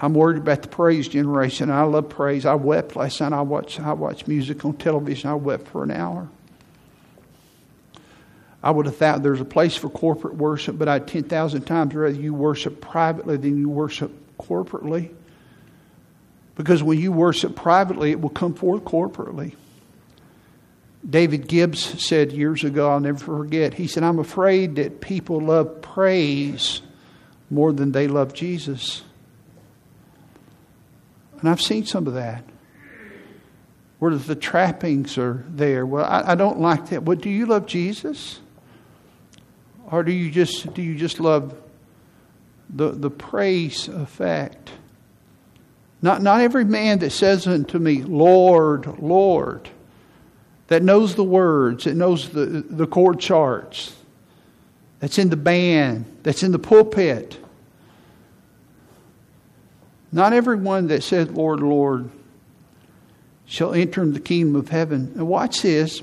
I'm 0.00 0.14
worried 0.14 0.38
about 0.38 0.62
the 0.62 0.68
praise 0.68 1.06
generation. 1.06 1.70
I 1.70 1.84
love 1.84 2.08
praise. 2.08 2.44
I 2.44 2.54
wept 2.54 2.96
last 2.96 3.20
night. 3.20 3.34
I 3.34 3.42
watched, 3.42 3.78
I 3.78 3.92
watched 3.92 4.26
music 4.26 4.64
on 4.64 4.72
television. 4.72 5.30
I 5.30 5.34
wept 5.34 5.68
for 5.68 5.84
an 5.84 5.92
hour. 5.92 6.28
I 8.64 8.72
would 8.72 8.86
have 8.86 8.96
thought 8.96 9.22
there's 9.22 9.40
a 9.40 9.44
place 9.44 9.76
for 9.76 9.90
corporate 9.90 10.34
worship, 10.34 10.76
but 10.76 10.88
I'd 10.88 11.06
10,000 11.06 11.62
times 11.62 11.94
rather 11.94 12.16
you 12.16 12.34
worship 12.34 12.80
privately 12.80 13.36
than 13.36 13.58
you 13.58 13.68
worship 13.68 14.10
corporately. 14.38 15.12
Because 16.60 16.82
when 16.82 16.98
you 16.98 17.10
worship 17.10 17.56
privately, 17.56 18.10
it 18.10 18.20
will 18.20 18.28
come 18.28 18.52
forth 18.52 18.84
corporately. 18.84 19.54
David 21.08 21.48
Gibbs 21.48 22.04
said 22.04 22.32
years 22.32 22.64
ago, 22.64 22.90
I'll 22.90 23.00
never 23.00 23.18
forget, 23.18 23.72
he 23.72 23.86
said, 23.86 24.02
I'm 24.02 24.18
afraid 24.18 24.76
that 24.76 25.00
people 25.00 25.40
love 25.40 25.80
praise 25.80 26.82
more 27.48 27.72
than 27.72 27.92
they 27.92 28.08
love 28.08 28.34
Jesus. 28.34 29.02
And 31.40 31.48
I've 31.48 31.62
seen 31.62 31.86
some 31.86 32.06
of 32.06 32.12
that 32.12 32.44
where 33.98 34.14
the 34.14 34.34
trappings 34.34 35.16
are 35.16 35.42
there. 35.48 35.86
Well, 35.86 36.04
I, 36.04 36.32
I 36.32 36.34
don't 36.34 36.60
like 36.60 36.90
that. 36.90 37.06
But 37.06 37.22
do 37.22 37.30
you 37.30 37.46
love 37.46 37.64
Jesus? 37.64 38.38
Or 39.90 40.02
do 40.02 40.12
you 40.12 40.30
just 40.30 40.74
do 40.74 40.82
you 40.82 40.94
just 40.94 41.20
love 41.20 41.54
the 42.68 42.90
the 42.90 43.10
praise 43.10 43.88
effect? 43.88 44.72
Not 46.02 46.22
not 46.22 46.40
every 46.40 46.64
man 46.64 47.00
that 47.00 47.10
says 47.10 47.46
unto 47.46 47.78
me, 47.78 48.02
Lord, 48.02 48.98
Lord, 49.00 49.68
that 50.68 50.82
knows 50.82 51.14
the 51.14 51.24
words, 51.24 51.84
that 51.84 51.94
knows 51.94 52.30
the, 52.30 52.46
the 52.46 52.86
chord 52.86 53.20
charts, 53.20 53.94
that's 54.98 55.18
in 55.18 55.28
the 55.28 55.36
band, 55.36 56.04
that's 56.22 56.42
in 56.42 56.52
the 56.52 56.58
pulpit. 56.58 57.38
Not 60.12 60.32
everyone 60.32 60.88
that 60.88 61.02
says, 61.02 61.30
Lord, 61.30 61.60
Lord, 61.60 62.10
shall 63.46 63.74
enter 63.74 64.02
into 64.02 64.14
the 64.14 64.20
kingdom 64.20 64.56
of 64.56 64.68
heaven. 64.68 65.12
And 65.16 65.28
watch 65.28 65.62
this 65.62 66.02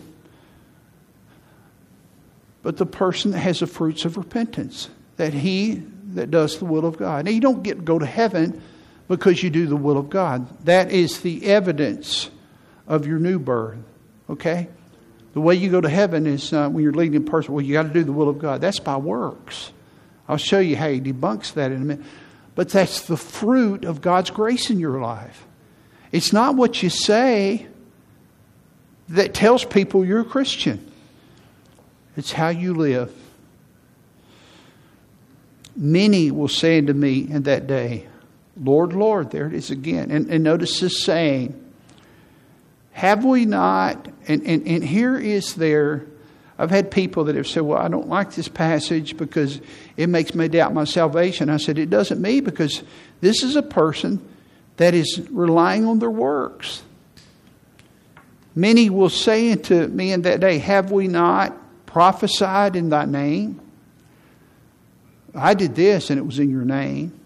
but 2.67 2.75
the 2.75 2.85
person 2.85 3.31
that 3.31 3.39
has 3.39 3.61
the 3.61 3.67
fruits 3.67 4.03
of 4.03 4.17
repentance, 4.17 4.89
that 5.15 5.33
he 5.33 5.75
that 6.15 6.29
does 6.29 6.59
the 6.59 6.65
will 6.65 6.85
of 6.85 6.97
God. 6.97 7.23
Now, 7.23 7.31
you 7.31 7.39
don't 7.39 7.63
get 7.63 7.85
go 7.85 7.97
to 7.97 8.05
heaven 8.05 8.61
because 9.07 9.41
you 9.41 9.49
do 9.49 9.67
the 9.67 9.75
will 9.75 9.97
of 9.97 10.09
God. 10.09 10.65
That 10.65 10.91
is 10.91 11.21
the 11.21 11.45
evidence 11.45 12.29
of 12.87 13.07
your 13.07 13.19
new 13.19 13.39
birth. 13.39 13.77
Okay? 14.29 14.67
The 15.33 15.41
way 15.41 15.55
you 15.55 15.69
go 15.69 15.81
to 15.81 15.89
heaven 15.89 16.25
is 16.25 16.51
uh, 16.51 16.69
when 16.69 16.83
you're 16.83 16.93
leading 16.93 17.21
a 17.27 17.29
person, 17.29 17.53
well, 17.53 17.63
you 17.63 17.73
got 17.73 17.83
to 17.83 17.89
do 17.89 18.03
the 18.03 18.11
will 18.11 18.29
of 18.29 18.39
God. 18.39 18.61
That's 18.61 18.79
by 18.79 18.97
works. 18.97 19.71
I'll 20.27 20.37
show 20.37 20.59
you 20.59 20.75
how 20.75 20.89
he 20.89 20.99
debunks 20.99 21.53
that 21.53 21.71
in 21.71 21.81
a 21.81 21.85
minute. 21.85 22.05
But 22.55 22.69
that's 22.69 23.01
the 23.01 23.17
fruit 23.17 23.85
of 23.85 24.01
God's 24.01 24.29
grace 24.31 24.69
in 24.69 24.79
your 24.79 24.99
life. 24.99 25.45
It's 26.11 26.33
not 26.33 26.55
what 26.55 26.81
you 26.81 26.89
say 26.89 27.67
that 29.09 29.33
tells 29.33 29.63
people 29.63 30.03
you're 30.03 30.21
a 30.21 30.25
Christian. 30.25 30.91
It's 32.15 32.31
how 32.31 32.49
you 32.49 32.73
live. 32.73 33.13
Many 35.75 36.31
will 36.31 36.47
say 36.47 36.79
unto 36.79 36.93
me 36.93 37.19
in 37.29 37.43
that 37.43 37.67
day, 37.67 38.07
Lord, 38.61 38.93
Lord, 38.93 39.31
there 39.31 39.47
it 39.47 39.53
is 39.53 39.71
again. 39.71 40.11
And, 40.11 40.29
and 40.29 40.43
notice 40.43 40.79
this 40.79 41.03
saying, 41.03 41.63
have 42.91 43.23
we 43.23 43.45
not, 43.45 44.07
and, 44.27 44.41
and, 44.45 44.67
and 44.67 44.83
here 44.83 45.17
is 45.17 45.55
there, 45.55 46.05
I've 46.57 46.71
had 46.71 46.89
people 46.89 47.25
that 47.25 47.35
have 47.35 47.47
said, 47.47 47.61
Well, 47.61 47.77
I 47.77 47.87
don't 47.87 48.09
like 48.09 48.33
this 48.33 48.47
passage 48.47 49.15
because 49.15 49.61
it 49.95 50.09
makes 50.09 50.33
me 50.33 50.47
doubt 50.47 50.73
my 50.73 50.85
salvation. 50.85 51.49
I 51.51 51.57
said, 51.57 51.77
It 51.77 51.91
doesn't 51.91 52.19
me 52.19 52.39
because 52.39 52.81
this 53.21 53.43
is 53.43 53.55
a 53.55 53.61
person 53.61 54.19
that 54.77 54.95
is 54.95 55.21
relying 55.29 55.85
on 55.85 55.99
their 55.99 56.09
works. 56.09 56.81
Many 58.55 58.89
will 58.89 59.09
say 59.09 59.51
unto 59.51 59.85
me 59.85 60.11
in 60.11 60.23
that 60.23 60.39
day, 60.39 60.57
Have 60.57 60.91
we 60.91 61.07
not 61.07 61.55
prophesied 61.97 62.75
in 62.75 62.89
thy 62.89 63.05
name. 63.05 63.59
I 65.33 65.55
did 65.55 65.73
this 65.73 66.11
and 66.11 66.19
it 66.19 66.23
was 66.23 66.37
in 66.37 66.51
your 66.51 66.63
name. 66.63 67.19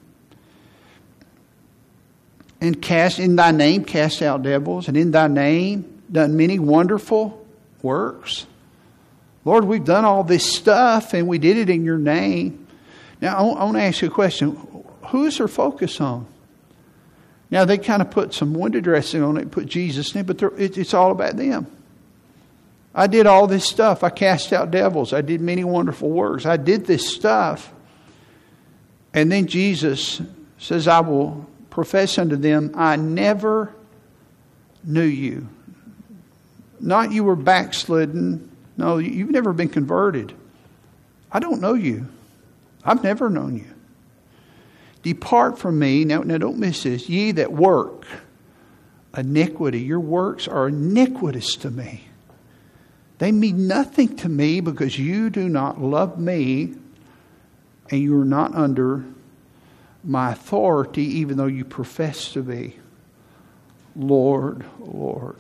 And 2.62 2.80
cast 2.80 3.20
in 3.20 3.36
thy 3.36 3.52
name 3.52 3.84
cast 3.84 4.22
out 4.22 4.44
devils, 4.44 4.88
and 4.88 4.96
in 4.96 5.12
thy 5.12 5.28
name 5.28 6.04
done 6.12 6.38
many 6.38 6.60
wonderful 6.60 7.46
works. 7.82 8.46
Lord, 9.44 9.66
we've 9.66 9.84
done 9.84 10.06
all 10.06 10.24
this 10.24 10.46
stuff 10.56 11.14
and 11.14 11.28
we 11.28 11.40
did 11.40 11.58
it 11.58 11.70
in 11.70 11.84
your 11.84 11.98
name. 11.98 12.68
Now, 13.20 13.38
I 13.38 13.64
want 13.64 13.78
to 13.78 13.82
ask 13.82 14.02
you 14.02 14.08
a 14.10 14.12
question. 14.12 14.86
Who 15.08 15.26
is 15.26 15.40
their 15.40 15.48
focus 15.48 16.00
on? 16.00 16.28
Now, 17.50 17.66
they 17.66 17.78
kind 17.78 18.02
of 18.02 18.12
put 18.12 18.34
some 18.34 18.54
window 18.54 18.80
dressing 18.80 19.24
on 19.24 19.38
it, 19.38 19.52
put 19.52 19.66
Jesus 19.66 20.14
in 20.14 20.22
it, 20.22 20.28
but 20.28 20.42
it's 20.58 20.94
all 20.94 21.12
about 21.12 21.38
them. 21.38 21.68
I 22.94 23.08
did 23.08 23.26
all 23.26 23.48
this 23.48 23.66
stuff. 23.66 24.04
I 24.04 24.10
cast 24.10 24.54
out 24.54 24.70
devils. 24.70 25.14
I 25.14 25.22
did 25.22 25.42
many 25.42 25.64
wonderful 25.64 26.10
works. 26.10 26.46
I 26.46 26.58
did 26.58 26.86
this 26.86 27.10
stuff. 27.14 27.74
And 29.14 29.32
then 29.32 29.48
Jesus 29.48 30.22
says, 30.58 30.88
I 30.88 31.00
will 31.00 31.48
profess 31.72 32.20
unto 32.20 32.36
them, 32.36 32.72
I 32.76 32.98
never 32.98 33.74
knew 34.84 35.02
you. 35.02 35.48
Not 36.80 37.12
you 37.12 37.24
were 37.24 37.36
backslidden. 37.36 38.52
No, 38.78 39.00
you've 39.00 39.32
never 39.32 39.54
been 39.54 39.70
converted. 39.70 40.34
I 41.32 41.40
don't 41.40 41.62
know 41.62 41.74
you. 41.74 42.08
I've 42.84 43.04
never 43.04 43.30
known 43.30 43.58
you. 43.58 43.74
Depart 45.02 45.58
from 45.58 45.80
me. 45.80 46.06
Now, 46.06 46.22
now 46.22 46.38
don't 46.38 46.60
miss 46.60 46.84
this. 46.84 47.10
Ye 47.10 47.32
that 47.32 47.52
work 47.52 48.06
iniquity. 49.18 49.82
Your 49.82 50.00
works 50.00 50.48
are 50.48 50.68
iniquitous 50.68 51.56
to 51.58 51.72
me. 51.72 52.04
They 53.18 53.32
mean 53.32 53.68
nothing 53.68 54.16
to 54.18 54.30
me 54.30 54.62
because 54.62 54.98
you 54.98 55.30
do 55.30 55.48
not 55.48 55.80
love 55.80 56.20
me 56.20 56.74
and 57.90 58.02
you 58.02 58.20
are 58.20 58.26
not 58.26 58.56
under 58.56 59.06
my 60.04 60.32
authority, 60.32 61.04
even 61.20 61.38
though 61.38 61.46
you 61.46 61.66
profess 61.66 62.34
to 62.34 62.42
be. 62.42 62.78
Lord, 63.96 64.66
Lord. 64.80 65.36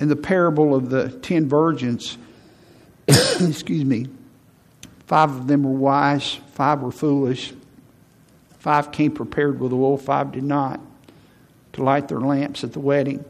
In 0.00 0.08
the 0.08 0.16
parable 0.16 0.74
of 0.74 0.90
the 0.90 1.10
ten 1.10 1.48
virgins, 1.48 2.16
excuse 3.06 3.84
me, 3.84 4.06
five 5.06 5.30
of 5.30 5.46
them 5.46 5.64
were 5.64 5.70
wise, 5.72 6.34
five 6.52 6.80
were 6.82 6.92
foolish, 6.92 7.52
five 8.58 8.92
came 8.92 9.12
prepared 9.12 9.58
with 9.58 9.72
oil, 9.72 9.98
five 9.98 10.32
did 10.32 10.44
not 10.44 10.80
to 11.72 11.82
light 11.82 12.08
their 12.08 12.20
lamps 12.20 12.64
at 12.64 12.72
the 12.72 12.80
wedding. 12.80 13.24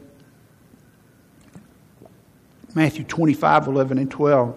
Matthew 2.75 3.03
25, 3.03 3.67
11, 3.67 3.97
and 3.97 4.11
12. 4.11 4.55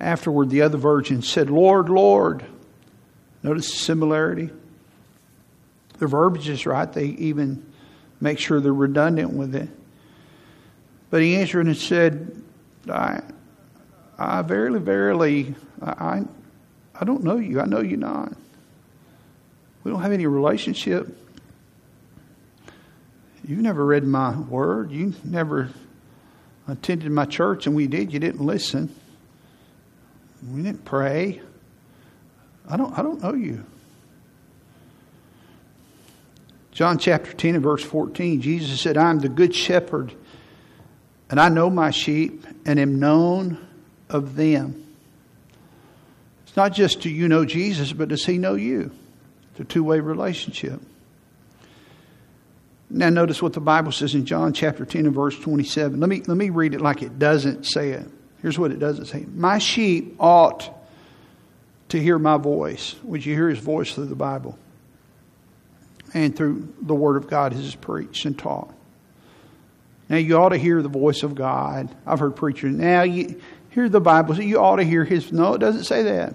Afterward, 0.00 0.50
the 0.50 0.62
other 0.62 0.78
virgins 0.78 1.28
said, 1.28 1.50
Lord, 1.50 1.88
Lord. 1.88 2.44
Notice 3.44 3.70
the 3.70 3.76
similarity. 3.76 4.48
The 5.98 6.06
verbiage 6.06 6.48
is 6.48 6.64
right. 6.64 6.90
They 6.90 7.04
even 7.04 7.64
make 8.18 8.38
sure 8.38 8.58
they're 8.58 8.72
redundant 8.72 9.34
with 9.34 9.54
it. 9.54 9.68
But 11.10 11.20
he 11.20 11.36
answered 11.36 11.66
and 11.66 11.76
said, 11.76 12.42
I, 12.88 13.20
I 14.18 14.40
verily, 14.42 14.80
verily, 14.80 15.54
I, 15.82 16.22
I 16.98 17.04
don't 17.04 17.22
know 17.22 17.36
you. 17.36 17.60
I 17.60 17.66
know 17.66 17.80
you 17.80 17.98
not. 17.98 18.32
We 19.84 19.90
don't 19.90 20.00
have 20.00 20.12
any 20.12 20.26
relationship. 20.26 21.14
You've 23.46 23.60
never 23.60 23.84
read 23.84 24.04
my 24.04 24.34
word. 24.38 24.90
You 24.90 25.12
never 25.22 25.68
attended 26.66 27.12
my 27.12 27.26
church, 27.26 27.66
and 27.66 27.76
we 27.76 27.88
did. 27.88 28.10
You 28.10 28.20
didn't 28.20 28.40
listen. 28.40 28.94
We 30.50 30.62
didn't 30.62 30.86
pray. 30.86 31.42
I 32.68 32.76
don't, 32.76 32.96
I 32.98 33.02
don't 33.02 33.22
know 33.22 33.34
you. 33.34 33.64
John 36.72 36.98
chapter 36.98 37.32
10 37.32 37.54
and 37.54 37.62
verse 37.62 37.84
14, 37.84 38.40
Jesus 38.40 38.80
said, 38.80 38.96
I 38.96 39.10
am 39.10 39.20
the 39.20 39.28
good 39.28 39.54
shepherd, 39.54 40.12
and 41.30 41.38
I 41.38 41.48
know 41.48 41.70
my 41.70 41.90
sheep, 41.90 42.44
and 42.66 42.80
am 42.80 42.98
known 42.98 43.64
of 44.08 44.34
them. 44.34 44.84
It's 46.46 46.56
not 46.56 46.72
just 46.72 47.00
do 47.00 47.10
you 47.10 47.28
know 47.28 47.44
Jesus, 47.44 47.92
but 47.92 48.08
does 48.08 48.24
he 48.24 48.38
know 48.38 48.54
you? 48.54 48.90
It's 49.52 49.60
a 49.60 49.64
two 49.64 49.84
way 49.84 50.00
relationship. 50.00 50.80
Now, 52.90 53.08
notice 53.08 53.40
what 53.40 53.54
the 53.54 53.60
Bible 53.60 53.92
says 53.92 54.14
in 54.14 54.24
John 54.24 54.52
chapter 54.52 54.84
10 54.84 55.06
and 55.06 55.14
verse 55.14 55.38
27. 55.38 55.98
Let 55.98 56.08
me, 56.08 56.22
let 56.26 56.36
me 56.36 56.50
read 56.50 56.74
it 56.74 56.80
like 56.80 57.02
it 57.02 57.18
doesn't 57.18 57.64
say 57.64 57.90
it. 57.90 58.06
Here's 58.40 58.58
what 58.58 58.70
it 58.72 58.78
doesn't 58.78 59.06
say 59.06 59.26
My 59.34 59.58
sheep 59.58 60.16
ought 60.18 60.70
to 61.88 62.00
hear 62.00 62.18
my 62.18 62.36
voice. 62.36 62.96
Would 63.04 63.24
you 63.24 63.34
hear 63.34 63.48
his 63.48 63.58
voice 63.58 63.94
through 63.94 64.06
the 64.06 64.14
Bible? 64.14 64.58
And 66.12 66.34
through 66.36 66.72
the 66.80 66.94
Word 66.94 67.16
of 67.16 67.28
God 67.28 67.52
as 67.52 67.60
is 67.60 67.74
preached 67.74 68.24
and 68.24 68.38
taught. 68.38 68.72
Now, 70.08 70.16
you 70.16 70.36
ought 70.36 70.50
to 70.50 70.58
hear 70.58 70.82
the 70.82 70.88
voice 70.88 71.22
of 71.22 71.34
God. 71.34 71.94
I've 72.06 72.20
heard 72.20 72.36
preachers, 72.36 72.74
now 72.74 73.02
you 73.02 73.40
hear 73.70 73.88
the 73.88 74.00
Bible, 74.00 74.34
so 74.34 74.42
you 74.42 74.58
ought 74.60 74.76
to 74.76 74.84
hear 74.84 75.04
his. 75.04 75.32
No, 75.32 75.54
it 75.54 75.58
doesn't 75.58 75.84
say 75.84 76.02
that. 76.04 76.34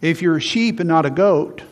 If 0.00 0.22
you're 0.22 0.36
a 0.36 0.40
sheep 0.40 0.80
and 0.80 0.88
not 0.88 1.06
a 1.06 1.10
goat, 1.10 1.62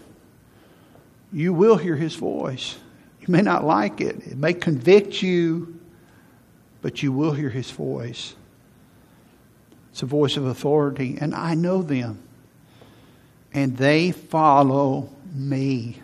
you 1.33 1.53
will 1.53 1.77
hear 1.77 1.97
his 1.97 2.15
voice. 2.15 2.77
You 3.21 3.27
may 3.29 3.43
not 3.43 3.65
like 3.65 4.01
it, 4.01 4.17
it 4.27 4.37
may 4.37 4.53
convict 4.55 5.23
you, 5.23 5.79
but 6.83 7.03
you 7.03 7.13
will 7.13 7.33
hear 7.33 7.51
his 7.51 7.71
voice. 7.71 8.35
It's 9.93 10.03
a 10.03 10.07
voice 10.07 10.37
of 10.37 10.47
authority, 10.47 11.19
and 11.21 11.35
I 11.35 11.55
know 11.55 11.83
them, 11.83 12.23
and 13.55 13.77
they 13.77 14.13
follow 14.13 15.11
me. 15.33 16.01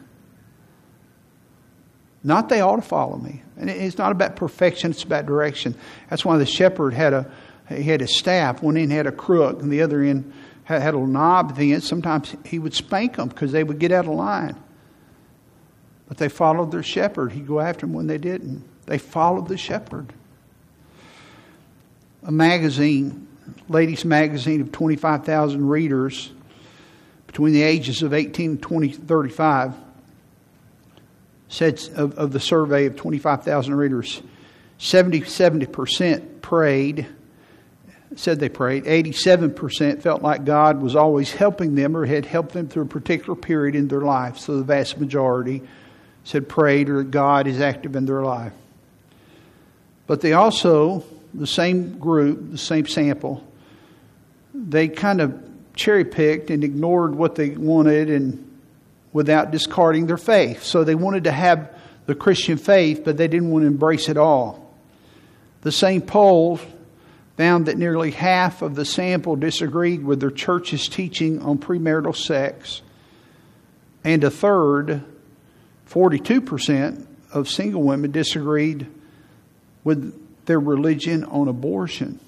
Not 2.25 2.49
they 2.49 2.61
ought 2.61 2.77
to 2.77 2.83
follow 2.83 3.17
me. 3.17 3.43
And 3.57 3.71
it's 3.71 3.99
not 3.99 4.13
about 4.13 4.37
perfection, 4.37 4.91
it's 4.91 5.03
about 5.03 5.27
direction. 5.27 5.75
That's 6.11 6.25
why 6.25 6.39
the 6.39 6.47
shepherd 6.47 6.95
had 6.95 7.13
a 7.13 7.31
he 7.69 7.83
had 7.85 8.03
a 8.03 8.09
staff. 8.09 8.63
One 8.63 8.77
end 8.77 8.93
had 8.93 9.07
a 9.07 9.13
crook, 9.13 9.61
and 9.61 9.71
the 9.71 9.83
other 9.83 10.03
end 10.03 10.33
had, 10.65 10.81
had 10.81 10.95
a 10.95 10.99
knob 10.99 11.57
thing. 11.57 11.79
Sometimes 11.81 12.35
he 12.45 12.59
would 12.59 12.75
spank 12.75 13.17
them 13.17 13.29
because 13.29 13.53
they 13.53 13.63
would 13.63 13.79
get 13.79 13.93
out 13.93 14.07
of 14.07 14.13
line. 14.13 14.57
But 16.09 16.17
they 16.17 16.29
followed 16.29 16.71
their 16.71 16.83
shepherd. 16.83 17.33
He'd 17.33 17.47
go 17.47 17.61
after 17.61 17.87
them 17.87 17.93
when 17.93 18.07
they 18.07 18.19
didn't. 18.19 18.65
They 18.87 18.97
followed 18.97 19.49
the 19.49 19.59
shepherd. 19.59 20.13
A 22.23 22.33
magazine, 22.33 23.29
ladies' 23.69 24.05
magazine 24.05 24.63
of 24.63 24.73
25,000 24.73 25.69
readers 25.69 26.33
between 27.29 27.53
the 27.53 27.63
ages 27.63 28.03
of 28.03 28.13
18 28.13 28.51
and 28.51 28.63
20, 28.63 28.89
35, 28.89 29.75
said 31.49 31.81
of, 31.95 32.19
of 32.19 32.33
the 32.33 32.41
survey 32.41 32.87
of 32.87 32.97
25,000 32.97 33.75
readers, 33.75 34.21
70, 34.79 35.21
70% 35.21 36.41
prayed, 36.41 37.07
said 38.17 38.41
they 38.41 38.49
prayed. 38.49 38.85
87% 38.85 40.03
felt 40.03 40.23
like 40.23 40.45
God 40.45 40.81
was 40.81 40.97
always 40.97 41.31
helping 41.31 41.75
them 41.75 41.97
or 41.97 42.07
had 42.07 42.25
helped 42.25 42.53
them 42.53 42.67
through 42.67 42.85
a 42.85 42.87
particular 42.87 43.37
period 43.37 43.77
in 43.77 43.89
their 43.89 44.01
life. 44.01 44.39
So 44.39 44.57
the 44.57 44.65
vast 44.65 44.99
majority 44.99 45.63
said 46.25 46.49
prayed 46.49 46.89
or 46.89 47.03
God 47.03 47.47
is 47.47 47.61
active 47.61 47.95
in 47.95 48.07
their 48.07 48.23
life. 48.23 48.53
But 50.07 50.23
they 50.23 50.33
also, 50.33 51.05
the 51.35 51.47
same 51.47 51.99
group, 51.99 52.51
the 52.51 52.59
same 52.59 52.87
sample, 52.87 53.47
they 54.55 54.89
kind 54.89 55.21
of 55.21 55.48
cherry 55.79 56.05
picked 56.05 56.51
and 56.51 56.65
ignored 56.65 57.15
what 57.15 57.37
they 57.37 57.51
wanted 57.51 58.11
and 58.11 58.45
without 59.13 59.51
discarding 59.51 60.07
their 60.07 60.19
faith. 60.19 60.65
So 60.65 60.85
they 60.85 60.95
wanted 60.95 61.25
to 61.25 61.33
have 61.33 61.75
the 62.07 62.15
Christian 62.15 62.59
faith, 62.59 63.03
but 63.05 63.17
they 63.17 63.29
didn't 63.29 63.51
want 63.51 63.63
to 63.63 63.69
embrace 63.69 64.09
it 64.09 64.17
all. 64.17 64.75
The 65.63 65.73
same 65.73 66.03
poll 66.03 66.61
found 67.37 67.67
that 67.67 67.79
nearly 67.79 68.11
half 68.11 68.63
of 68.63 68.75
the 68.75 68.85
sample 68.85 69.37
disagreed 69.37 70.05
with 70.05 70.21
their 70.21 70.31
church's 70.31 70.89
teaching 70.89 71.41
on 71.41 71.59
premarital 71.59 72.17
sex, 72.17 72.83
and 74.03 74.25
a 74.25 74.31
third 74.31 75.05
42% 75.89 77.07
of 77.33 77.49
single 77.49 77.83
women 77.83 78.11
disagreed 78.11 78.87
with 79.85 80.45
their 80.47 80.61
religion 80.61 81.25
on 81.25 81.49
abortion. 81.49 82.19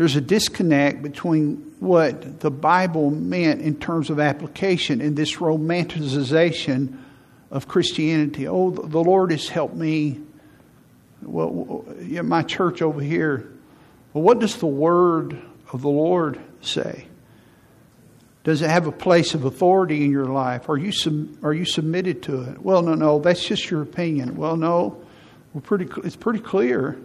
There's 0.00 0.16
a 0.16 0.22
disconnect 0.22 1.02
between 1.02 1.74
what 1.78 2.40
the 2.40 2.50
Bible 2.50 3.10
meant 3.10 3.60
in 3.60 3.78
terms 3.78 4.08
of 4.08 4.18
application 4.18 5.02
and 5.02 5.14
this 5.14 5.36
romanticization 5.36 6.96
of 7.50 7.68
Christianity. 7.68 8.48
Oh, 8.48 8.70
the 8.70 9.04
Lord 9.04 9.30
has 9.30 9.50
helped 9.50 9.74
me. 9.74 10.18
Well, 11.20 11.84
my 12.24 12.40
church 12.40 12.80
over 12.80 13.02
here. 13.02 13.52
Well, 14.14 14.24
what 14.24 14.38
does 14.38 14.56
the 14.56 14.64
word 14.64 15.36
of 15.70 15.82
the 15.82 15.90
Lord 15.90 16.40
say? 16.62 17.04
Does 18.42 18.62
it 18.62 18.70
have 18.70 18.86
a 18.86 18.92
place 18.92 19.34
of 19.34 19.44
authority 19.44 20.02
in 20.02 20.10
your 20.10 20.24
life? 20.24 20.70
Are 20.70 20.78
you, 20.78 20.92
are 21.42 21.52
you 21.52 21.66
submitted 21.66 22.22
to 22.22 22.44
it? 22.44 22.62
Well, 22.62 22.80
no, 22.80 22.94
no, 22.94 23.18
that's 23.18 23.46
just 23.46 23.70
your 23.70 23.82
opinion. 23.82 24.36
Well, 24.36 24.56
no, 24.56 25.04
pretty, 25.62 25.90
it's 26.02 26.16
pretty 26.16 26.40
clear. 26.40 26.98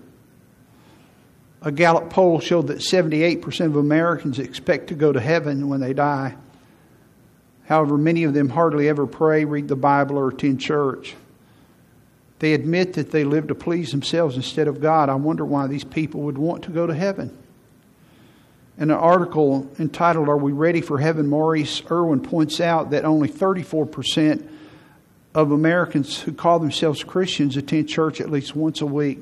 A 1.66 1.72
Gallup 1.72 2.12
poll 2.12 2.40
showed 2.40 2.68
that 2.68 2.78
78% 2.78 3.66
of 3.66 3.76
Americans 3.76 4.38
expect 4.38 4.88
to 4.88 4.94
go 4.94 5.12
to 5.12 5.20
heaven 5.20 5.68
when 5.68 5.80
they 5.80 5.94
die. 5.94 6.36
However, 7.66 7.98
many 7.98 8.24
of 8.24 8.36
them 8.36 8.50
hardly 8.50 8.88
ever 8.88 9.08
pray, 9.08 9.46
read 9.46 9.68
the 9.68 9.76
Bible, 9.76 10.20
or 10.20 10.30
attend 10.30 10.62
church. 10.62 11.16
They 12.38 12.54
admit 12.54 12.94
that 12.94 13.10
they 13.10 13.24
live 13.24 13.48
to 13.48 13.56
please 13.56 13.90
themselves 13.90 14.36
instead 14.36 14.68
of 14.68 14.80
God. 14.80 15.10
I 15.10 15.16
wonder 15.16 15.44
why 15.44 15.66
these 15.66 15.84
people 15.84 16.22
would 16.22 16.38
want 16.38 16.66
to 16.66 16.72
go 16.72 16.86
to 16.86 16.94
heaven. 16.94 17.36
In 18.78 18.92
an 18.92 18.98
article 18.98 19.68
entitled, 19.80 20.30
Are 20.30 20.38
We 20.38 20.52
Ready 20.52 20.82
for 20.82 21.00
Heaven? 21.00 21.28
Maurice 21.28 21.82
Irwin 21.90 22.22
points 22.22 22.62
out 22.62 22.92
that 22.92 23.06
only 23.06 23.28
34% 23.28 24.48
of 25.34 25.52
Americans 25.52 26.22
who 26.22 26.32
call 26.32 26.60
themselves 26.60 27.04
Christians 27.04 27.58
attend 27.58 27.90
church 27.90 28.22
at 28.22 28.30
least 28.30 28.56
once 28.56 28.82
a 28.82 28.86
week. 28.86 29.20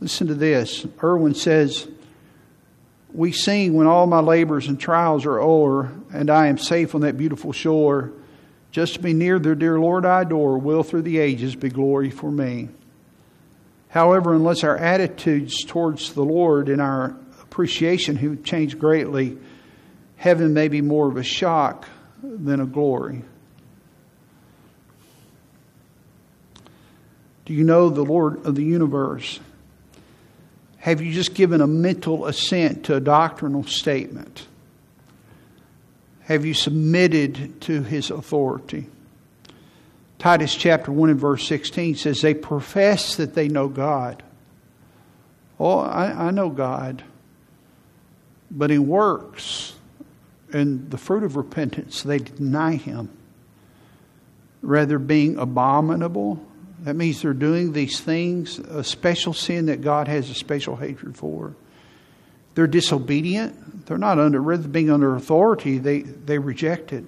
Listen 0.00 0.28
to 0.28 0.34
this. 0.34 0.86
Irwin 1.02 1.34
says, 1.34 1.88
We 3.12 3.32
sing 3.32 3.74
when 3.74 3.86
all 3.86 4.06
my 4.06 4.20
labors 4.20 4.68
and 4.68 4.78
trials 4.78 5.26
are 5.26 5.40
o'er, 5.40 5.92
and 6.12 6.30
I 6.30 6.46
am 6.46 6.58
safe 6.58 6.94
on 6.94 7.00
that 7.00 7.16
beautiful 7.16 7.52
shore. 7.52 8.12
Just 8.70 8.94
to 8.94 9.00
be 9.00 9.12
near 9.12 9.38
the 9.38 9.56
dear 9.56 9.80
Lord 9.80 10.04
I 10.04 10.22
adore 10.22 10.58
will 10.58 10.82
through 10.82 11.02
the 11.02 11.18
ages 11.18 11.56
be 11.56 11.68
glory 11.68 12.10
for 12.10 12.30
me. 12.30 12.68
However, 13.88 14.34
unless 14.34 14.62
our 14.62 14.76
attitudes 14.76 15.64
towards 15.64 16.12
the 16.12 16.24
Lord 16.24 16.68
and 16.68 16.80
our 16.80 17.16
appreciation 17.40 18.16
who 18.16 18.36
changed 18.36 18.78
greatly, 18.78 19.38
heaven 20.16 20.52
may 20.52 20.68
be 20.68 20.82
more 20.82 21.08
of 21.08 21.16
a 21.16 21.22
shock 21.22 21.88
than 22.22 22.60
a 22.60 22.66
glory. 22.66 23.22
Do 27.46 27.54
you 27.54 27.64
know 27.64 27.88
the 27.88 28.04
Lord 28.04 28.44
of 28.44 28.54
the 28.54 28.64
universe? 28.64 29.40
Have 30.78 31.00
you 31.00 31.12
just 31.12 31.34
given 31.34 31.60
a 31.60 31.66
mental 31.66 32.26
assent 32.26 32.84
to 32.84 32.96
a 32.96 33.00
doctrinal 33.00 33.64
statement? 33.64 34.46
Have 36.22 36.44
you 36.44 36.54
submitted 36.54 37.60
to 37.62 37.82
his 37.82 38.10
authority? 38.10 38.86
Titus 40.18 40.54
chapter 40.54 40.92
1 40.92 41.10
and 41.10 41.20
verse 41.20 41.46
16 41.46 41.96
says, 41.96 42.20
They 42.20 42.34
profess 42.34 43.16
that 43.16 43.34
they 43.34 43.48
know 43.48 43.68
God. 43.68 44.22
Oh, 45.60 45.78
I, 45.78 46.28
I 46.28 46.30
know 46.30 46.50
God. 46.50 47.02
But 48.50 48.70
in 48.70 48.86
works 48.88 49.74
and 50.52 50.90
the 50.90 50.98
fruit 50.98 51.22
of 51.22 51.36
repentance, 51.36 52.02
they 52.02 52.18
deny 52.18 52.76
him. 52.76 53.10
Rather, 54.62 54.98
being 54.98 55.38
abominable, 55.38 56.44
that 56.82 56.94
means 56.94 57.22
they're 57.22 57.32
doing 57.32 57.72
these 57.72 58.00
things, 58.00 58.58
a 58.58 58.84
special 58.84 59.32
sin 59.32 59.66
that 59.66 59.80
God 59.80 60.08
has 60.08 60.30
a 60.30 60.34
special 60.34 60.76
hatred 60.76 61.16
for. 61.16 61.54
They're 62.54 62.66
disobedient. 62.66 63.86
They're 63.86 63.98
not 63.98 64.18
under, 64.18 64.40
rather 64.40 64.62
than 64.62 64.72
being 64.72 64.90
under 64.90 65.16
authority, 65.16 65.78
they, 65.78 66.00
they 66.00 66.38
reject 66.38 66.92
it. 66.92 67.04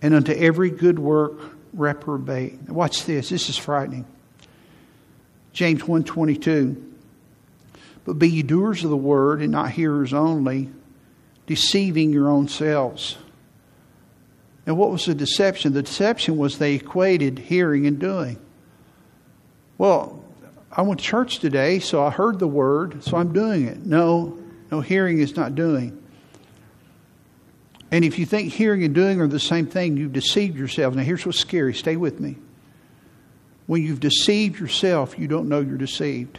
And 0.00 0.14
unto 0.14 0.32
every 0.32 0.70
good 0.70 0.98
work 0.98 1.40
reprobate. 1.72 2.68
Watch 2.68 3.04
this. 3.04 3.28
This 3.28 3.48
is 3.48 3.56
frightening. 3.56 4.04
James 5.52 5.80
122. 5.80 6.94
But 8.04 8.18
be 8.18 8.28
ye 8.28 8.42
doers 8.42 8.84
of 8.84 8.90
the 8.90 8.96
word 8.96 9.42
and 9.42 9.52
not 9.52 9.70
hearers 9.70 10.12
only, 10.12 10.70
deceiving 11.46 12.10
your 12.10 12.28
own 12.28 12.48
selves. 12.48 13.16
And 14.66 14.76
what 14.76 14.90
was 14.90 15.06
the 15.06 15.14
deception? 15.14 15.72
The 15.72 15.82
deception 15.82 16.36
was 16.36 16.58
they 16.58 16.74
equated 16.74 17.38
hearing 17.38 17.86
and 17.86 17.98
doing. 17.98 18.38
Well, 19.82 20.22
I 20.70 20.82
went 20.82 21.00
to 21.00 21.04
church 21.04 21.40
today, 21.40 21.80
so 21.80 22.04
I 22.04 22.10
heard 22.10 22.38
the 22.38 22.46
word, 22.46 23.02
so 23.02 23.16
I'm 23.16 23.32
doing 23.32 23.66
it. 23.66 23.84
No, 23.84 24.38
no, 24.70 24.80
hearing 24.80 25.18
is 25.18 25.34
not 25.34 25.56
doing. 25.56 26.00
And 27.90 28.04
if 28.04 28.16
you 28.16 28.24
think 28.24 28.52
hearing 28.52 28.84
and 28.84 28.94
doing 28.94 29.20
are 29.20 29.26
the 29.26 29.40
same 29.40 29.66
thing, 29.66 29.96
you've 29.96 30.12
deceived 30.12 30.56
yourself. 30.56 30.94
Now, 30.94 31.02
here's 31.02 31.26
what's 31.26 31.40
scary. 31.40 31.74
Stay 31.74 31.96
with 31.96 32.20
me. 32.20 32.36
When 33.66 33.82
you've 33.82 33.98
deceived 33.98 34.60
yourself, 34.60 35.18
you 35.18 35.26
don't 35.26 35.48
know 35.48 35.58
you're 35.58 35.76
deceived. 35.76 36.38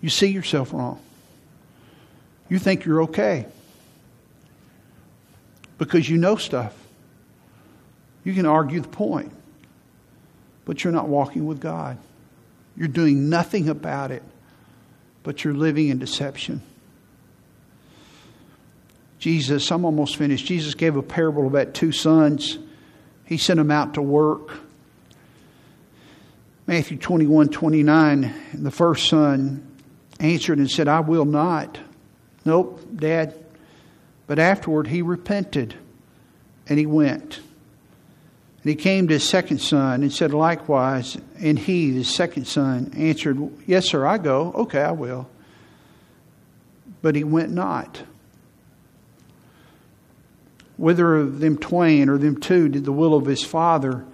You 0.00 0.08
see 0.08 0.32
yourself 0.32 0.72
wrong. 0.72 1.00
You 2.48 2.58
think 2.58 2.84
you're 2.84 3.04
okay 3.04 3.46
because 5.78 6.10
you 6.10 6.16
know 6.16 6.34
stuff. 6.34 6.76
You 8.24 8.34
can 8.34 8.46
argue 8.46 8.80
the 8.80 8.88
point, 8.88 9.32
but 10.64 10.82
you're 10.82 10.92
not 10.92 11.08
walking 11.08 11.46
with 11.46 11.60
God. 11.60 11.98
You're 12.76 12.88
doing 12.88 13.28
nothing 13.28 13.68
about 13.68 14.10
it, 14.10 14.22
but 15.22 15.44
you're 15.44 15.54
living 15.54 15.88
in 15.88 15.98
deception. 15.98 16.62
Jesus, 19.18 19.70
I'm 19.70 19.84
almost 19.84 20.16
finished. 20.16 20.44
Jesus 20.46 20.74
gave 20.74 20.96
a 20.96 21.02
parable 21.02 21.46
about 21.46 21.72
two 21.72 21.92
sons. 21.92 22.58
He 23.24 23.38
sent 23.38 23.58
them 23.58 23.70
out 23.70 23.94
to 23.94 24.02
work. 24.02 24.58
Matthew 26.66 26.96
21 26.96 27.48
29, 27.48 28.34
the 28.54 28.70
first 28.70 29.08
son 29.08 29.66
answered 30.20 30.58
and 30.58 30.70
said, 30.70 30.88
I 30.88 31.00
will 31.00 31.24
not. 31.24 31.78
Nope, 32.44 32.80
Dad. 32.94 33.34
But 34.26 34.38
afterward 34.38 34.88
he 34.88 35.02
repented 35.02 35.74
and 36.66 36.78
he 36.78 36.86
went. 36.86 37.40
And 38.64 38.70
he 38.70 38.76
came 38.76 39.08
to 39.08 39.14
his 39.14 39.28
second 39.28 39.58
son 39.58 40.02
and 40.02 40.10
said 40.10 40.32
likewise. 40.32 41.18
And 41.38 41.58
he, 41.58 41.90
the 41.90 42.02
second 42.02 42.46
son, 42.46 42.94
answered, 42.96 43.38
Yes, 43.66 43.90
sir, 43.90 44.06
I 44.06 44.16
go. 44.16 44.52
Okay, 44.54 44.80
I 44.80 44.92
will. 44.92 45.28
But 47.02 47.14
he 47.14 47.24
went 47.24 47.52
not. 47.52 48.02
Whether 50.78 51.16
of 51.16 51.40
them 51.40 51.58
twain 51.58 52.08
or 52.08 52.16
them 52.16 52.40
two 52.40 52.70
did 52.70 52.86
the 52.86 52.92
will 52.92 53.14
of 53.14 53.26
his 53.26 53.44
father. 53.44 54.06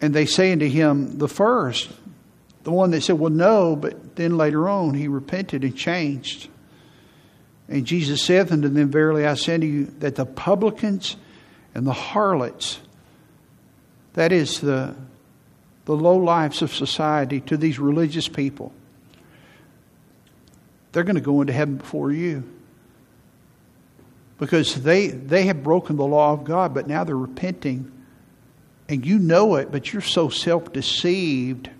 And 0.00 0.14
they 0.14 0.24
say 0.24 0.50
unto 0.50 0.66
him, 0.66 1.18
The 1.18 1.28
first. 1.28 1.90
The 2.62 2.70
one 2.70 2.92
that 2.92 3.02
said, 3.02 3.18
Well, 3.18 3.30
no, 3.30 3.76
but 3.76 4.16
then 4.16 4.38
later 4.38 4.70
on 4.70 4.94
he 4.94 5.06
repented 5.06 5.64
and 5.64 5.76
changed. 5.76 6.48
And 7.68 7.84
Jesus 7.84 8.22
saith 8.22 8.50
unto 8.50 8.68
them, 8.68 8.90
Verily 8.90 9.26
I 9.26 9.34
say 9.34 9.56
unto 9.56 9.66
you, 9.66 9.84
that 9.98 10.14
the 10.14 10.24
publicans 10.24 11.16
and 11.74 11.86
the 11.86 11.92
harlots, 11.92 12.80
that 14.14 14.32
is 14.32 14.60
the, 14.60 14.94
the 15.84 15.96
low 15.96 16.16
lives 16.16 16.62
of 16.62 16.74
society 16.74 17.40
to 17.42 17.56
these 17.56 17.78
religious 17.78 18.28
people, 18.28 18.72
they're 20.92 21.04
going 21.04 21.16
to 21.16 21.20
go 21.20 21.40
into 21.40 21.52
heaven 21.52 21.76
before 21.76 22.12
you. 22.12 22.44
Because 24.38 24.82
they, 24.82 25.08
they 25.08 25.44
have 25.44 25.62
broken 25.62 25.96
the 25.96 26.06
law 26.06 26.32
of 26.32 26.44
God, 26.44 26.74
but 26.74 26.88
now 26.88 27.04
they're 27.04 27.16
repenting. 27.16 27.90
And 28.88 29.06
you 29.06 29.18
know 29.18 29.56
it, 29.56 29.70
but 29.70 29.92
you're 29.92 30.02
so 30.02 30.28
self 30.28 30.72
deceived 30.72 31.70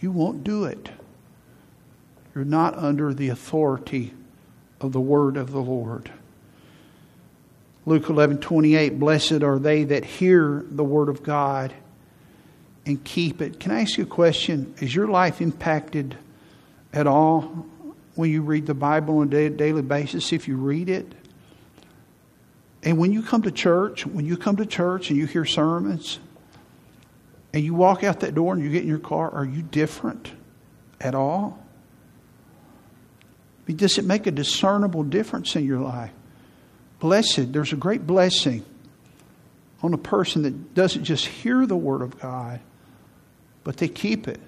you 0.00 0.12
won't 0.12 0.44
do 0.44 0.64
it. 0.64 0.90
You're 2.34 2.44
not 2.44 2.76
under 2.76 3.12
the 3.12 3.30
authority 3.30 4.14
of 4.80 4.92
the 4.92 5.00
word 5.00 5.36
of 5.36 5.50
the 5.50 5.60
Lord. 5.60 6.12
Luke 7.88 8.10
11 8.10 8.38
28, 8.38 8.98
blessed 8.98 9.42
are 9.42 9.58
they 9.58 9.84
that 9.84 10.04
hear 10.04 10.62
the 10.68 10.84
word 10.84 11.08
of 11.08 11.22
God 11.22 11.72
and 12.84 13.02
keep 13.02 13.40
it. 13.40 13.58
Can 13.58 13.72
I 13.72 13.80
ask 13.80 13.96
you 13.96 14.04
a 14.04 14.06
question? 14.06 14.74
Is 14.78 14.94
your 14.94 15.08
life 15.08 15.40
impacted 15.40 16.14
at 16.92 17.06
all 17.06 17.44
when 18.14 18.30
you 18.30 18.42
read 18.42 18.66
the 18.66 18.74
Bible 18.74 19.18
on 19.18 19.32
a 19.32 19.48
daily 19.48 19.80
basis, 19.80 20.34
if 20.34 20.46
you 20.46 20.58
read 20.58 20.90
it? 20.90 21.10
And 22.82 22.98
when 22.98 23.10
you 23.10 23.22
come 23.22 23.40
to 23.42 23.50
church, 23.50 24.04
when 24.04 24.26
you 24.26 24.36
come 24.36 24.56
to 24.56 24.66
church 24.66 25.08
and 25.08 25.18
you 25.18 25.24
hear 25.24 25.46
sermons, 25.46 26.18
and 27.54 27.64
you 27.64 27.72
walk 27.72 28.04
out 28.04 28.20
that 28.20 28.34
door 28.34 28.52
and 28.52 28.62
you 28.62 28.68
get 28.68 28.82
in 28.82 28.88
your 28.88 28.98
car, 28.98 29.30
are 29.30 29.46
you 29.46 29.62
different 29.62 30.30
at 31.00 31.14
all? 31.14 31.58
Does 33.66 33.96
it 33.96 34.04
make 34.04 34.26
a 34.26 34.30
discernible 34.30 35.04
difference 35.04 35.56
in 35.56 35.64
your 35.64 35.80
life? 35.80 36.12
Blessed, 37.00 37.52
there's 37.52 37.72
a 37.72 37.76
great 37.76 38.06
blessing 38.06 38.64
on 39.82 39.94
a 39.94 39.98
person 39.98 40.42
that 40.42 40.74
doesn't 40.74 41.04
just 41.04 41.26
hear 41.26 41.66
the 41.66 41.76
Word 41.76 42.02
of 42.02 42.18
God, 42.20 42.60
but 43.64 43.76
they 43.76 43.88
keep 43.88 44.26
it. 44.26 44.40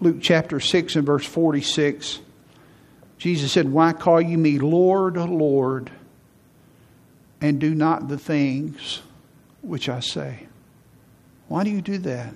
Luke 0.00 0.18
chapter 0.20 0.60
6 0.60 0.96
and 0.96 1.04
verse 1.04 1.26
46, 1.26 2.20
Jesus 3.18 3.52
said, 3.52 3.70
Why 3.70 3.92
call 3.92 4.20
you 4.20 4.38
me 4.38 4.58
Lord, 4.58 5.16
Lord? 5.16 5.90
and 7.40 7.60
do 7.60 7.74
not 7.74 8.08
the 8.08 8.18
things 8.18 9.00
which 9.62 9.88
I 9.88 10.00
say. 10.00 10.46
Why 11.48 11.64
do 11.64 11.70
you 11.70 11.80
do 11.80 11.98
that? 11.98 12.34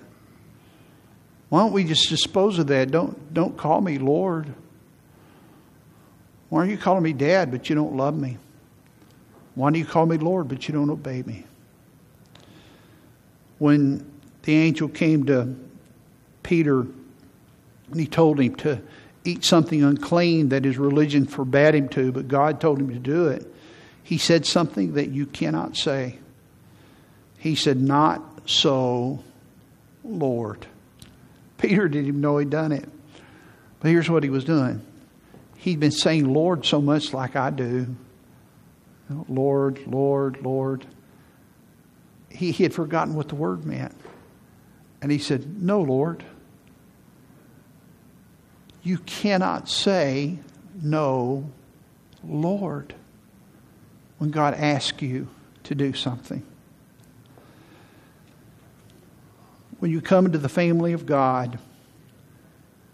Why 1.49 1.59
don't 1.59 1.73
we 1.73 1.83
just 1.83 2.09
dispose 2.09 2.57
of 2.57 2.67
that? 2.67 2.89
Don't, 2.89 3.33
don't 3.33 3.57
call 3.57 3.81
me 3.81 3.97
Lord. 3.97 4.53
Why 6.53 6.61
are 6.61 6.67
you 6.67 6.77
calling 6.77 7.01
me 7.01 7.13
Dad, 7.13 7.49
but 7.49 7.67
you 7.67 7.75
don't 7.75 7.95
love 7.95 8.15
me? 8.15 8.37
Why 9.55 9.71
do 9.71 9.79
you 9.79 9.85
call 9.85 10.05
me 10.05 10.17
Lord, 10.17 10.49
but 10.49 10.67
you 10.67 10.73
don't 10.75 10.91
obey 10.91 11.23
me? 11.23 11.45
When 13.57 14.05
the 14.43 14.55
angel 14.55 14.87
came 14.87 15.25
to 15.25 15.55
Peter 16.43 16.81
and 16.81 17.99
he 17.99 18.05
told 18.05 18.39
him 18.39 18.53
to 18.57 18.83
eat 19.23 19.43
something 19.43 19.83
unclean 19.83 20.49
that 20.49 20.63
his 20.63 20.77
religion 20.77 21.25
forbade 21.25 21.73
him 21.73 21.89
to, 21.89 22.11
but 22.11 22.27
God 22.27 22.61
told 22.61 22.77
him 22.77 22.89
to 22.89 22.99
do 22.99 23.29
it, 23.29 23.51
he 24.03 24.19
said 24.19 24.45
something 24.45 24.93
that 24.93 25.09
you 25.09 25.25
cannot 25.25 25.75
say. 25.75 26.19
He 27.39 27.55
said, 27.55 27.81
Not 27.81 28.21
so, 28.47 29.23
Lord. 30.03 30.67
Peter 31.57 31.87
didn't 31.87 32.09
even 32.09 32.21
know 32.21 32.37
he'd 32.37 32.51
done 32.51 32.71
it. 32.71 32.87
But 33.79 33.89
here's 33.89 34.07
what 34.07 34.21
he 34.21 34.29
was 34.29 34.45
doing 34.45 34.85
he'd 35.63 35.79
been 35.79 35.91
saying 35.91 36.31
Lord 36.31 36.65
so 36.65 36.81
much 36.81 37.13
like 37.13 37.35
I 37.35 37.49
do. 37.49 37.95
Lord, 39.27 39.85
Lord, 39.85 40.41
Lord. 40.41 40.85
He, 42.29 42.51
he 42.51 42.63
had 42.63 42.73
forgotten 42.73 43.13
what 43.13 43.29
the 43.29 43.35
word 43.35 43.65
meant. 43.65 43.95
And 45.01 45.11
he 45.11 45.17
said, 45.17 45.61
No, 45.61 45.81
Lord. 45.81 46.23
You 48.81 48.97
cannot 48.99 49.69
say, 49.69 50.39
No, 50.81 51.49
Lord 52.23 52.95
when 54.23 54.31
God 54.31 54.53
asks 54.53 55.01
you 55.01 55.27
to 55.63 55.75
do 55.75 55.91
something. 55.91 56.43
When 59.79 59.91
you 59.91 59.99
come 59.99 60.25
into 60.25 60.37
the 60.37 60.47
family 60.47 60.93
of 60.93 61.05
God, 61.05 61.59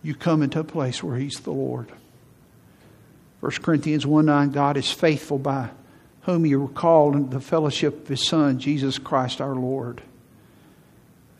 you 0.02 0.16
come 0.16 0.42
into 0.42 0.60
a 0.60 0.64
place 0.64 1.04
where 1.04 1.18
He's 1.18 1.40
the 1.42 1.52
Lord. 1.52 1.92
1 3.40 3.52
Corinthians 3.62 4.06
1 4.06 4.26
9, 4.26 4.52
God 4.52 4.78
is 4.78 4.92
faithful 4.92 5.40
by 5.40 5.70
whom 6.24 6.46
you 6.46 6.60
were 6.60 6.68
called 6.68 7.16
into 7.16 7.30
the 7.30 7.42
fellowship 7.42 8.04
of 8.04 8.08
His 8.08 8.28
Son, 8.28 8.60
Jesus 8.60 8.98
Christ 8.98 9.40
our 9.40 9.56
Lord. 9.56 10.02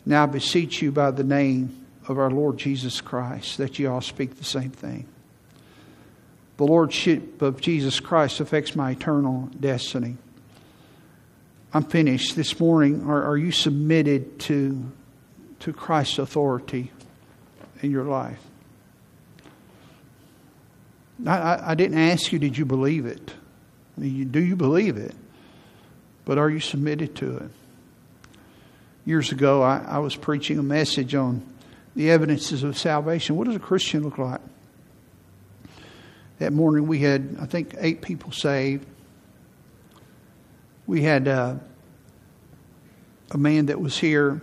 Now 0.06 0.24
I 0.24 0.26
beseech 0.26 0.80
you 0.80 0.92
by 0.92 1.10
the 1.10 1.24
name 1.24 1.86
of 2.08 2.18
our 2.18 2.30
Lord 2.30 2.58
Jesus 2.58 3.00
Christ 3.00 3.58
that 3.58 3.78
you 3.78 3.90
all 3.90 4.00
speak 4.00 4.36
the 4.36 4.44
same 4.44 4.70
thing. 4.70 5.06
The 6.56 6.64
Lordship 6.64 7.40
of 7.42 7.60
Jesus 7.60 8.00
Christ 8.00 8.40
affects 8.40 8.74
my 8.74 8.92
eternal 8.92 9.48
destiny. 9.58 10.16
I'm 11.72 11.84
finished 11.84 12.34
this 12.34 12.58
morning. 12.58 13.08
Are, 13.08 13.22
are 13.22 13.36
you 13.36 13.52
submitted 13.52 14.40
to, 14.40 14.90
to 15.60 15.72
Christ's 15.72 16.18
authority 16.18 16.90
in 17.82 17.90
your 17.90 18.04
life? 18.04 18.49
I, 21.26 21.70
I, 21.72 21.74
didn't 21.74 21.98
ask 21.98 22.32
you, 22.32 22.38
did 22.38 22.56
you 22.56 22.64
believe 22.64 23.06
it? 23.06 23.34
Do 23.98 24.06
you 24.06 24.56
believe 24.56 24.96
it? 24.96 25.14
But 26.24 26.38
are 26.38 26.48
you 26.48 26.60
submitted 26.60 27.16
to 27.16 27.36
it? 27.38 27.50
Years 29.04 29.32
ago, 29.32 29.62
I, 29.62 29.84
I 29.86 29.98
was 29.98 30.16
preaching 30.16 30.58
a 30.58 30.62
message 30.62 31.14
on 31.14 31.42
the 31.96 32.10
evidences 32.10 32.62
of 32.62 32.78
salvation. 32.78 33.36
What 33.36 33.46
does 33.46 33.56
a 33.56 33.60
Christian 33.60 34.02
look 34.02 34.18
like? 34.18 34.40
That 36.38 36.52
morning 36.52 36.86
we 36.86 37.00
had, 37.00 37.36
I 37.40 37.46
think, 37.46 37.74
eight 37.78 38.00
people 38.00 38.32
saved. 38.32 38.86
We 40.86 41.02
had 41.02 41.28
uh, 41.28 41.56
a 43.30 43.38
man 43.38 43.66
that 43.66 43.80
was 43.80 43.98
here, 43.98 44.40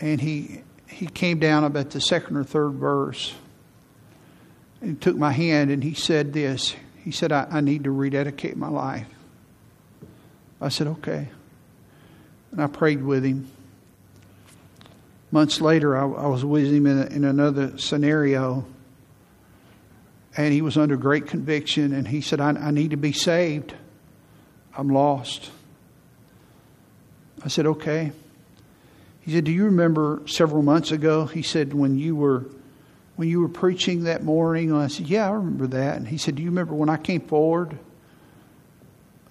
and 0.00 0.20
he 0.20 0.62
he 0.88 1.06
came 1.06 1.38
down 1.38 1.64
about 1.64 1.90
the 1.90 2.00
second 2.00 2.36
or 2.36 2.44
third 2.44 2.72
verse, 2.74 3.34
He 4.84 4.94
took 4.94 5.16
my 5.16 5.32
hand 5.32 5.70
and 5.70 5.82
he 5.82 5.94
said 5.94 6.32
this. 6.32 6.76
He 7.02 7.10
said, 7.10 7.32
I, 7.32 7.46
I 7.50 7.60
need 7.60 7.84
to 7.84 7.90
rededicate 7.90 8.56
my 8.56 8.68
life. 8.68 9.06
I 10.60 10.68
said, 10.68 10.86
okay. 10.86 11.28
And 12.52 12.62
I 12.62 12.66
prayed 12.66 13.02
with 13.02 13.24
him. 13.24 13.50
Months 15.30 15.60
later, 15.60 15.96
I, 15.96 16.02
I 16.02 16.26
was 16.26 16.44
with 16.44 16.72
him 16.72 16.86
in, 16.86 16.98
a, 16.98 17.06
in 17.06 17.24
another 17.24 17.76
scenario, 17.78 18.64
and 20.36 20.52
he 20.52 20.62
was 20.62 20.76
under 20.76 20.96
great 20.96 21.26
conviction, 21.26 21.92
and 21.92 22.06
he 22.06 22.20
said, 22.20 22.40
I, 22.40 22.50
I 22.50 22.70
need 22.70 22.90
to 22.92 22.96
be 22.96 23.12
saved. 23.12 23.74
I'm 24.76 24.88
lost. 24.88 25.50
I 27.42 27.48
said, 27.48 27.66
okay. 27.66 28.12
He 29.22 29.32
said, 29.32 29.44
Do 29.44 29.50
you 29.50 29.64
remember 29.64 30.22
several 30.26 30.62
months 30.62 30.92
ago? 30.92 31.24
He 31.24 31.42
said, 31.42 31.72
when 31.72 31.98
you 31.98 32.14
were 32.14 32.46
when 33.16 33.28
you 33.28 33.40
were 33.40 33.48
preaching 33.48 34.04
that 34.04 34.22
morning? 34.22 34.70
And 34.70 34.80
I 34.80 34.88
said, 34.88 35.06
Yeah, 35.08 35.28
I 35.28 35.32
remember 35.32 35.66
that. 35.68 35.96
And 35.96 36.06
he 36.06 36.18
said, 36.18 36.36
Do 36.36 36.42
you 36.42 36.50
remember 36.50 36.74
when 36.74 36.88
I 36.88 36.96
came 36.96 37.20
forward 37.20 37.78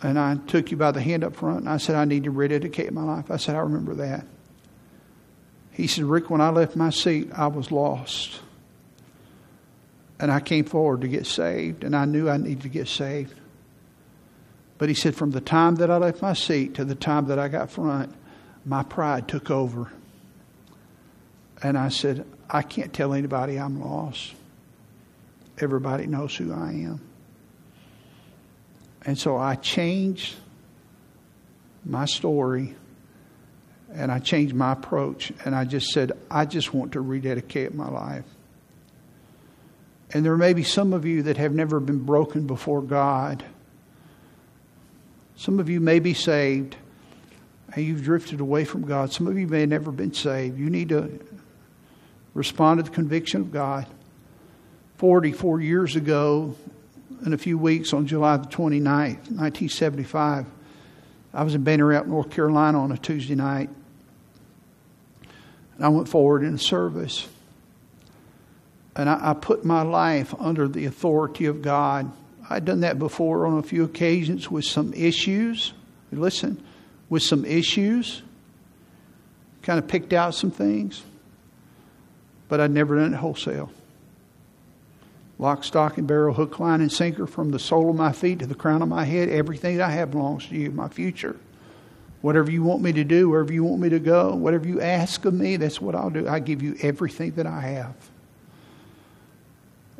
and 0.02 0.20
I 0.20 0.36
took 0.48 0.72
you 0.72 0.78
by 0.78 0.92
the 0.92 1.02
hand 1.02 1.24
up 1.24 1.36
front 1.36 1.62
and 1.62 1.70
I 1.70 1.78
said, 1.78 1.96
I 1.96 2.06
need 2.06 2.26
to 2.26 2.32
rededicate 2.32 2.92
my 2.94 3.04
life? 3.04 3.32
I 3.32 3.38
said, 3.38 3.56
I 3.56 3.60
remember 3.60 3.96
that. 3.96 4.26
He 5.72 5.88
said, 5.88 6.04
Rick, 6.04 6.30
when 6.30 6.42
I 6.42 6.50
left 6.50 6.76
my 6.76 6.92
seat, 6.92 7.30
I 7.34 7.48
was 7.48 7.72
lost. 7.72 8.40
And 10.20 10.32
I 10.32 10.40
came 10.40 10.66
forward 10.66 11.02
to 11.02 11.08
get 11.08 11.26
saved, 11.26 11.84
and 11.84 11.96
I 11.96 12.06
knew 12.06 12.30
I 12.30 12.38
needed 12.38 12.62
to 12.62 12.70
get 12.70 12.88
saved. 12.88 13.34
But 14.78 14.88
he 14.88 14.96
said, 14.96 15.16
from 15.16 15.32
the 15.32 15.42
time 15.42 15.76
that 15.76 15.90
I 15.90 15.98
left 15.98 16.22
my 16.22 16.34
seat 16.34 16.76
to 16.76 16.86
the 16.86 16.96
time 16.96 17.28
that 17.28 17.40
I 17.40 17.48
got 17.48 17.72
front, 17.72 18.14
my 18.66 18.84
pride 18.84 19.28
took 19.28 19.50
over. 19.50 19.92
And 21.64 21.78
I 21.78 21.88
said, 21.88 22.26
I 22.50 22.62
can't 22.62 22.94
tell 22.94 23.14
anybody 23.14 23.58
I'm 23.58 23.82
lost. 23.82 24.34
Everybody 25.58 26.06
knows 26.08 26.36
who 26.36 26.54
I 26.54 26.72
am. 26.72 27.02
And 29.06 29.18
so 29.18 29.38
I 29.38 29.56
changed 29.56 30.36
my 31.86 32.06
story 32.06 32.76
and 33.94 34.12
I 34.12 34.20
changed 34.20 34.54
my 34.54 34.74
approach 34.74 35.32
and 35.46 35.56
I 35.56 35.66
just 35.66 35.88
said, 35.88 36.12
I 36.30 36.46
just 36.46 36.74
want 36.74 36.94
to 36.94 37.02
rededicate 37.02 37.74
my 37.74 37.90
life. 37.90 38.26
And 40.12 40.26
there 40.26 40.38
may 40.38 40.54
be 40.54 40.64
some 40.64 40.94
of 40.94 41.06
you 41.06 41.24
that 41.24 41.38
have 41.38 41.54
never 41.54 41.80
been 41.80 42.00
broken 42.00 42.46
before 42.46 42.82
God. 42.82 43.44
Some 45.36 45.60
of 45.60 45.70
you 45.70 45.80
may 45.80 46.00
be 46.00 46.14
saved 46.14 46.76
and 47.74 47.86
you've 47.86 48.04
drifted 48.04 48.40
away 48.40 48.66
from 48.66 48.86
God. 48.86 49.12
Some 49.12 49.28
of 49.28 49.38
you 49.38 49.48
may 49.48 49.62
have 49.62 49.70
never 49.70 49.92
been 49.92 50.14
saved. 50.14 50.60
You 50.60 50.70
need 50.70 50.90
to 50.90 51.20
respond 52.34 52.80
to 52.80 52.84
the 52.84 52.90
conviction 52.90 53.42
of 53.42 53.52
God. 53.52 53.88
44 54.98 55.62
years 55.62 55.96
ago, 55.96 56.56
in 57.26 57.34
a 57.34 57.38
few 57.38 57.58
weeks, 57.58 57.94
on 57.94 58.08
July 58.08 58.38
the 58.38 58.48
29th, 58.48 59.30
1975, 59.32 60.46
I 61.34 61.44
was 61.44 61.56
in 61.56 61.64
Banner 61.64 61.92
Elk, 61.94 62.08
North 62.08 62.30
Carolina 62.30 62.82
on 62.82 62.92
a 62.92 62.98
Tuesday 62.98 63.36
night. 63.36 63.70
And 65.76 65.86
I 65.86 65.90
went 65.90 66.08
forward 66.08 66.44
in 66.44 66.58
service. 66.58 67.28
And 68.96 69.10
I, 69.10 69.32
I 69.32 69.34
put 69.34 69.66
my 69.66 69.82
life 69.82 70.36
under 70.40 70.68
the 70.68 70.86
authority 70.86 71.46
of 71.46 71.62
God. 71.62 72.12
I'd 72.50 72.66
done 72.66 72.82
that 72.82 73.00
before 73.00 73.48
on 73.48 73.58
a 73.58 73.64
few 73.64 73.84
occasions 73.84 74.52
with 74.52 74.66
some 74.66 74.94
issues. 74.94 75.74
Listen, 76.12 76.64
with 77.10 77.24
some 77.24 77.46
issues. 77.46 78.22
Kind 79.64 79.80
of 79.80 79.88
picked 79.88 80.14
out 80.14 80.36
some 80.36 80.52
things. 80.52 81.04
But 82.48 82.60
I'd 82.60 82.72
never 82.72 82.98
done 82.98 83.14
it 83.14 83.18
wholesale. 83.18 83.72
Lock, 85.40 85.64
stock, 85.64 85.98
and 85.98 86.08
barrel, 86.08 86.34
hook, 86.34 86.60
line, 86.60 86.82
and 86.82 86.92
sinker 86.92 87.26
from 87.26 87.52
the 87.52 87.60
sole 87.60 87.90
of 87.90 87.96
my 87.96 88.12
feet 88.12 88.40
to 88.40 88.46
the 88.46 88.56
crown 88.56 88.82
of 88.82 88.88
my 88.88 89.04
head. 89.04 89.30
Everything 89.30 89.78
that 89.78 89.90
I 89.90 89.92
have 89.92 90.12
belongs 90.12 90.48
to 90.48 90.56
you, 90.56 90.72
my 90.72 90.88
future. 90.88 91.36
Whatever 92.22 92.52
you 92.52 92.64
want 92.64 92.82
me 92.82 92.94
to 92.94 93.04
do, 93.04 93.30
wherever 93.30 93.52
you 93.52 93.64
want 93.64 93.82
me 93.82 93.90
to 93.90 94.00
go, 94.00 94.34
whatever 94.36 94.68
you 94.68 94.80
ask 94.80 95.26
of 95.26 95.34
me, 95.34 95.58
that's 95.58 95.82
what 95.82 95.96
I'll 95.96 96.10
do. 96.10 96.28
I 96.28 96.40
give 96.40 96.62
you 96.62 96.78
everything 96.82 97.32
that 97.32 97.46
I 97.46 97.60
have. 97.60 97.96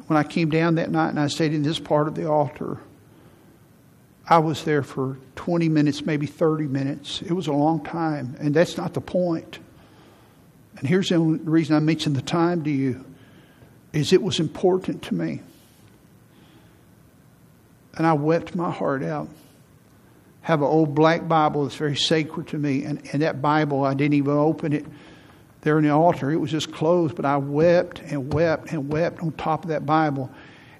When 0.08 0.18
I 0.18 0.24
came 0.24 0.50
down 0.50 0.76
that 0.76 0.92
night 0.92 1.10
and 1.10 1.20
I 1.20 1.28
stayed 1.28 1.54
in 1.54 1.64
this 1.64 1.80
part 1.80 2.08
of 2.08 2.16
the 2.16 2.30
altar, 2.30 2.78
I 4.28 4.38
was 4.38 4.64
there 4.64 4.84
for 4.84 5.18
20 5.36 5.68
minutes, 5.68 6.06
maybe 6.06 6.26
30 6.26 6.66
minutes. 6.66 7.22
It 7.22 7.34
was 7.34 7.48
a 7.48 7.54
long 7.54 7.84
time, 7.84 8.36
and 8.40 8.54
that's 8.54 8.78
not 8.78 8.94
the 8.94 9.02
point. 9.02 9.60
And 10.84 10.90
here's 10.90 11.08
the 11.08 11.16
only 11.16 11.40
reason 11.40 11.76
I 11.76 11.80
mention 11.80 12.12
the 12.12 12.22
time 12.22 12.66
to 12.66 12.70
you 12.70 13.06
is 13.94 14.12
it 14.12 14.22
was 14.22 14.42
important 14.42 15.02
to 15.04 15.14
me. 15.14 15.40
And 17.96 18.06
I 18.06 18.12
wept 18.12 18.54
my 18.54 18.70
heart 18.70 19.02
out 19.02 19.30
have 20.44 20.60
an 20.60 20.68
old 20.68 20.94
black 20.94 21.28
Bible 21.28 21.64
that's 21.64 21.76
very 21.76 21.96
sacred 21.96 22.48
to 22.50 22.58
me. 22.58 22.84
And, 22.84 23.02
and 23.14 23.22
that 23.22 23.42
Bible, 23.42 23.84
I 23.86 23.94
didn't 23.94 24.16
even 24.16 24.34
open 24.34 24.74
it 24.74 24.86
there 25.62 25.78
in 25.78 25.86
the 25.86 25.90
altar. 25.90 26.32
It 26.32 26.38
was 26.38 26.52
just 26.52 26.72
closed, 26.72 27.16
but 27.16 27.24
I 27.24 27.38
wept 27.38 28.00
and 28.00 28.32
wept 28.34 28.72
and 28.72 28.92
wept 28.92 29.22
on 29.22 29.32
top 29.32 29.64
of 29.64 29.70
that 29.70 29.86
Bible. 29.86 30.30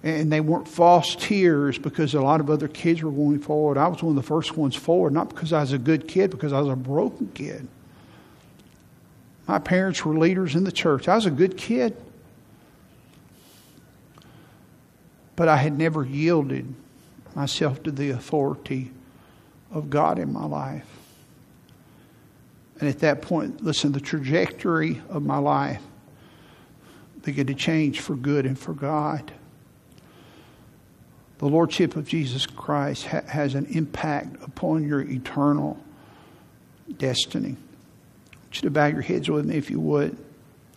And 0.04 0.30
they 0.30 0.42
weren't 0.42 0.68
false 0.68 1.16
tears 1.16 1.80
because 1.80 2.14
a 2.14 2.22
lot 2.22 2.42
of 2.42 2.50
other 2.50 2.68
kids 2.68 3.02
were 3.02 3.12
going 3.12 3.40
forward. 3.40 3.78
I 3.78 3.88
was 3.88 4.04
one 4.04 4.18
of 4.18 4.22
the 4.22 4.28
first 4.28 4.58
ones 4.58 4.76
forward, 4.76 5.14
not 5.14 5.30
because 5.30 5.54
I 5.54 5.62
was 5.62 5.72
a 5.72 5.78
good 5.78 6.10
kid, 6.10 6.30
because 6.30 6.52
I 6.52 6.60
was 6.60 6.68
a 6.68 6.76
broken 6.76 7.32
kid. 7.34 7.66
My 9.48 9.60
parents 9.60 10.06
were 10.06 10.18
leaders 10.18 10.56
in 10.56 10.64
the 10.64 10.72
church. 10.72 11.08
I 11.08 11.16
was 11.16 11.26
a 11.26 11.32
good 11.32 11.58
kid. 11.58 11.96
But 15.36 15.48
I 15.48 15.58
had 15.58 15.78
never 15.78 16.06
yielded 16.06 16.74
myself 17.36 17.84
to 17.84 17.92
the 17.92 18.12
authority 18.12 18.92
of 19.72 19.90
God 19.90 20.20
in 20.20 20.32
my 20.32 20.46
life. 20.46 20.86
And 22.80 22.90
at 22.90 23.00
that 23.00 23.22
point, 23.22 23.64
listen, 23.64 23.92
the 23.92 24.00
trajectory 24.00 25.02
of 25.10 25.24
my 25.24 25.38
life 25.38 25.82
began 27.24 27.48
to 27.48 27.54
change 27.54 28.02
for 28.02 28.16
good 28.16 28.46
and 28.46 28.58
for 28.58 28.74
God. 28.74 29.32
The 31.40 31.48
Lordship 31.48 31.96
of 31.96 32.08
Jesus 32.08 32.46
Christ 32.46 33.08
ha- 33.08 33.22
has 33.28 33.56
an 33.56 33.66
impact 33.68 34.36
upon 34.44 34.88
your 34.88 35.02
eternal 35.02 35.78
destiny. 36.98 37.58
You 38.56 38.62
to 38.62 38.72
bow 38.72 38.86
your 38.88 39.02
heads 39.02 39.30
with 39.30 39.46
me 39.46 39.58
if 39.58 39.70
you 39.70 39.80
would. 39.80 40.18